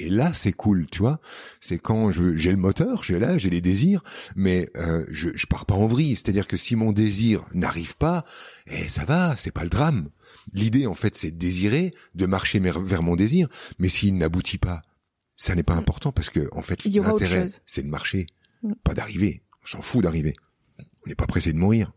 Et 0.00 0.08
là, 0.08 0.32
c'est 0.32 0.52
cool, 0.52 0.86
tu 0.90 1.00
vois. 1.00 1.20
C'est 1.60 1.78
quand 1.78 2.10
j'ai 2.10 2.50
le 2.50 2.56
moteur, 2.56 3.04
j'ai 3.04 3.18
là, 3.18 3.36
j'ai 3.36 3.50
les 3.50 3.60
désirs, 3.60 4.02
mais 4.34 4.66
euh, 4.76 5.04
je 5.10 5.28
je 5.34 5.46
pars 5.46 5.66
pas 5.66 5.74
en 5.74 5.86
vrille. 5.86 6.16
C'est-à-dire 6.16 6.48
que 6.48 6.56
si 6.56 6.74
mon 6.74 6.92
désir 6.92 7.44
n'arrive 7.52 7.98
pas, 7.98 8.24
eh 8.66 8.88
ça 8.88 9.04
va, 9.04 9.36
c'est 9.36 9.50
pas 9.50 9.62
le 9.62 9.68
drame. 9.68 10.08
L'idée, 10.52 10.86
en 10.86 10.94
fait, 10.94 11.16
c'est 11.16 11.30
de 11.30 11.38
désirer, 11.38 11.94
de 12.14 12.26
marcher 12.26 12.58
vers 12.58 13.02
mon 13.02 13.16
désir. 13.16 13.48
Mais 13.78 13.88
s'il 13.88 14.16
n'aboutit 14.16 14.58
pas, 14.58 14.82
ça 15.36 15.54
n'est 15.54 15.62
pas 15.62 15.74
mm. 15.74 15.78
important 15.78 16.12
parce 16.12 16.30
que 16.30 16.48
en 16.52 16.62
fait, 16.62 16.84
l'intérêt, 16.84 17.46
c'est 17.66 17.82
de 17.82 17.88
marcher, 17.88 18.26
mm. 18.62 18.72
pas 18.84 18.94
d'arriver. 18.94 19.42
On 19.62 19.66
s'en 19.66 19.82
fout 19.82 20.02
d'arriver. 20.02 20.34
On 20.78 21.08
n'est 21.08 21.14
pas 21.14 21.26
pressé 21.26 21.52
de 21.52 21.58
mourir. 21.58 21.92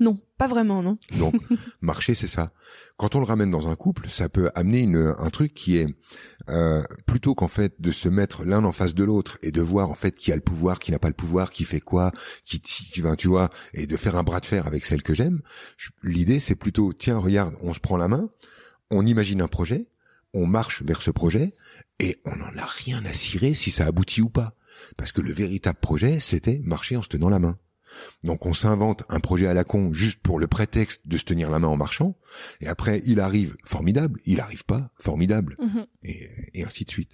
Non, 0.00 0.18
pas 0.38 0.48
vraiment, 0.48 0.82
non. 0.82 0.98
Donc, 1.18 1.34
marcher, 1.80 2.14
c'est 2.14 2.26
ça. 2.26 2.52
Quand 2.96 3.14
on 3.14 3.20
le 3.20 3.24
ramène 3.24 3.50
dans 3.50 3.68
un 3.68 3.76
couple, 3.76 4.08
ça 4.08 4.28
peut 4.28 4.50
amener 4.54 4.80
une, 4.80 5.14
un 5.16 5.30
truc 5.30 5.54
qui 5.54 5.76
est 5.76 5.86
euh, 6.48 6.82
plutôt 7.06 7.34
qu'en 7.34 7.48
fait 7.48 7.80
de 7.80 7.90
se 7.90 8.08
mettre 8.08 8.44
l'un 8.44 8.64
en 8.64 8.72
face 8.72 8.94
de 8.94 9.04
l'autre 9.04 9.38
et 9.42 9.52
de 9.52 9.60
voir 9.60 9.90
en 9.90 9.94
fait 9.94 10.14
qui 10.14 10.32
a 10.32 10.34
le 10.34 10.40
pouvoir, 10.40 10.78
qui 10.78 10.92
n'a 10.92 10.98
pas 10.98 11.08
le 11.08 11.14
pouvoir, 11.14 11.50
qui 11.50 11.64
fait 11.64 11.80
quoi, 11.80 12.12
qui, 12.44 12.60
qui 12.60 13.00
va, 13.00 13.16
tu 13.16 13.28
vois, 13.28 13.50
et 13.72 13.86
de 13.86 13.96
faire 13.96 14.16
un 14.16 14.22
bras 14.22 14.40
de 14.40 14.46
fer 14.46 14.66
avec 14.66 14.84
celle 14.84 15.02
que 15.02 15.14
j'aime. 15.14 15.40
L'idée, 16.02 16.40
c'est 16.40 16.54
plutôt, 16.54 16.92
tiens, 16.92 17.18
regarde, 17.18 17.54
on 17.62 17.72
se 17.72 17.80
prend 17.80 17.96
la 17.96 18.08
main, 18.08 18.28
on 18.90 19.06
imagine 19.06 19.40
un 19.40 19.48
projet, 19.48 19.88
on 20.32 20.46
marche 20.46 20.82
vers 20.82 21.00
ce 21.00 21.10
projet 21.10 21.54
et 21.98 22.20
on 22.24 22.36
n'en 22.36 22.56
a 22.58 22.64
rien 22.64 23.04
à 23.06 23.12
cirer 23.12 23.54
si 23.54 23.70
ça 23.70 23.86
aboutit 23.86 24.20
ou 24.20 24.28
pas. 24.28 24.54
Parce 24.96 25.12
que 25.12 25.20
le 25.20 25.32
véritable 25.32 25.78
projet, 25.78 26.20
c'était 26.20 26.60
marcher 26.64 26.96
en 26.96 27.02
se 27.02 27.08
tenant 27.08 27.28
la 27.28 27.38
main. 27.38 27.58
Donc 28.22 28.46
on 28.46 28.54
s'invente 28.54 29.02
un 29.08 29.20
projet 29.20 29.46
à 29.46 29.54
la 29.54 29.64
con 29.64 29.92
juste 29.92 30.20
pour 30.20 30.38
le 30.38 30.46
prétexte 30.46 31.06
de 31.06 31.16
se 31.16 31.24
tenir 31.24 31.50
la 31.50 31.58
main 31.58 31.68
en 31.68 31.76
marchant. 31.76 32.16
Et 32.60 32.66
après, 32.68 33.02
il 33.06 33.20
arrive, 33.20 33.56
formidable. 33.64 34.20
Il 34.24 34.40
arrive 34.40 34.64
pas, 34.64 34.90
formidable. 34.98 35.56
Mhm. 35.60 35.86
Et, 36.02 36.28
et 36.54 36.64
ainsi 36.64 36.84
de 36.84 36.90
suite. 36.90 37.10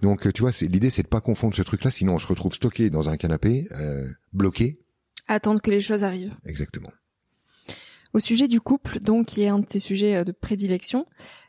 Donc 0.00 0.32
tu 0.32 0.40
vois, 0.40 0.52
c'est 0.52 0.66
l'idée, 0.66 0.88
c'est 0.90 1.02
de 1.02 1.08
pas 1.08 1.20
confondre 1.20 1.54
ce 1.54 1.62
truc-là, 1.62 1.90
sinon 1.90 2.14
on 2.14 2.18
se 2.18 2.26
retrouve 2.26 2.54
stocké 2.54 2.88
dans 2.88 3.10
un 3.10 3.16
canapé, 3.18 3.68
euh, 3.72 4.08
bloqué. 4.32 4.80
Attendre 5.28 5.60
que 5.60 5.70
les 5.70 5.80
choses 5.80 6.02
arrivent. 6.02 6.34
Exactement. 6.46 6.90
Au 8.12 8.18
sujet 8.18 8.48
du 8.48 8.60
couple, 8.60 8.98
donc 8.98 9.26
qui 9.26 9.42
est 9.42 9.48
un 9.48 9.60
de 9.60 9.66
tes 9.66 9.78
sujets 9.78 10.16
euh, 10.16 10.24
de 10.24 10.32
prédilection, 10.32 11.06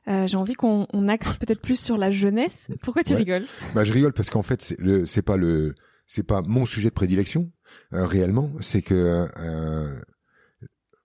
euh, 0.08 0.28
j'ai 0.28 0.38
envie 0.38 0.54
qu'on 0.54 0.86
on 0.94 1.08
axe 1.08 1.34
peut-être 1.40 1.62
plus 1.62 1.80
sur 1.80 1.98
la 1.98 2.12
jeunesse. 2.12 2.68
Pourquoi 2.84 3.04
tu 3.04 3.14
Ouais. 3.14 3.20
rigoles? 3.20 3.46
Bah 3.74 3.84
je 3.84 3.92
rigole 3.92 4.14
parce 4.14 4.30
qu'en 4.30 4.44
fait, 4.44 4.62
c'est 4.62 4.80
le, 4.80 5.08
c'est 5.08 5.24
pas 5.24 5.38
le, 5.38 5.74
c'est 6.06 6.22
pas 6.28 6.42
mon 6.46 6.68
sujet 6.68 6.90
de 6.90 6.94
prédilection 6.94 7.50
réellement, 7.92 8.52
c'est 8.62 8.82
que 8.82 9.28
euh, 9.38 9.96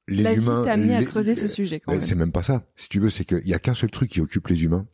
les 0.08 0.22
La 0.22 0.34
vie 0.34 0.40
humains. 0.40 0.62
t'a 0.64 0.72
amené 0.72 0.94
à 0.96 1.00
les- 1.00 1.06
creuser 1.06 1.34
ce 1.34 1.48
sujet 1.48 1.80
quand 1.80 1.92
même. 1.92 2.00
c'est 2.00 2.14
même 2.14 2.32
pas 2.32 2.42
ça. 2.42 2.64
Si 2.76 2.88
tu 2.88 3.00
veux, 3.00 3.10
c'est 3.10 3.24
qu'il 3.24 3.46
y 3.46 3.54
a 3.54 3.58
qu'un 3.58 3.74
seul 3.74 3.90
truc 3.90 4.10
qui 4.10 4.20
occupe 4.20 4.46
les 4.48 4.64
humains. 4.64 4.86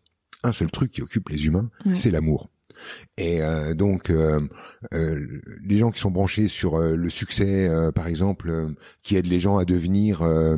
Un 0.43 0.53
seul 0.53 0.71
truc 0.71 0.91
qui 0.91 1.03
occupe 1.03 1.29
les 1.29 1.47
humains, 1.47 1.71
Ouais. 1.87 1.95
c'est 1.95 2.11
l'amour. 2.11 2.51
Et 3.17 3.43
euh, 3.43 3.75
donc, 3.75 4.11
euh, 4.11 4.41
euh, 4.93 5.41
les 5.63 5.77
gens 5.77 5.93
qui 5.93 6.01
sont 6.01 6.11
branchés 6.11 6.49
sur 6.49 6.77
euh, 6.81 6.97
le 6.97 7.11
succès, 7.11 7.69
euh, 7.69 7.93
par 7.93 8.09
exemple, 8.09 8.51
euh, 8.51 8.75
qui 9.03 9.17
aident 9.17 9.27
les 9.29 9.39
gens 9.39 9.59
à 9.59 9.65
devenir 9.65 10.23
euh, 10.23 10.57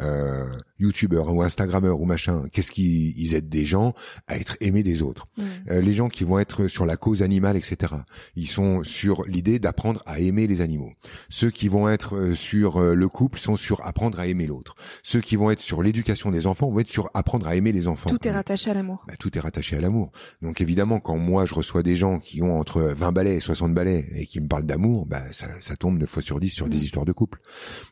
euh, 0.00 0.46
youtubeurs 0.78 1.34
ou 1.34 1.42
instagrammeurs 1.42 2.00
ou 2.00 2.04
machin, 2.04 2.44
qu'est-ce 2.52 2.70
qu'ils 2.70 3.18
ils 3.18 3.34
aident 3.34 3.48
des 3.48 3.64
gens 3.64 3.94
à 4.26 4.36
être 4.36 4.56
aimés 4.60 4.82
des 4.82 5.02
autres. 5.02 5.26
Ouais. 5.38 5.44
Euh, 5.70 5.80
les 5.80 5.92
gens 5.92 6.08
qui 6.08 6.24
vont 6.24 6.38
être 6.38 6.66
sur 6.68 6.86
la 6.86 6.96
cause 6.96 7.22
animale, 7.22 7.56
etc. 7.56 7.94
Ils 8.36 8.46
sont 8.46 8.82
sur 8.84 9.24
l'idée 9.24 9.58
d'apprendre 9.58 10.02
à 10.06 10.20
aimer 10.20 10.46
les 10.46 10.60
animaux. 10.60 10.92
Ceux 11.28 11.50
qui 11.50 11.68
vont 11.68 11.88
être 11.88 12.16
euh, 12.16 12.34
sur 12.34 12.80
euh, 12.80 12.94
le 12.94 13.08
couple 13.08 13.38
sont 13.38 13.56
sur 13.56 13.84
apprendre 13.86 14.18
à 14.20 14.26
aimer 14.26 14.46
l'autre. 14.46 14.74
Ceux 15.02 15.20
qui 15.20 15.36
vont 15.36 15.50
être 15.50 15.60
sur 15.60 15.82
l'éducation 15.82 16.30
des 16.30 16.46
enfants 16.46 16.70
vont 16.70 16.80
être 16.80 16.90
sur 16.90 17.10
apprendre 17.14 17.46
à 17.46 17.56
aimer 17.56 17.72
les 17.72 17.86
enfants. 17.88 18.08
Tout 18.10 18.26
est 18.26 18.30
rattaché 18.32 18.70
à 18.70 18.74
l'amour. 18.74 19.04
Bah, 19.06 19.14
tout 19.18 19.36
est 19.36 19.40
rattaché 19.40 19.76
à 19.76 19.80
l'amour. 19.80 20.12
Donc 20.42 20.60
évidemment, 20.60 21.00
quand 21.00 21.18
moi 21.18 21.44
je 21.44 21.54
reçois 21.54 21.82
des 21.82 21.96
gens 21.96 22.18
qui 22.20 22.42
ont 22.42 22.58
entre 22.58 22.80
20 22.82 23.12
balais 23.12 23.36
et 23.36 23.40
60 23.40 23.74
balais 23.74 24.08
et 24.14 24.26
qui 24.26 24.40
me 24.40 24.48
parlent 24.48 24.66
d'amour, 24.66 25.06
bah 25.06 25.22
ça, 25.32 25.46
ça 25.60 25.76
tombe 25.76 25.98
9 25.98 26.08
fois 26.08 26.22
sur 26.22 26.40
10 26.40 26.50
sur 26.50 26.68
des 26.68 26.78
Mm. 26.78 26.82
histoires 26.82 27.04
de 27.04 27.12
couple. 27.12 27.40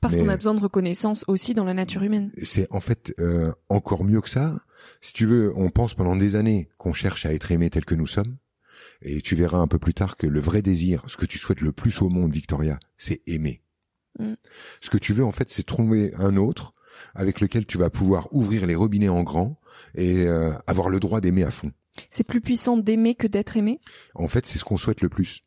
Parce 0.01 0.16
qu'on 0.16 0.28
a 0.28 0.37
besoin 0.37 0.55
de 0.55 0.61
reconnaissance 0.61 1.24
aussi 1.28 1.55
dans 1.55 1.64
la 1.64 1.74
nature 1.74 2.03
humaine. 2.03 2.30
C'est 2.43 2.68
en 2.77 2.81
fait 2.81 3.14
euh, 3.18 3.53
encore 3.68 4.05
mieux 4.05 4.20
que 4.20 4.29
ça. 4.29 4.61
Si 5.01 5.12
tu 5.12 5.27
veux, 5.27 5.53
on 5.57 5.70
pense 5.70 5.95
pendant 5.95 6.16
des 6.16 6.37
années 6.37 6.68
qu'on 6.79 6.93
cherche 6.93 7.27
à 7.27 7.33
être 7.33 7.51
aimé 7.51 7.70
tel 7.70 7.85
que 7.85 7.95
nous 7.95 8.07
sommes. 8.07 8.37
Et 9.03 9.20
tu 9.20 9.35
verras 9.35 9.59
un 9.59 9.66
peu 9.66 9.79
plus 9.79 9.95
tard 9.95 10.16
que 10.16 10.27
le 10.27 10.41
vrai 10.41 10.62
désir, 10.62 11.03
ce 11.07 11.16
que 11.16 11.27
tu 11.27 11.39
souhaites 11.39 11.61
le 11.61 11.72
plus 11.72 12.03
au 12.03 12.09
monde, 12.09 12.33
Victoria, 12.33 12.79
c'est 12.99 13.22
aimer. 13.27 13.62
Mm. 14.18 14.35
Ce 14.81 14.91
que 14.91 14.99
tu 14.99 15.12
veux, 15.12 15.24
en 15.24 15.31
fait, 15.31 15.51
c'est 15.51 15.64
trouver 15.64 16.12
un 16.16 16.37
autre 16.37 16.74
avec 17.14 17.41
lequel 17.41 17.66
tu 17.66 17.79
vas 17.79 17.91
pouvoir 17.91 18.29
ouvrir 18.33 18.66
les 18.66 18.74
robinets 18.74 19.09
en 19.09 19.22
grand 19.22 19.61
et 19.95 20.27
euh, 20.27 20.53
avoir 20.66 20.89
le 20.89 21.01
droit 21.01 21.20
d'aimer 21.20 21.43
à 21.43 21.51
fond. 21.51 21.72
C'est 22.11 22.24
plus 22.24 22.41
puissant 22.41 22.77
d'aimer 22.77 23.14
que 23.14 23.27
d'être 23.27 23.57
aimé? 23.57 23.81
En 24.14 24.29
fait, 24.29 24.47
c'est 24.47 24.59
ce 24.59 24.64
qu'on 24.64 24.77
souhaite 24.77 25.01
le 25.01 25.09
plus. 25.09 25.45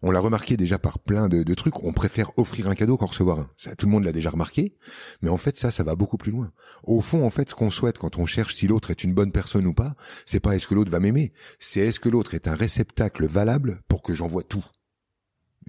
On 0.00 0.12
l'a 0.12 0.20
remarqué 0.20 0.56
déjà 0.56 0.78
par 0.78 1.00
plein 1.00 1.28
de, 1.28 1.54
trucs. 1.54 1.82
On 1.82 1.92
préfère 1.92 2.30
offrir 2.38 2.68
un 2.68 2.74
cadeau 2.76 2.96
qu'en 2.96 3.06
recevoir 3.06 3.40
un. 3.40 3.50
Tout 3.76 3.86
le 3.86 3.92
monde 3.92 4.04
l'a 4.04 4.12
déjà 4.12 4.30
remarqué. 4.30 4.76
Mais 5.22 5.28
en 5.28 5.36
fait, 5.36 5.56
ça, 5.56 5.72
ça 5.72 5.82
va 5.82 5.96
beaucoup 5.96 6.18
plus 6.18 6.30
loin. 6.30 6.52
Au 6.84 7.00
fond, 7.00 7.24
en 7.24 7.30
fait, 7.30 7.50
ce 7.50 7.54
qu'on 7.54 7.70
souhaite 7.70 7.98
quand 7.98 8.18
on 8.18 8.24
cherche 8.24 8.54
si 8.54 8.68
l'autre 8.68 8.90
est 8.92 9.02
une 9.02 9.12
bonne 9.12 9.32
personne 9.32 9.66
ou 9.66 9.74
pas, 9.74 9.96
c'est 10.24 10.40
pas 10.40 10.54
est-ce 10.54 10.68
que 10.68 10.74
l'autre 10.74 10.90
va 10.90 11.00
m'aimer. 11.00 11.32
C'est 11.58 11.80
est-ce 11.80 11.98
que 11.98 12.08
l'autre 12.08 12.34
est 12.34 12.46
un 12.46 12.54
réceptacle 12.54 13.26
valable 13.26 13.82
pour 13.88 14.02
que 14.02 14.14
j'envoie 14.14 14.44
tout. 14.44 14.64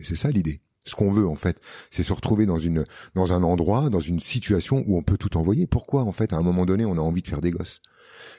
C'est 0.04 0.16
ça 0.16 0.30
l'idée. 0.30 0.62
Ce 0.86 0.96
qu'on 0.96 1.12
veut, 1.12 1.28
en 1.28 1.36
fait, 1.36 1.60
c'est 1.90 2.04
se 2.04 2.14
retrouver 2.14 2.46
dans 2.46 2.60
une, 2.60 2.86
dans 3.16 3.34
un 3.34 3.44
endroit, 3.44 3.90
dans 3.90 4.00
une 4.00 4.20
situation 4.20 4.84
où 4.88 4.98
on 4.98 5.04
peut 5.04 5.18
tout 5.18 5.38
envoyer. 5.38 5.68
Pourquoi, 5.68 6.04
en 6.04 6.12
fait, 6.12 6.34
à 6.34 6.38
un 6.38 6.42
moment 6.42 6.66
donné, 6.66 6.86
on 6.86 6.94
a 6.94 7.02
envie 7.02 7.22
de 7.22 7.28
faire 7.28 7.42
des 7.42 7.52
gosses? 7.52 7.82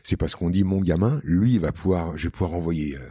C'est 0.02 0.16
parce 0.16 0.34
qu'on 0.34 0.50
dit, 0.50 0.64
mon 0.64 0.80
gamin, 0.80 1.20
lui, 1.22 1.54
il 1.54 1.60
va 1.60 1.72
pouvoir, 1.72 2.16
je 2.16 2.24
vais 2.24 2.30
pouvoir 2.30 2.54
envoyer 2.54 2.96
euh, 2.96 3.08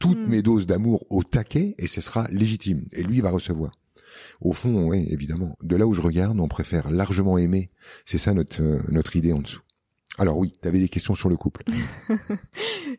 toutes 0.00 0.18
Mm. 0.18 0.28
mes 0.30 0.42
doses 0.42 0.66
d'amour 0.66 1.06
au 1.10 1.22
taquet 1.22 1.76
et 1.78 1.86
ce 1.86 2.00
sera 2.00 2.26
légitime. 2.32 2.86
Et 2.92 3.04
lui, 3.04 3.18
il 3.18 3.22
va 3.22 3.30
recevoir. 3.30 3.70
Au 4.40 4.52
fond, 4.52 4.88
oui, 4.88 5.06
évidemment. 5.10 5.56
De 5.62 5.76
là 5.76 5.86
où 5.86 5.92
je 5.94 6.00
regarde, 6.00 6.40
on 6.40 6.48
préfère 6.48 6.90
largement 6.90 7.38
aimer. 7.38 7.70
C'est 8.06 8.18
ça 8.18 8.34
notre, 8.34 8.60
euh, 8.62 8.80
notre 8.88 9.14
idée 9.14 9.32
en 9.32 9.38
dessous. 9.38 9.60
Alors 10.18 10.36
oui, 10.36 10.52
tu 10.60 10.66
avais 10.68 10.80
des 10.80 10.88
questions 10.88 11.14
sur 11.14 11.28
le 11.28 11.36
couple. 11.36 11.62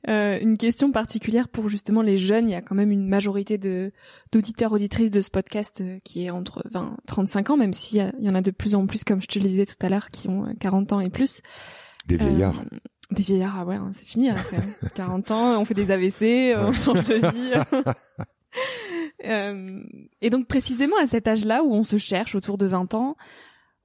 Euh, 0.07 0.39
une 0.41 0.57
question 0.57 0.91
particulière 0.91 1.47
pour 1.49 1.69
justement 1.69 2.01
les 2.01 2.17
jeunes. 2.17 2.47
Il 2.47 2.53
y 2.53 2.55
a 2.55 2.61
quand 2.61 2.73
même 2.75 2.91
une 2.91 3.07
majorité 3.07 3.57
de 3.59 3.91
d'auditeurs 4.31 4.71
auditrices 4.71 5.11
de 5.11 5.21
ce 5.21 5.29
podcast 5.29 5.81
euh, 5.81 5.99
qui 6.03 6.25
est 6.25 6.29
entre 6.31 6.63
20 6.71 6.95
35 7.05 7.49
ans, 7.51 7.57
même 7.57 7.73
s'il 7.73 7.99
y, 8.19 8.23
y 8.25 8.29
en 8.29 8.33
a 8.33 8.41
de 8.41 8.49
plus 8.51 8.73
en 8.73 8.87
plus, 8.87 9.03
comme 9.03 9.21
je 9.21 9.27
te 9.27 9.37
le 9.37 9.45
disais 9.47 9.65
tout 9.65 9.75
à 9.81 9.89
l'heure, 9.89 10.09
qui 10.09 10.27
ont 10.29 10.45
euh, 10.45 10.53
40 10.59 10.93
ans 10.93 11.01
et 11.01 11.09
plus. 11.09 11.41
Des 12.07 12.17
vieillards. 12.17 12.61
Euh, 12.73 12.77
des 13.11 13.23
vieillards, 13.23 13.55
ah 13.59 13.65
ouais, 13.65 13.75
hein, 13.75 13.89
c'est 13.91 14.05
fini 14.05 14.29
après. 14.29 14.57
40 14.95 15.31
ans, 15.31 15.59
on 15.61 15.65
fait 15.65 15.73
des 15.73 15.91
AVC, 15.91 16.53
euh, 16.55 16.67
on 16.67 16.73
change 16.73 17.03
de 17.03 17.15
vie. 17.15 17.51
Euh, 19.25 19.83
et 20.21 20.29
donc 20.31 20.47
précisément 20.47 20.97
à 21.01 21.05
cet 21.05 21.27
âge-là 21.27 21.63
où 21.63 21.71
on 21.71 21.83
se 21.83 21.97
cherche 21.97 22.33
autour 22.35 22.57
de 22.57 22.65
20 22.65 22.95
ans, 22.95 23.15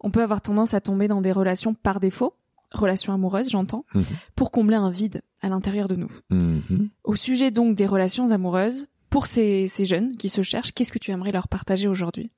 on 0.01 0.11
peut 0.11 0.23
avoir 0.23 0.41
tendance 0.41 0.73
à 0.75 0.81
tomber 0.81 1.09
dans 1.09 1.21
des 1.21 1.31
relations 1.31 1.75
par 1.75 2.01
défaut, 2.01 2.35
relations 2.73 3.13
amoureuses 3.13 3.51
j'entends, 3.51 3.85
Mhm. 3.95 4.03
pour 4.35 4.51
combler 4.51 4.77
un 4.77 4.89
vide 4.91 5.21
à 5.43 5.49
l'intérieur 5.51 5.89
de 5.89 5.97
nous. 5.97 6.11
Mhm. 6.31 6.89
Au 7.05 7.15
sujet 7.15 7.51
donc 7.51 7.77
des 7.77 7.87
relations 7.87 8.31
amoureuses, 8.33 8.89
pour 9.11 9.27
ces, 9.27 9.69
ces 9.69 9.85
jeunes 9.85 10.17
qui 10.17 10.29
se 10.31 10.43
cherchent, 10.43 10.73
qu'est-ce 10.73 10.91
que 10.93 10.99
tu 10.99 11.11
aimerais 11.11 11.33
leur 11.33 11.49
partager 11.49 11.87
aujourd'hui? 11.87 12.31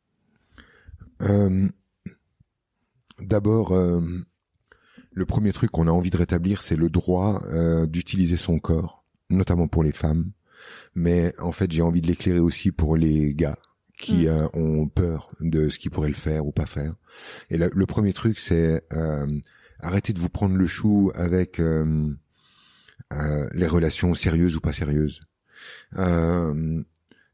Euh, 1.22 1.68
D'abord, 3.20 3.72
euh, 3.72 4.00
le 5.18 5.26
premier 5.26 5.52
truc 5.52 5.70
qu'on 5.70 5.86
a 5.88 5.90
envie 5.90 6.10
de 6.10 6.16
rétablir, 6.16 6.62
c'est 6.62 6.76
le 6.76 6.88
droit 6.88 7.42
euh, 7.46 7.86
d'utiliser 7.86 8.36
son 8.36 8.58
corps, 8.58 9.04
notamment 9.30 9.68
pour 9.68 9.82
les 9.82 9.92
femmes. 9.92 10.30
Mais 10.94 11.34
en 11.38 11.52
fait, 11.52 11.70
j'ai 11.70 11.82
envie 11.82 12.00
de 12.00 12.06
l'éclairer 12.06 12.38
aussi 12.38 12.72
pour 12.72 12.96
les 12.96 13.34
gars 13.34 13.58
qui 13.98 14.26
Mm. 14.26 14.28
euh, 14.28 14.48
ont 14.54 14.88
peur 14.88 15.30
de 15.40 15.68
ce 15.68 15.78
qu'ils 15.78 15.90
pourraient 15.90 16.08
le 16.08 16.14
faire 16.14 16.46
ou 16.46 16.52
pas 16.52 16.66
faire. 16.66 16.94
Et 17.50 17.58
le, 17.58 17.68
le 17.74 17.86
premier 17.86 18.12
truc, 18.12 18.38
c'est 18.38 18.82
euh, 18.92 19.26
arrêter 19.80 20.12
de 20.12 20.20
vous 20.20 20.28
prendre 20.28 20.56
le 20.56 20.66
chou 20.66 21.10
avec 21.14 21.58
euh, 21.60 22.08
euh, 23.12 23.48
les 23.52 23.66
relations 23.66 24.14
sérieuses 24.14 24.56
ou 24.56 24.60
pas 24.60 24.72
sérieuses. 24.72 25.20
Euh, 25.98 26.82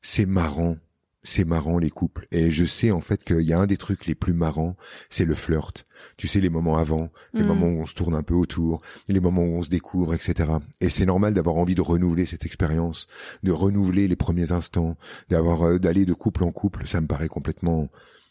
c'est 0.01 0.26
marrant, 0.26 0.76
c'est 1.25 1.45
marrant 1.45 1.79
les 1.79 1.91
couples. 1.91 2.29
Et 2.31 2.51
je 2.51 2.64
sais 2.64 2.91
en 2.91 3.01
fait 3.01 3.25
qu'il 3.25 3.41
y 3.41 3.53
a 3.53 3.59
un 3.59 3.66
des 3.66 3.77
trucs 3.79 4.07
les 4.07 4.14
plus 4.14 4.35
marrants, 4.35 4.77
c'est 5.11 5.25
le 5.25 5.35
flirt. 5.35 5.87
Tu 6.16 6.29
sais 6.29 6.41
les 6.41 6.51
moments 6.51 6.77
avant, 6.77 7.11
les 7.33 7.43
Mm. 7.43 7.47
moments 7.47 7.66
où 7.68 7.81
on 7.81 7.87
se 7.87 7.95
tourne 7.95 8.14
un 8.14 8.22
peu 8.22 8.35
autour, 8.35 8.83
les 9.09 9.20
moments 9.20 9.43
où 9.43 9.57
on 9.57 9.62
se 9.62 9.70
découvre, 9.70 10.14
etc. 10.14 10.51
Et 10.81 10.89
c'est 10.91 11.07
normal 11.07 11.35
d'avoir 11.35 11.57
envie 11.57 11.75
de 11.75 11.81
renouveler 11.81 12.27
cette 12.27 12.45
expérience, 12.47 13.07
de 13.43 13.53
renouveler 13.53 14.07
les 14.07 14.16
premiers 14.16 14.53
instants, 14.53 14.97
d'avoir 15.31 15.62
euh, 15.66 15.79
d'aller 15.79 16.05
de 16.05 16.12
couple 16.14 16.45
en 16.45 16.53
couple. 16.53 16.87
Ça 16.87 17.01
me 17.01 17.07
paraît 17.07 17.29
complètement 17.29 17.89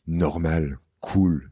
normal, 0.08 0.78
cool. 1.00 1.52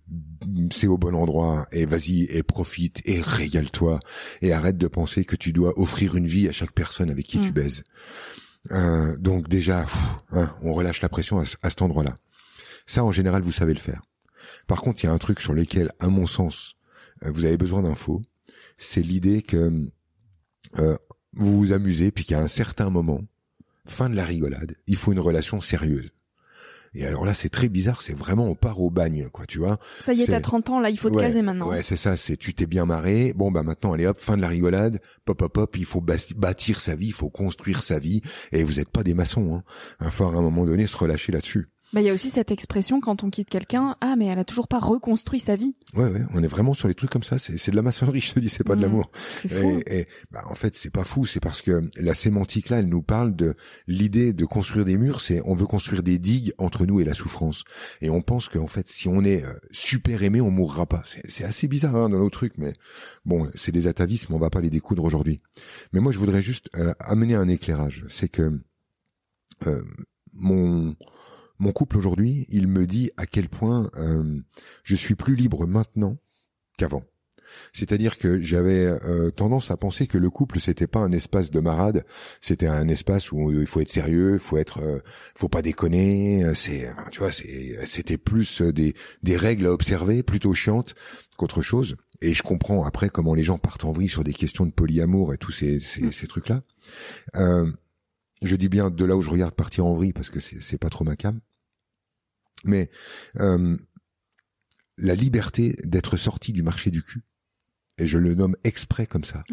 C'est 0.72 0.88
au 0.88 0.98
bon 0.98 1.16
endroit. 1.16 1.68
Et 1.72 1.86
vas-y 1.86 2.24
et 2.30 2.44
profite 2.44 3.02
et 3.06 3.20
régale-toi 3.22 4.00
et 4.42 4.54
arrête 4.54 4.78
de 4.78 4.88
penser 4.88 5.26
que 5.26 5.36
tu 5.36 5.52
dois 5.54 5.78
offrir 5.80 6.16
une 6.16 6.28
vie 6.28 6.48
à 6.48 6.52
chaque 6.52 6.72
personne 6.74 7.10
avec 7.10 7.26
qui 7.26 7.39
Mm. 7.39 7.42
tu 7.42 7.52
baises. 7.52 7.84
Euh, 8.70 9.18
donc 9.18 9.49
déjà, 9.49 9.88
hein, 10.32 10.55
on 10.62 10.74
relâche 10.74 11.01
la 11.01 11.09
pression 11.09 11.39
à 11.39 11.70
cet 11.70 11.82
endroit-là. 11.82 12.18
Ça, 12.86 13.03
en 13.03 13.12
général, 13.12 13.41
vous 13.41 13.51
savez 13.51 13.74
le 13.74 13.80
faire. 13.80 14.01
Par 14.68 14.82
contre, 14.82 15.03
il 15.03 15.07
y 15.07 15.09
a 15.09 15.14
un 15.14 15.18
truc 15.18 15.39
sur 15.39 15.53
lequel, 15.53 15.91
à 15.99 16.07
mon 16.07 16.28
sens, 16.28 16.76
euh, 17.24 17.32
vous 17.32 17.45
avez 17.45 17.57
besoin 17.57 17.82
d'infos. 17.82 18.22
C'est 18.78 19.01
l'idée 19.01 19.41
que 19.41 19.89
euh, 20.78 20.97
vous 21.34 21.57
vous 21.57 21.72
amusez, 21.74 22.12
puis 22.12 22.26
qu'à 22.26 22.39
un 22.39 22.47
certain 22.47 22.89
moment, 22.89 23.22
fin 23.88 24.09
de 24.09 24.16
la 24.16 24.26
rigolade, 24.26 24.76
il 24.88 24.97
faut 24.97 25.12
une 25.12 25.20
relation 25.20 25.62
sérieuse. 25.62 26.12
Et 26.94 27.06
alors 27.06 27.26
là, 27.26 27.34
c'est 27.34 27.50
très 27.50 27.70
bizarre. 27.70 28.02
C'est 28.02 28.14
vraiment 28.14 28.46
on 28.48 28.56
part 28.56 28.82
au 28.82 28.89
bagne, 28.89 29.30
quoi, 29.30 29.46
tu 29.46 29.60
vois. 29.60 29.80
Ça 30.04 30.14
y 30.14 30.22
est, 30.22 30.26
t'as 30.26 30.42
30 30.42 30.70
ans, 30.72 30.80
là, 30.80 30.89
il 30.89 31.00
faut 31.00 31.10
te 31.10 31.16
Ouais, 31.16 31.24
caser 31.24 31.42
maintenant. 31.42 31.70
Ouais, 31.70 31.82
c'est 31.84 31.96
ça. 31.96 32.18
C'est 32.18 32.36
tu 32.36 32.54
t'es 32.54 32.66
bien 32.66 32.86
marré. 32.86 33.34
Bon, 33.34 33.52
bah 33.52 33.64
maintenant, 33.64 33.94
allez 33.94 34.06
hop, 34.06 34.20
fin 34.20 34.36
de 34.36 34.42
la 34.42 34.50
rigolade. 34.50 35.00
Pop, 35.24 35.38
pop, 35.38 35.54
pop. 35.54 35.78
Il 35.78 35.86
faut 35.86 36.02
bâtir 36.02 36.82
sa 36.82 36.96
vie. 36.96 37.08
Il 37.08 37.14
faut 37.14 37.30
construire 37.30 37.82
sa 37.82 38.00
vie. 38.00 38.22
Et 38.52 38.64
vous 38.64 38.80
êtes 38.80 38.89
pas 38.89 39.04
des 39.04 39.14
maçons. 39.14 39.56
Hein. 39.56 39.64
Il 40.02 40.12
faut 40.12 40.26
à 40.26 40.28
un 40.28 40.42
moment 40.42 40.66
donné 40.66 40.86
se 40.86 40.98
relâcher 40.98 41.32
là-dessus. 41.32 41.68
Bah, 41.94 42.00
il 42.00 42.06
y 42.06 42.10
a 42.10 42.14
aussi 42.14 42.30
cette 42.30 42.52
expression 42.52 43.02
quand 43.02 43.24
on 43.24 43.30
quitte 43.30 43.50
quelqu'un, 43.50 43.98
ah, 44.00 44.16
mais 44.18 44.28
elle 44.28 44.39
a 44.39 44.46
toujours 44.46 44.68
pas 44.70 44.80
reconstruit 44.80 45.39
sa 45.42 45.58
vie. 45.58 45.76
Ouais, 45.94 46.06
ouais. 46.10 46.22
On 46.34 46.42
est 46.42 46.48
vraiment 46.48 46.74
sur 46.74 46.88
les 46.88 46.96
trucs 46.96 47.10
comme 47.10 47.24
ça. 47.24 47.38
C'est 47.38 47.58
c'est 47.58 47.72
de 47.72 47.76
la 47.76 47.82
maçonnerie. 47.82 48.22
Je 48.22 48.34
te 48.34 48.39
dis, 48.39 48.48
c'est 48.48 48.64
pas 48.64 48.76
de 48.76 48.80
Mm. 48.80 48.84
l'amour. 48.84 49.12
C'est 49.36 49.50
fou. 49.50 49.82
Et, 49.88 50.00
et, 50.02 50.08
bah, 50.32 50.42
en 50.50 50.56
fait, 50.56 50.74
c'est 50.76 50.89
pas 50.89 51.04
fou. 51.04 51.26
C'est 51.26 51.42
parce 51.42 51.62
que 51.62 51.82
la 51.98 52.14
sémantique 52.14 52.70
là, 52.70 52.80
elle 52.80 52.88
nous 52.88 53.02
parle 53.02 53.36
de 53.36 53.56
l'idée 53.88 54.32
de 54.32 54.46
construire 54.46 54.86
des 54.86 54.98
murs. 54.98 55.20
C'est 55.22 55.42
on 55.44 55.54
veut 55.54 55.66
construire 55.68 56.02
des 56.02 56.18
digues 56.18 56.54
entre 56.58 56.86
nous 56.86 57.02
et 57.02 57.04
la 57.04 57.14
souffrance. 57.14 57.64
Et 58.00 58.10
on 58.10 58.22
pense 58.22 58.48
qu'en 58.48 58.68
fait, 58.68 58.88
si 58.88 59.10
on 59.10 59.24
est 59.26 59.44
euh, 59.44 59.54
super 59.72 60.24
aimé, 60.24 60.39
on 60.39 60.50
mourra 60.52 60.86
pas. 60.86 61.02
C'est- 61.06 61.22
C'est 61.30 61.44
assez 61.44 61.68
bizarre 61.68 61.96
hein, 61.98 62.10
dans 62.10 62.20
nos 62.20 62.30
trucs, 62.30 62.58
mais 62.58 62.74
bon, 63.26 63.50
c'est 63.56 63.72
des 63.74 63.88
atavismes. 63.88 64.34
On 64.34 64.39
va 64.39 64.50
pas 64.50 64.62
les 64.62 64.70
découdre 64.70 65.04
aujourd'hui. 65.04 65.42
Mais 65.92 66.00
moi, 66.00 66.12
je 66.14 66.20
voudrais 66.20 66.42
juste 66.42 66.70
euh, 66.78 66.94
amener 67.00 67.36
un 67.36 67.50
éclairage. 67.50 68.06
C'est 68.10 68.30
que 68.30 68.60
euh, 69.68 69.82
mon 70.34 70.96
mon 71.62 71.72
couple 71.72 71.97
aujourd'hui, 71.97 72.47
il 72.49 72.68
me 72.68 72.88
dit 72.88 73.12
à 73.18 73.28
quel 73.28 73.47
point 73.47 73.91
euh, 73.95 74.41
je 74.84 74.95
suis 74.95 75.14
plus 75.14 75.36
libre 75.36 75.68
maintenant 75.68 76.18
qu'avant. 76.76 77.03
C'est-à-dire 77.72 78.18
que 78.18 78.41
j'avais 78.41 78.86
euh, 78.86 79.30
tendance 79.30 79.70
à 79.70 79.78
penser 79.78 80.07
que 80.07 80.18
le 80.18 80.30
couple 80.30 80.59
c'était 80.59 80.88
pas 80.88 81.01
un 81.01 81.12
espace 81.12 81.51
de 81.51 81.59
marade, 81.59 82.03
c'était 82.39 82.66
un 82.66 82.88
espace 82.88 83.32
où 83.32 83.51
il 83.51 83.68
faut 83.68 83.80
être 83.82 83.91
sérieux, 83.91 84.34
il 84.34 84.39
faut 84.39 84.57
être, 84.57 84.82
euh, 84.82 84.99
faut 85.36 85.49
pas 85.49 85.62
déconner. 85.62 86.43
C'est, 86.55 86.91
tu 87.12 87.20
vois, 87.20 87.32
c'était 87.32 88.18
plus 88.18 88.62
des 88.62 88.95
des 89.22 89.38
règles 89.38 89.68
à 89.68 89.72
observer, 89.72 90.24
plutôt 90.24 90.55
chiantes 90.55 90.95
qu'autre 91.38 91.62
chose. 91.62 91.95
Et 92.22 92.34
je 92.34 92.41
comprends 92.41 92.86
après 92.86 93.09
comment 93.09 93.36
les 93.36 93.43
gens 93.43 93.59
partent 93.59 93.86
en 93.86 93.91
vrille 93.91 94.09
sur 94.09 94.24
des 94.24 94.34
questions 94.34 94.66
de 94.66 94.72
polyamour 94.72 95.32
et 95.34 95.38
tous 95.38 95.51
ces 95.51 95.80
ces, 95.80 96.12
ces 96.12 96.26
trucs 96.26 96.49
là. 96.49 96.64
je 98.41 98.55
dis 98.55 98.70
bien 98.70 98.89
de 98.89 99.05
là 99.05 99.16
où 99.16 99.22
je 99.22 99.30
regarde 99.30 99.53
partir 99.53 99.86
en 99.86 99.93
vrille 99.93 100.14
parce 100.14 100.32
que 100.32 100.39
c'est 100.39 100.80
pas 100.80 100.89
trop 100.89 101.03
ma 101.03 101.16
cam. 101.16 101.39
Mais 102.64 102.89
euh, 103.38 103.78
la 104.97 105.16
liberté 105.16 105.76
d'être 105.84 106.18
sorti 106.18 106.53
du 106.53 106.64
marché 106.64 106.91
du 106.91 107.01
cul, 107.01 107.24
et 107.97 108.07
je 108.07 108.18
le 108.18 108.36
nomme 108.36 108.55
exprès 108.64 109.05
comme 109.05 109.24
ça, 109.24 109.43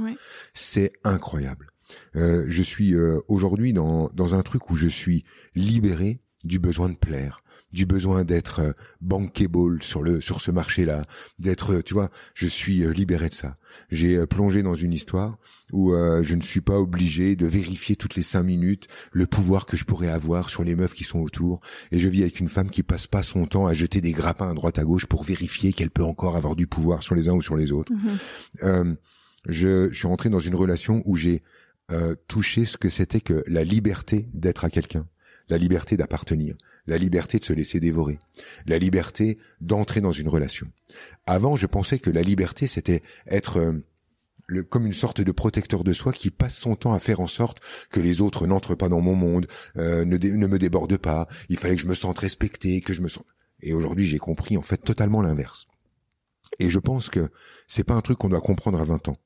c'est 0.55 0.93
incroyable. 1.05 1.69
Euh, 2.17 2.45
je 2.49 2.63
suis 2.63 2.95
euh, 2.95 3.21
aujourd'hui 3.29 3.73
dans, 3.73 4.11
dans 4.13 4.35
un 4.35 4.43
truc 4.43 4.71
où 4.71 4.77
je 4.77 4.89
suis 4.89 5.25
libéré 5.55 6.21
du 6.49 6.59
besoin 6.59 6.89
de 6.89 6.97
plaire, 6.97 7.43
du 7.73 7.85
besoin 7.87 8.25
d'être 8.25 8.61
euh, 8.61 8.73
bankable 9.01 9.83
sur 9.83 10.03
le 10.03 10.21
sur 10.21 10.41
ce 10.41 10.51
marché-là, 10.51 11.05
d'être, 11.39 11.75
euh, 11.75 11.83
tu 11.83 11.95
vois, 11.95 12.11
je 12.35 12.47
suis 12.47 12.83
euh, 12.83 12.91
libéré 12.91 13.29
de 13.29 13.35
ça. 13.35 13.57
J'ai 13.91 14.27
plongé 14.27 14.63
dans 14.63 14.75
une 14.75 14.93
histoire 14.93 15.39
où 15.73 15.93
je 15.93 16.35
ne 16.35 16.41
suis 16.41 16.63
pas 16.63 16.79
obligé 16.79 17.37
de 17.37 17.47
vérifier 17.47 17.95
toutes 17.95 18.17
les 18.17 18.23
cinq 18.23 18.43
minutes 18.43 18.89
le 19.13 19.27
pouvoir 19.27 19.67
que 19.67 19.77
je 19.77 19.85
pourrais 19.85 20.09
avoir 20.09 20.49
sur 20.49 20.65
les 20.65 20.75
meufs 20.75 20.95
qui 20.95 21.05
sont 21.05 21.21
autour. 21.21 21.61
Et 21.93 21.99
je 21.99 22.09
vis 22.09 22.23
avec 22.23 22.41
une 22.41 22.49
femme 22.49 22.71
qui 22.71 22.83
passe 22.83 23.07
pas 23.07 23.23
son 23.23 23.47
temps 23.47 23.67
à 23.67 23.75
jeter 23.75 24.01
des 24.01 24.13
grappins 24.13 24.51
à 24.51 24.55
droite 24.55 24.79
à 24.79 24.85
gauche 24.85 25.05
pour 25.05 25.23
vérifier 25.23 25.75
qu'elle 25.75 25.91
peut 25.91 26.03
encore 26.03 26.37
avoir 26.37 26.57
du 26.57 26.67
pouvoir 26.67 27.03
sur 27.03 27.15
les 27.15 27.29
uns 27.29 27.35
ou 27.35 27.43
sur 27.43 27.57
les 27.57 27.71
autres. 27.71 27.93
Mhm. 27.93 28.97
je, 29.47 29.89
je, 29.91 29.95
suis 29.95 30.09
rentré 30.09 30.31
dans 30.31 30.41
une 30.41 30.55
relation 30.55 31.03
où 31.05 31.15
j'ai 31.15 31.43
touché 32.27 32.65
ce 32.65 32.79
que 32.79 32.89
c'était 32.89 33.21
que 33.21 33.45
la 33.47 33.65
liberté 33.65 34.31
d'être 34.33 34.65
à 34.65 34.71
quelqu'un 34.71 35.07
la 35.49 35.59
liberté 35.59 35.97
d'appartenir, 35.97 36.57
la 36.87 36.99
liberté 36.99 37.39
de 37.39 37.45
se 37.45 37.53
laisser 37.53 37.81
dévorer, 37.81 38.19
la 38.67 38.79
liberté 38.79 39.39
d'entrer 39.61 40.01
dans 40.01 40.13
une 40.13 40.29
relation. 40.29 40.69
Avant, 41.27 41.57
je 41.57 41.67
pensais 41.67 41.99
que 41.99 42.11
la 42.11 42.23
liberté, 42.23 42.67
c'était 42.67 43.03
être 43.27 43.59
euh, 43.59 44.63
comme 44.71 44.87
une 44.87 44.93
sorte 44.93 45.21
de 45.21 45.33
protecteur 45.33 45.85
de 45.85 45.93
soi 45.93 46.13
qui 46.13 46.31
passe 46.31 46.59
son 46.59 46.77
temps 46.77 46.95
à 46.95 46.99
faire 46.99 47.21
en 47.21 47.27
sorte 47.27 47.61
que 47.91 48.01
les 48.01 48.21
autres 48.21 48.47
n'entrent 48.47 48.75
pas 48.75 48.89
dans 48.89 49.01
mon 49.01 49.15
monde, 49.15 49.47
euh, 49.77 50.05
ne, 50.05 50.17
ne 50.17 50.47
me 50.47 50.59
débordent 50.59 50.97
pas. 50.97 51.29
Il 51.49 51.59
fallait 51.59 51.77
que 51.77 51.83
je 51.83 51.87
me 51.89 51.95
sente 51.95 52.19
respecté, 52.19 52.81
que 52.81 52.95
je 52.95 53.03
me 53.03 53.09
sente. 53.09 53.27
Et 53.61 53.73
aujourd'hui, 53.73 54.07
j'ai 54.07 54.19
compris 54.19 54.57
en 54.57 54.63
fait 54.63 54.79
totalement 54.79 55.21
l'inverse. 55.21 55.67
Et 56.59 56.71
je 56.71 56.79
pense 56.79 57.11
que 57.11 57.31
c'est 57.67 57.85
pas 57.85 57.95
un 57.95 58.01
truc 58.01 58.19
qu'on 58.19 58.29
doit 58.29 58.41
comprendre 58.41 58.81
à 58.81 58.85
20 58.85 59.09
ans. 59.09 59.17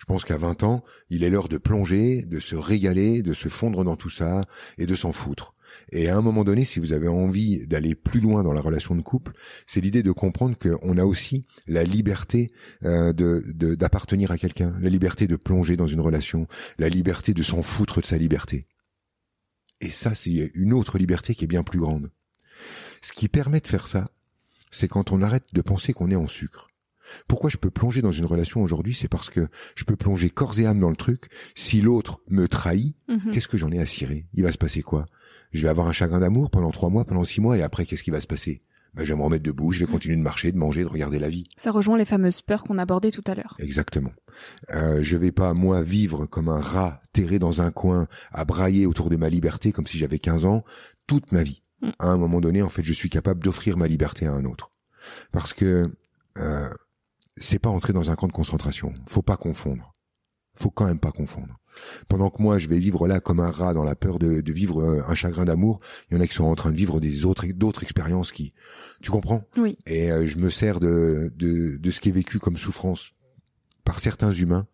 Je 0.00 0.06
pense 0.06 0.24
qu'à 0.24 0.38
20 0.38 0.64
ans, 0.64 0.82
il 1.10 1.24
est 1.24 1.30
l'heure 1.30 1.48
de 1.48 1.58
plonger, 1.58 2.22
de 2.22 2.40
se 2.40 2.56
régaler, 2.56 3.22
de 3.22 3.34
se 3.34 3.48
fondre 3.48 3.84
dans 3.84 3.96
tout 3.96 4.08
ça 4.08 4.40
et 4.78 4.86
de 4.86 4.94
s'en 4.94 5.12
foutre. 5.12 5.54
Et 5.92 6.08
à 6.08 6.16
un 6.16 6.22
moment 6.22 6.42
donné, 6.42 6.64
si 6.64 6.80
vous 6.80 6.94
avez 6.94 7.06
envie 7.06 7.66
d'aller 7.66 7.94
plus 7.94 8.18
loin 8.18 8.42
dans 8.42 8.52
la 8.52 8.62
relation 8.62 8.94
de 8.94 9.02
couple, 9.02 9.32
c'est 9.66 9.82
l'idée 9.82 10.02
de 10.02 10.10
comprendre 10.10 10.56
qu'on 10.58 10.96
a 10.96 11.04
aussi 11.04 11.44
la 11.66 11.84
liberté 11.84 12.50
euh, 12.82 13.12
d'appartenir 13.12 14.30
à 14.30 14.38
quelqu'un, 14.38 14.74
la 14.80 14.88
liberté 14.88 15.26
de 15.26 15.36
plonger 15.36 15.76
dans 15.76 15.86
une 15.86 16.00
relation, 16.00 16.48
la 16.78 16.88
liberté 16.88 17.34
de 17.34 17.42
s'en 17.42 17.62
foutre 17.62 18.00
de 18.00 18.06
sa 18.06 18.16
liberté. 18.16 18.66
Et 19.82 19.90
ça, 19.90 20.14
c'est 20.14 20.50
une 20.54 20.72
autre 20.72 20.98
liberté 20.98 21.34
qui 21.34 21.44
est 21.44 21.48
bien 21.48 21.62
plus 21.62 21.78
grande. 21.78 22.10
Ce 23.02 23.12
qui 23.12 23.28
permet 23.28 23.60
de 23.60 23.68
faire 23.68 23.86
ça, 23.86 24.06
c'est 24.70 24.88
quand 24.88 25.12
on 25.12 25.22
arrête 25.22 25.46
de 25.52 25.62
penser 25.62 25.92
qu'on 25.92 26.10
est 26.10 26.16
en 26.16 26.28
sucre. 26.28 26.69
Pourquoi 27.28 27.50
je 27.50 27.56
peux 27.56 27.70
plonger 27.70 28.02
dans 28.02 28.12
une 28.12 28.24
relation 28.24 28.62
aujourd'hui 28.62 28.94
C'est 28.94 29.08
parce 29.08 29.30
que 29.30 29.48
je 29.74 29.84
peux 29.84 29.96
plonger 29.96 30.30
corps 30.30 30.58
et 30.58 30.66
âme 30.66 30.78
dans 30.78 30.90
le 30.90 30.96
truc. 30.96 31.28
Si 31.54 31.80
l'autre 31.80 32.20
me 32.28 32.48
trahit, 32.48 32.96
mhm. 33.08 33.30
qu'est-ce 33.32 33.48
que 33.48 33.58
j'en 33.58 33.70
ai 33.70 33.78
à 33.78 33.86
cirer? 33.86 34.26
Il 34.34 34.42
va 34.42 34.52
se 34.52 34.58
passer 34.58 34.82
quoi? 34.82 35.06
Je 35.52 35.62
vais 35.62 35.68
avoir 35.68 35.88
un 35.88 35.92
chagrin 35.92 36.20
d'amour 36.20 36.50
pendant 36.50 36.70
trois 36.70 36.90
mois, 36.90 37.04
pendant 37.04 37.24
six 37.24 37.40
mois, 37.40 37.56
et 37.58 37.62
après, 37.62 37.84
qu'est-ce 37.84 38.02
qui 38.02 38.10
va 38.10 38.20
se 38.20 38.26
passer? 38.26 38.62
Ben, 38.94 39.04
je 39.04 39.12
vais 39.12 39.18
me 39.18 39.22
remettre 39.22 39.44
debout, 39.44 39.70
je 39.70 39.78
vais 39.78 39.86
continuer 39.86 40.16
de 40.16 40.22
marcher, 40.22 40.50
de 40.50 40.56
manger, 40.56 40.82
de 40.82 40.88
regarder 40.88 41.20
la 41.20 41.28
vie. 41.28 41.44
Ça 41.56 41.70
rejoint 41.70 41.96
les 41.96 42.04
fameuses 42.04 42.42
peurs 42.42 42.64
qu'on 42.64 42.78
abordait 42.78 43.12
tout 43.12 43.22
à 43.26 43.34
l'heure. 43.34 43.54
Exactement. 43.60 44.12
Euh, 44.74 45.00
je 45.02 45.16
vais 45.16 45.30
pas 45.30 45.54
moi 45.54 45.82
vivre 45.82 46.26
comme 46.26 46.48
un 46.48 46.60
rat 46.60 47.00
terré 47.12 47.38
dans 47.38 47.62
un 47.62 47.70
coin 47.70 48.08
à 48.32 48.44
brailler 48.44 48.86
autour 48.86 49.08
de 49.08 49.16
ma 49.16 49.28
liberté 49.28 49.70
comme 49.70 49.86
si 49.86 49.96
j'avais 49.96 50.18
15 50.18 50.44
ans 50.44 50.64
toute 51.06 51.30
ma 51.30 51.44
vie. 51.44 51.62
Mm. 51.82 51.90
À 52.00 52.08
un 52.08 52.16
moment 52.16 52.40
donné, 52.40 52.62
en 52.62 52.68
fait, 52.68 52.82
je 52.82 52.92
suis 52.92 53.10
capable 53.10 53.44
d'offrir 53.44 53.76
ma 53.76 53.86
liberté 53.86 54.26
à 54.26 54.32
un 54.32 54.44
autre. 54.44 54.72
Parce 55.30 55.54
que 55.54 55.84
euh, 56.38 56.70
c'est 57.36 57.58
pas 57.58 57.70
entrer 57.70 57.92
dans 57.92 58.10
un 58.10 58.16
camp 58.16 58.26
de 58.26 58.32
concentration. 58.32 58.92
Faut 59.06 59.22
pas 59.22 59.36
confondre. 59.36 59.94
Faut 60.54 60.70
quand 60.70 60.86
même 60.86 60.98
pas 60.98 61.12
confondre. 61.12 61.58
Pendant 62.08 62.28
que 62.28 62.42
moi, 62.42 62.58
je 62.58 62.68
vais 62.68 62.78
vivre 62.78 63.06
là 63.06 63.20
comme 63.20 63.40
un 63.40 63.50
rat 63.50 63.72
dans 63.72 63.84
la 63.84 63.94
peur 63.94 64.18
de, 64.18 64.42
vivre 64.52 64.82
euh, 64.82 65.02
un 65.06 65.14
chagrin 65.14 65.44
d'amour, 65.44 65.80
il 66.10 66.14
y 66.14 66.16
en 66.18 66.20
a 66.20 66.26
qui 66.26 66.34
sont 66.34 66.44
en 66.44 66.54
train 66.54 66.72
de 66.72 66.76
vivre 66.76 67.00
des 67.00 67.24
autres 67.24 67.46
d'autres 67.46 67.82
expériences 67.82 68.32
qui, 68.32 68.52
tu 69.00 69.10
comprends? 69.10 69.44
Oui. 69.56 69.78
Et 69.86 70.10
euh, 70.10 70.26
je 70.26 70.38
me 70.38 70.50
sers 70.50 70.80
de, 70.80 71.32
de 71.36 71.76
de 71.76 71.90
ce 71.90 72.00
qui 72.00 72.08
est 72.08 72.12
vécu 72.12 72.38
comme 72.38 72.56
souffrance 72.56 73.12
par 73.84 74.00
certains 74.00 74.32
humains 74.32 74.66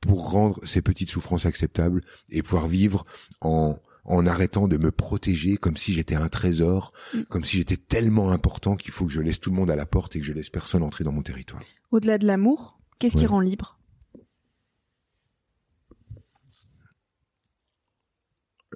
pour 0.00 0.30
rendre 0.30 0.60
ces 0.64 0.82
petites 0.82 1.10
souffrances 1.10 1.46
acceptables 1.46 2.02
et 2.30 2.42
pouvoir 2.42 2.66
vivre 2.66 3.06
en 3.40 3.78
en 4.04 4.26
arrêtant 4.26 4.66
de 4.66 4.76
me 4.76 4.90
protéger 4.90 5.56
comme 5.56 5.76
si 5.76 5.92
j'étais 5.92 6.16
un 6.16 6.28
trésor, 6.28 6.92
mm. 7.14 7.22
comme 7.28 7.44
si 7.44 7.58
j'étais 7.58 7.76
tellement 7.76 8.32
important 8.32 8.74
qu'il 8.76 8.92
faut 8.92 9.06
que 9.06 9.12
je 9.12 9.20
laisse 9.20 9.40
tout 9.40 9.50
le 9.50 9.56
monde 9.56 9.70
à 9.70 9.76
la 9.76 9.86
porte 9.86 10.16
et 10.16 10.20
que 10.20 10.26
je 10.26 10.32
laisse 10.32 10.50
personne 10.50 10.82
entrer 10.82 11.04
dans 11.04 11.12
mon 11.12 11.22
territoire. 11.22 11.62
Au-delà 11.90 12.18
de 12.18 12.26
l'amour, 12.26 12.80
qu'est-ce 12.98 13.16
qui 13.16 13.26
rend 13.26 13.40
libre? 13.40 13.78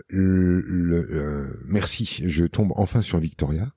Le, 0.09 1.07
euh, 1.11 1.61
merci, 1.67 2.23
je 2.27 2.45
tombe 2.45 2.73
enfin 2.77 3.03
sur 3.03 3.19
Victoria. 3.19 3.73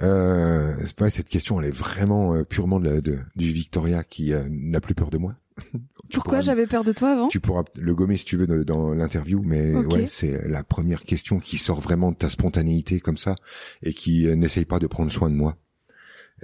Euh, 0.00 0.74
cette 1.10 1.28
question, 1.28 1.60
elle 1.60 1.68
est 1.68 1.76
vraiment 1.76 2.34
euh, 2.34 2.44
purement 2.44 2.80
de, 2.80 3.00
du 3.36 3.52
Victoria 3.52 4.04
qui 4.04 4.32
euh, 4.32 4.44
n'a 4.48 4.80
plus 4.80 4.94
peur 4.94 5.10
de 5.10 5.18
moi. 5.18 5.34
Pourquoi 6.12 6.40
j'avais 6.40 6.66
peur 6.66 6.84
de 6.84 6.92
toi 6.92 7.12
avant? 7.12 7.28
Tu 7.28 7.40
pourras 7.40 7.64
le 7.74 7.94
gommer 7.94 8.16
si 8.16 8.24
tu 8.24 8.36
veux 8.36 8.64
dans 8.64 8.92
l'interview, 8.94 9.42
mais 9.44 9.74
ouais, 9.74 10.06
c'est 10.06 10.48
la 10.48 10.64
première 10.64 11.04
question 11.04 11.38
qui 11.38 11.58
sort 11.58 11.80
vraiment 11.80 12.12
de 12.12 12.16
ta 12.16 12.28
spontanéité 12.28 13.00
comme 13.00 13.18
ça 13.18 13.36
et 13.82 13.92
qui 13.92 14.26
n'essaye 14.36 14.64
pas 14.64 14.78
de 14.78 14.86
prendre 14.86 15.12
soin 15.12 15.30
de 15.30 15.34
moi. 15.34 15.56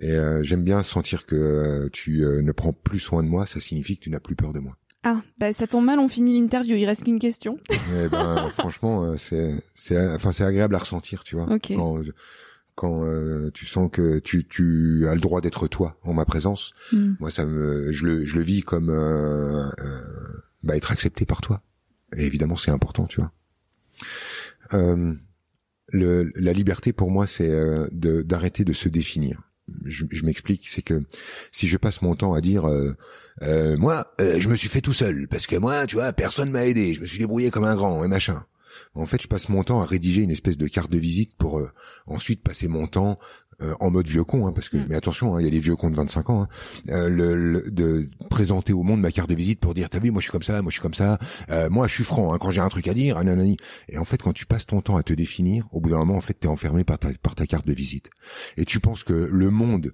Et 0.00 0.16
j'aime 0.42 0.62
bien 0.62 0.82
sentir 0.82 1.24
que 1.26 1.88
tu 1.92 2.20
ne 2.20 2.52
prends 2.52 2.72
plus 2.72 2.98
soin 2.98 3.22
de 3.22 3.28
moi, 3.28 3.46
ça 3.46 3.60
signifie 3.60 3.96
que 3.96 4.04
tu 4.04 4.10
n'as 4.10 4.20
plus 4.20 4.36
peur 4.36 4.52
de 4.52 4.58
moi. 4.58 4.76
Ah, 5.02 5.22
bah 5.38 5.52
ça 5.52 5.66
tombe 5.66 5.84
mal, 5.84 6.00
on 6.00 6.08
finit 6.08 6.40
l'interview, 6.40 6.74
il 6.74 6.84
reste 6.84 7.04
qu'une 7.04 7.18
question. 7.18 7.58
Eh 8.04 8.08
ben, 8.08 8.48
franchement, 8.50 9.16
c'est 9.16 9.54
c'est 9.74 9.98
enfin 9.98 10.32
c'est 10.32 10.44
agréable 10.44 10.74
à 10.74 10.78
ressentir, 10.78 11.22
tu 11.22 11.36
vois. 11.36 11.50
Okay 11.52 11.76
quand 12.76 13.04
euh, 13.04 13.50
tu 13.54 13.66
sens 13.66 13.90
que 13.90 14.18
tu, 14.20 14.46
tu 14.46 15.08
as 15.08 15.14
le 15.14 15.20
droit 15.20 15.40
d'être 15.40 15.66
toi 15.66 15.98
en 16.04 16.12
ma 16.12 16.24
présence. 16.24 16.74
Hmm. 16.92 17.14
Moi, 17.18 17.30
ça 17.30 17.44
me, 17.44 17.90
je 17.90 18.06
le, 18.06 18.24
je 18.24 18.36
le 18.36 18.42
vis 18.42 18.60
comme 18.60 18.90
euh, 18.90 19.66
euh, 19.80 20.00
bah, 20.62 20.76
être 20.76 20.92
accepté 20.92 21.24
par 21.24 21.40
toi. 21.40 21.62
Et 22.14 22.24
évidemment, 22.24 22.56
c'est 22.56 22.70
important, 22.70 23.06
tu 23.06 23.20
vois. 23.20 23.32
Le, 25.92 26.32
la 26.34 26.52
liberté 26.52 26.92
pour 26.92 27.12
moi, 27.12 27.26
c'est 27.28 27.48
de 27.48 28.22
d'arrêter 28.22 28.64
de 28.64 28.72
se 28.72 28.88
définir. 28.88 29.45
Je, 29.84 30.24
m'explique, 30.24 30.68
c'est 30.68 30.82
que 30.82 31.02
si 31.50 31.66
je 31.66 31.76
passe 31.76 32.02
mon 32.02 32.14
temps 32.14 32.34
à 32.34 32.40
dire 32.40 32.68
moi, 33.40 34.14
je 34.20 34.48
me 34.48 34.56
suis 34.56 34.68
fait 34.68 34.80
tout 34.80 34.92
seul 34.92 35.26
parce 35.28 35.46
que 35.46 35.56
moi, 35.56 35.86
tu 35.86 35.96
vois, 35.96 36.12
personne 36.12 36.50
m'a 36.50 36.66
aidé, 36.66 36.94
je 36.94 37.00
me 37.00 37.06
suis 37.06 37.18
débrouillé 37.18 37.50
comme 37.50 37.64
un 37.64 37.74
grand 37.74 38.04
et 38.04 38.08
machin. 38.08 38.44
En 38.94 39.06
fait, 39.06 39.22
je 39.22 39.28
passe 39.28 39.48
mon 39.48 39.62
temps 39.62 39.80
à 39.80 39.84
rédiger 39.84 40.22
une 40.22 40.30
espèce 40.30 40.56
de 40.56 40.66
carte 40.66 40.90
de 40.90 40.98
visite 40.98 41.36
pour 41.36 41.58
euh, 41.58 41.70
ensuite 42.06 42.42
passer 42.42 42.68
mon 42.68 42.86
temps 42.86 43.18
euh, 43.62 43.74
en 43.80 43.90
mode 43.90 44.06
vieux 44.06 44.24
con, 44.24 44.46
hein, 44.46 44.52
parce 44.52 44.68
que 44.68 44.76
mm. 44.76 44.86
mais 44.88 44.94
attention, 44.94 45.34
hein, 45.34 45.40
il 45.40 45.44
y 45.44 45.48
a 45.48 45.50
les 45.50 45.60
vieux 45.60 45.76
cons 45.76 45.90
de 45.90 45.96
25 45.96 46.30
ans, 46.30 46.42
hein, 46.42 46.48
euh, 46.90 47.08
le, 47.08 47.70
de 47.70 48.10
présenter 48.28 48.72
au 48.72 48.82
monde 48.82 49.00
ma 49.00 49.10
carte 49.10 49.30
de 49.30 49.34
visite 49.34 49.60
pour 49.60 49.72
dire 49.72 49.88
t'as 49.88 49.98
vu, 49.98 50.10
moi 50.10 50.20
je 50.20 50.24
suis 50.24 50.32
comme 50.32 50.42
ça, 50.42 50.60
moi 50.60 50.70
je 50.70 50.74
suis 50.74 50.82
comme 50.82 50.94
ça, 50.94 51.18
moi 51.70 51.86
je 51.86 51.94
suis 51.94 52.04
franc 52.04 52.32
hein, 52.32 52.38
quand 52.38 52.50
j'ai 52.50 52.60
un 52.60 52.68
truc 52.68 52.88
à 52.88 52.94
dire, 52.94 53.22
nanani. 53.22 53.56
Et 53.88 53.98
en 53.98 54.04
fait, 54.04 54.20
quand 54.22 54.32
tu 54.32 54.46
passes 54.46 54.66
ton 54.66 54.80
temps 54.82 54.96
à 54.96 55.02
te 55.02 55.14
définir, 55.14 55.66
au 55.72 55.80
bout 55.80 55.90
d'un 55.90 55.98
moment, 55.98 56.16
en 56.16 56.20
fait, 56.20 56.34
t'es 56.34 56.48
enfermé 56.48 56.84
par 56.84 56.98
ta 56.98 57.08
par 57.22 57.34
ta 57.34 57.46
carte 57.46 57.66
de 57.66 57.72
visite. 57.72 58.10
Et 58.56 58.64
tu 58.64 58.80
penses 58.80 59.04
que 59.04 59.12
le 59.14 59.50
monde 59.50 59.92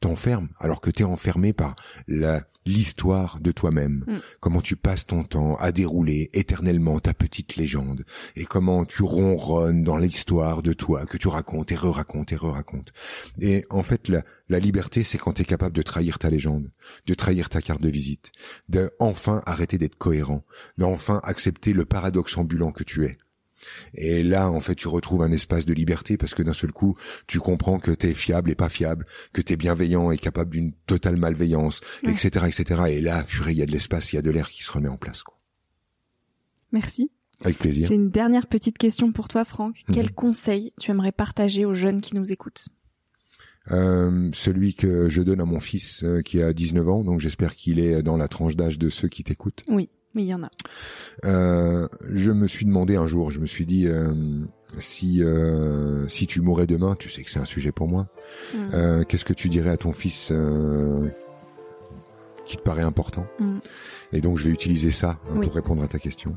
t'enferme 0.00 0.48
alors 0.58 0.80
que 0.80 0.90
t'es 0.90 1.04
enfermé 1.04 1.52
par 1.52 1.76
la 2.08 2.42
l'histoire 2.64 3.40
de 3.40 3.52
toi-même, 3.52 4.04
mm. 4.06 4.18
comment 4.40 4.60
tu 4.60 4.76
passes 4.76 5.06
ton 5.06 5.24
temps 5.24 5.56
à 5.56 5.72
dérouler 5.72 6.30
éternellement 6.32 7.00
ta 7.00 7.14
petite 7.14 7.56
légende 7.56 8.04
et 8.36 8.44
comment 8.44 8.84
tu 8.84 9.02
ronronnes 9.02 9.82
dans 9.82 9.96
l'histoire 9.96 10.62
de 10.62 10.72
toi 10.72 11.06
que 11.06 11.16
tu 11.16 11.28
racontes 11.28 11.72
et 11.72 11.76
re-racontes 11.76 12.32
et 12.32 12.36
re-racontes. 12.36 12.92
Et 13.40 13.64
en 13.70 13.82
fait, 13.82 14.08
la, 14.08 14.22
la 14.48 14.58
liberté, 14.58 15.02
c'est 15.02 15.18
quand 15.18 15.32
t'es 15.32 15.44
capable 15.44 15.74
de 15.74 15.82
trahir 15.82 16.18
ta 16.18 16.30
légende, 16.30 16.70
de 17.06 17.14
trahir 17.14 17.48
ta 17.48 17.60
carte 17.60 17.82
de 17.82 17.90
visite, 17.90 18.32
de 18.68 18.92
enfin 18.98 19.42
arrêter 19.46 19.78
d'être 19.78 19.96
cohérent, 19.96 20.44
d'enfin 20.78 21.20
accepter 21.24 21.72
le 21.72 21.84
paradoxe 21.84 22.36
ambulant 22.36 22.72
que 22.72 22.84
tu 22.84 23.06
es 23.06 23.18
Et 23.94 24.22
là, 24.22 24.50
en 24.50 24.60
fait, 24.60 24.74
tu 24.74 24.88
retrouves 24.88 25.22
un 25.22 25.32
espace 25.32 25.66
de 25.66 25.72
liberté 25.72 26.16
parce 26.16 26.34
que 26.34 26.42
d'un 26.42 26.52
seul 26.52 26.72
coup, 26.72 26.96
tu 27.26 27.38
comprends 27.38 27.78
que 27.78 27.90
t'es 27.90 28.14
fiable 28.14 28.50
et 28.50 28.54
pas 28.54 28.68
fiable, 28.68 29.06
que 29.32 29.40
t'es 29.40 29.56
bienveillant 29.56 30.10
et 30.10 30.18
capable 30.18 30.50
d'une 30.50 30.72
totale 30.86 31.18
malveillance, 31.18 31.80
etc., 32.04 32.46
etc. 32.46 32.82
Et 32.88 33.00
là, 33.00 33.22
purée, 33.24 33.52
il 33.52 33.58
y 33.58 33.62
a 33.62 33.66
de 33.66 33.72
l'espace, 33.72 34.12
il 34.12 34.16
y 34.16 34.18
a 34.18 34.22
de 34.22 34.30
l'air 34.30 34.50
qui 34.50 34.62
se 34.62 34.72
remet 34.72 34.88
en 34.88 34.96
place. 34.96 35.22
Quoi. 35.22 35.38
Merci. 36.72 37.10
Avec 37.44 37.58
plaisir. 37.58 37.88
J'ai 37.88 37.94
une 37.94 38.10
dernière 38.10 38.46
petite 38.46 38.78
question 38.78 39.12
pour 39.12 39.28
toi, 39.28 39.44
Franck. 39.44 39.82
Mhm. 39.88 39.94
Quel 39.94 40.12
conseil 40.12 40.72
tu 40.80 40.90
aimerais 40.90 41.12
partager 41.12 41.64
aux 41.64 41.74
jeunes 41.74 42.00
qui 42.00 42.14
nous 42.14 42.32
écoutent? 42.32 42.68
Euh, 43.70 44.28
celui 44.34 44.74
que 44.74 45.08
je 45.08 45.22
donne 45.22 45.40
à 45.40 45.44
mon 45.44 45.60
fils 45.60 46.02
euh, 46.02 46.20
qui 46.20 46.42
a 46.42 46.52
19 46.52 46.88
ans, 46.88 47.04
donc 47.04 47.20
j'espère 47.20 47.54
qu'il 47.54 47.78
est 47.78 48.02
dans 48.02 48.16
la 48.16 48.26
tranche 48.26 48.56
d'âge 48.56 48.76
de 48.76 48.90
ceux 48.90 49.08
qui 49.08 49.22
t'écoutent. 49.22 49.62
Oui, 49.68 49.88
oui, 50.14 50.22
il 50.24 50.26
y 50.26 50.34
en 50.34 50.42
a. 50.42 50.50
Euh, 51.24 51.88
je 52.10 52.32
me 52.32 52.46
suis 52.46 52.66
demandé 52.66 52.96
un 52.96 53.06
jour, 53.06 53.30
je 53.30 53.40
me 53.40 53.46
suis 53.46 53.64
dit 53.66 53.86
euh, 53.86 54.12
si 54.78 55.22
euh, 55.22 56.06
si 56.08 56.26
tu 56.26 56.40
mourais 56.40 56.66
demain, 56.66 56.94
tu 56.98 57.08
sais 57.08 57.22
que 57.22 57.30
c'est 57.30 57.40
un 57.40 57.44
sujet 57.44 57.72
pour 57.72 57.88
moi. 57.88 58.08
Mm. 58.54 58.58
Euh, 58.74 59.04
Qu'est-ce 59.04 59.24
que 59.24 59.32
tu 59.34 59.48
dirais 59.48 59.70
à 59.70 59.76
ton 59.76 59.92
fils 59.92 60.30
euh, 60.32 61.08
qui 62.44 62.56
te 62.56 62.62
paraît 62.62 62.82
important? 62.82 63.26
Mm. 63.38 63.56
Et 64.12 64.20
donc 64.20 64.38
je 64.38 64.44
vais 64.44 64.50
utiliser 64.50 64.90
ça 64.90 65.18
hein, 65.30 65.36
Oui. 65.36 65.46
pour 65.46 65.54
répondre 65.54 65.82
à 65.82 65.88
ta 65.88 65.98
question. 65.98 66.32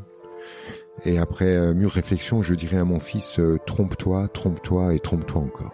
Et 1.04 1.18
après 1.18 1.56
euh, 1.56 1.74
mûre 1.74 1.92
réflexion, 1.92 2.42
je 2.42 2.56
dirais 2.56 2.78
à 2.78 2.86
mon 2.86 3.00
fils 3.00 3.40
euh, 3.40 3.58
trompe-toi, 3.66 4.30
trompe-toi 4.30 4.94
et 4.94 5.00
trompe-toi 5.00 5.42
encore. 5.42 5.74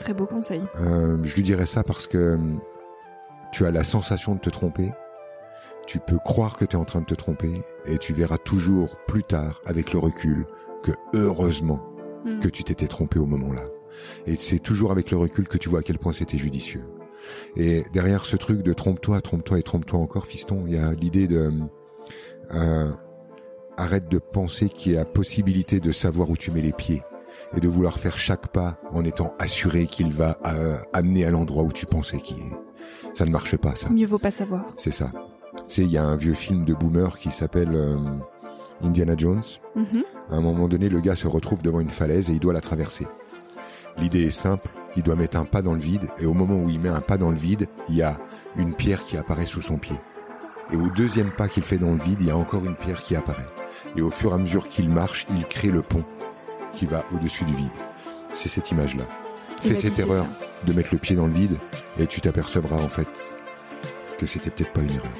Très 0.00 0.12
beau 0.14 0.26
conseil. 0.26 0.62
Euh, 0.80 1.18
je 1.24 1.34
lui 1.34 1.42
dirais 1.42 1.66
ça 1.66 1.82
parce 1.82 2.06
que 2.06 2.38
tu 3.52 3.64
as 3.66 3.70
la 3.70 3.84
sensation 3.84 4.34
de 4.34 4.40
te 4.40 4.50
tromper. 4.50 4.90
Tu 5.90 5.98
peux 5.98 6.18
croire 6.18 6.56
que 6.56 6.64
tu 6.64 6.76
es 6.76 6.78
en 6.78 6.84
train 6.84 7.00
de 7.00 7.06
te 7.06 7.14
tromper 7.14 7.52
et 7.84 7.98
tu 7.98 8.12
verras 8.12 8.38
toujours 8.38 8.96
plus 9.06 9.24
tard 9.24 9.60
avec 9.66 9.92
le 9.92 9.98
recul 9.98 10.46
que 10.82 10.92
heureusement 11.14 11.90
Mm. 12.24 12.38
que 12.40 12.48
tu 12.48 12.64
t'étais 12.64 12.86
trompé 12.86 13.18
au 13.18 13.26
moment-là. 13.26 13.64
Et 14.26 14.36
c'est 14.36 14.58
toujours 14.58 14.92
avec 14.92 15.10
le 15.10 15.16
recul 15.16 15.48
que 15.48 15.58
tu 15.58 15.68
vois 15.68 15.80
à 15.80 15.82
quel 15.82 15.98
point 15.98 16.12
c'était 16.12 16.36
judicieux. 16.36 16.84
Et 17.56 17.82
derrière 17.92 18.24
ce 18.24 18.36
truc 18.36 18.62
de 18.62 18.72
trompe-toi, 18.72 19.20
trompe-toi 19.20 19.58
et 19.58 19.62
trompe-toi 19.62 19.98
encore, 19.98 20.26
fiston, 20.26 20.64
il 20.66 20.74
y 20.74 20.78
a 20.78 20.92
l'idée 20.92 21.26
de 21.26 21.52
euh, 22.52 22.90
arrête 23.76 24.08
de 24.08 24.18
penser 24.18 24.68
qu'il 24.68 24.92
y 24.92 24.98
a 24.98 25.04
possibilité 25.04 25.80
de 25.80 25.92
savoir 25.92 26.30
où 26.30 26.36
tu 26.36 26.50
mets 26.50 26.62
les 26.62 26.72
pieds 26.72 27.02
et 27.56 27.60
de 27.60 27.68
vouloir 27.68 27.98
faire 27.98 28.18
chaque 28.18 28.48
pas 28.48 28.80
en 28.92 29.04
étant 29.04 29.34
assuré 29.38 29.86
qu'il 29.86 30.12
va 30.12 30.38
euh, 30.46 30.78
amener 30.92 31.24
à 31.24 31.30
l'endroit 31.30 31.62
où 31.62 31.72
tu 31.72 31.86
pensais 31.86 32.18
qu'il 32.18 32.38
est. 32.38 33.14
Ça 33.14 33.24
ne 33.24 33.30
marche 33.30 33.56
pas, 33.56 33.74
ça. 33.76 33.90
Mieux 33.90 34.06
vaut 34.06 34.18
pas 34.18 34.30
savoir. 34.30 34.72
C'est 34.76 34.90
ça. 34.90 35.10
Sais, 35.70 35.82
il 35.82 35.92
y 35.92 35.98
a 35.98 36.04
un 36.04 36.16
vieux 36.16 36.34
film 36.34 36.64
de 36.64 36.74
boomer 36.74 37.16
qui 37.16 37.30
s'appelle 37.30 37.70
euh, 37.72 37.96
Indiana 38.82 39.14
Jones. 39.16 39.42
Mhm. 39.76 40.02
À 40.28 40.34
un 40.34 40.40
moment 40.40 40.66
donné, 40.66 40.88
le 40.88 41.00
gars 41.00 41.14
se 41.14 41.28
retrouve 41.28 41.62
devant 41.62 41.78
une 41.78 41.90
falaise 41.90 42.28
et 42.28 42.32
il 42.32 42.40
doit 42.40 42.52
la 42.52 42.60
traverser. 42.60 43.06
L'idée 43.98 44.24
est 44.24 44.30
simple, 44.30 44.68
il 44.96 45.04
doit 45.04 45.14
mettre 45.14 45.36
un 45.36 45.44
pas 45.44 45.62
dans 45.62 45.74
le 45.74 45.78
vide 45.78 46.08
et 46.18 46.26
au 46.26 46.32
moment 46.34 46.56
où 46.56 46.68
il 46.70 46.80
met 46.80 46.88
un 46.88 47.00
pas 47.00 47.16
dans 47.18 47.30
le 47.30 47.36
vide, 47.36 47.68
il 47.88 47.94
y 47.96 48.02
a 48.02 48.18
une 48.56 48.74
pierre 48.74 49.04
qui 49.04 49.16
apparaît 49.16 49.46
sous 49.46 49.62
son 49.62 49.76
pied. 49.76 49.94
Et 50.72 50.76
au 50.76 50.88
deuxième 50.88 51.30
pas 51.30 51.46
qu'il 51.48 51.62
fait 51.62 51.78
dans 51.78 51.92
le 51.92 51.98
vide, 51.98 52.18
il 52.20 52.26
y 52.26 52.30
a 52.32 52.36
encore 52.36 52.64
une 52.64 52.74
pierre 52.74 53.00
qui 53.00 53.14
apparaît. 53.14 53.46
Et 53.96 54.02
au 54.02 54.10
fur 54.10 54.32
et 54.32 54.34
à 54.34 54.38
mesure 54.38 54.66
qu'il 54.68 54.88
marche, 54.88 55.24
il 55.30 55.46
crée 55.46 55.70
le 55.70 55.82
pont 55.82 56.04
qui 56.72 56.86
va 56.86 57.04
au-dessus 57.14 57.44
du 57.44 57.54
vide. 57.54 57.68
C'est 58.34 58.48
cette 58.48 58.72
image-là. 58.72 59.04
Il 59.64 59.70
Fais 59.70 59.76
a 59.86 59.90
cette 59.90 59.98
erreur 60.00 60.24
ça. 60.24 60.66
de 60.66 60.72
mettre 60.72 60.90
le 60.92 60.98
pied 60.98 61.14
dans 61.14 61.26
le 61.28 61.32
vide 61.32 61.56
et 62.00 62.06
tu 62.06 62.20
t'apercevras 62.20 62.76
en 62.76 62.88
fait 62.88 63.08
que 64.18 64.26
c'était 64.26 64.50
peut-être 64.50 64.72
pas 64.72 64.80
une 64.82 64.90
erreur. 64.90 65.10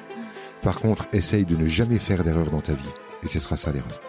Par 0.63 0.79
contre, 0.81 1.07
essaye 1.13 1.45
de 1.45 1.57
ne 1.57 1.67
jamais 1.67 1.99
faire 1.99 2.23
d'erreur 2.23 2.51
dans 2.51 2.61
ta 2.61 2.75
vie 2.75 2.91
et 3.23 3.29
ce 3.29 3.39
sera 3.39 3.57
ça 3.57 3.73
l'erreur. 3.73 4.01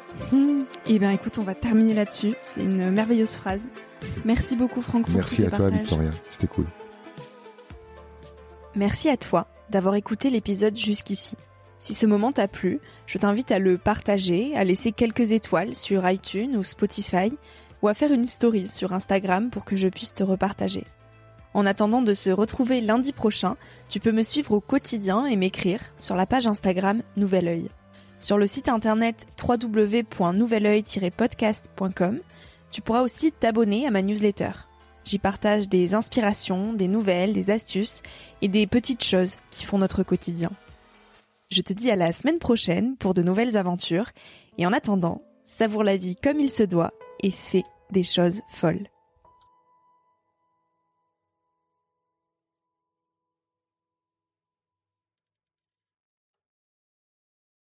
Eh 0.88 1.00
bien, 1.00 1.12
écoute, 1.12 1.38
on 1.38 1.44
va 1.44 1.56
terminer 1.56 1.94
là-dessus. 1.94 2.34
C'est 2.40 2.62
une 2.62 2.92
merveilleuse 2.92 3.36
phrase. 3.36 3.68
Merci 4.26 4.56
beaucoup, 4.56 4.82
Franck, 4.82 5.06
pour 5.06 5.16
Merci 5.16 5.46
à 5.46 5.50
toi, 5.50 5.60
partages. 5.60 5.80
Victoria. 5.80 6.10
C'était 6.30 6.48
cool. 6.48 6.66
Merci 8.76 9.10
à 9.10 9.18
toi 9.18 9.48
d'avoir 9.70 9.96
écouté 9.96 10.30
l'épisode 10.30 10.76
jusqu'ici. 10.76 11.36
Si 11.80 11.94
ce 11.94 12.06
moment 12.06 12.32
t'a 12.32 12.48
plu, 12.48 12.80
je 13.08 13.18
t'invite 13.18 13.52
à 13.52 13.60
le 13.60 13.78
partager, 13.78 14.56
à 14.56 14.64
laisser 14.64 14.92
quelques 14.92 15.32
étoiles 15.32 15.76
sur 15.76 16.08
iTunes 16.10 16.56
ou 16.56 16.64
Spotify, 16.64 17.34
ou 17.82 17.88
à 17.88 17.94
faire 17.94 18.12
une 18.12 18.28
story 18.28 18.68
sur 18.68 18.94
Instagram 18.94 19.50
pour 19.50 19.66
que 19.66 19.76
je 19.76 19.88
puisse 19.88 20.14
te 20.14 20.24
repartager. 20.24 20.84
En 21.54 21.66
attendant 21.66 22.02
de 22.02 22.14
se 22.14 22.30
retrouver 22.30 22.80
lundi 22.82 23.12
prochain, 23.12 23.58
tu 23.90 24.00
peux 24.00 24.14
me 24.14 24.24
suivre 24.24 24.54
au 24.54 24.62
quotidien 24.62 25.26
et 25.26 25.36
m'écrire 25.36 25.82
sur 25.98 26.16
la 26.16 26.26
page 26.26 26.48
Instagram 26.48 27.04
Nouvel 27.18 27.48
Oeil. 27.48 27.68
Sur 28.20 28.38
le 28.38 28.48
site 28.48 28.70
internet 28.70 29.28
www.nouveloeil-podcast.com, 29.42 32.20
tu 32.70 32.82
pourras 32.82 33.02
aussi 33.02 33.34
t'abonner 33.34 33.86
à 33.86 33.92
ma 33.92 34.02
newsletter. 34.02 34.52
J'y 35.04 35.18
partage 35.18 35.68
des 35.68 35.96
inspirations, 35.96 36.74
des 36.74 36.88
nouvelles, 36.88 37.34
des 37.34 37.50
astuces 37.50 38.04
et 38.42 38.48
des 38.48 38.68
petites 38.68 39.04
choses 39.04 39.36
qui 39.50 39.66
font 39.66 39.80
notre 39.80 40.04
quotidien. 40.04 40.52
Je 41.50 41.62
te 41.62 41.74
dis 41.74 41.92
à 41.92 41.98
la 41.98 42.14
semaine 42.14 42.40
prochaine 42.40 42.96
pour 42.96 43.14
de 43.14 43.24
nouvelles 43.24 43.58
aventures 43.58 44.12
et 44.58 44.66
en 44.66 44.72
attendant, 44.72 45.22
savoure 45.44 45.84
la 45.84 45.98
vie 45.98 46.16
comme 46.16 46.40
il 46.40 46.50
se 46.50 46.64
doit 46.64 46.94
et 47.22 47.32
fais 47.32 47.66
des 47.92 48.04
choses 48.04 48.40
folles. 48.50 48.88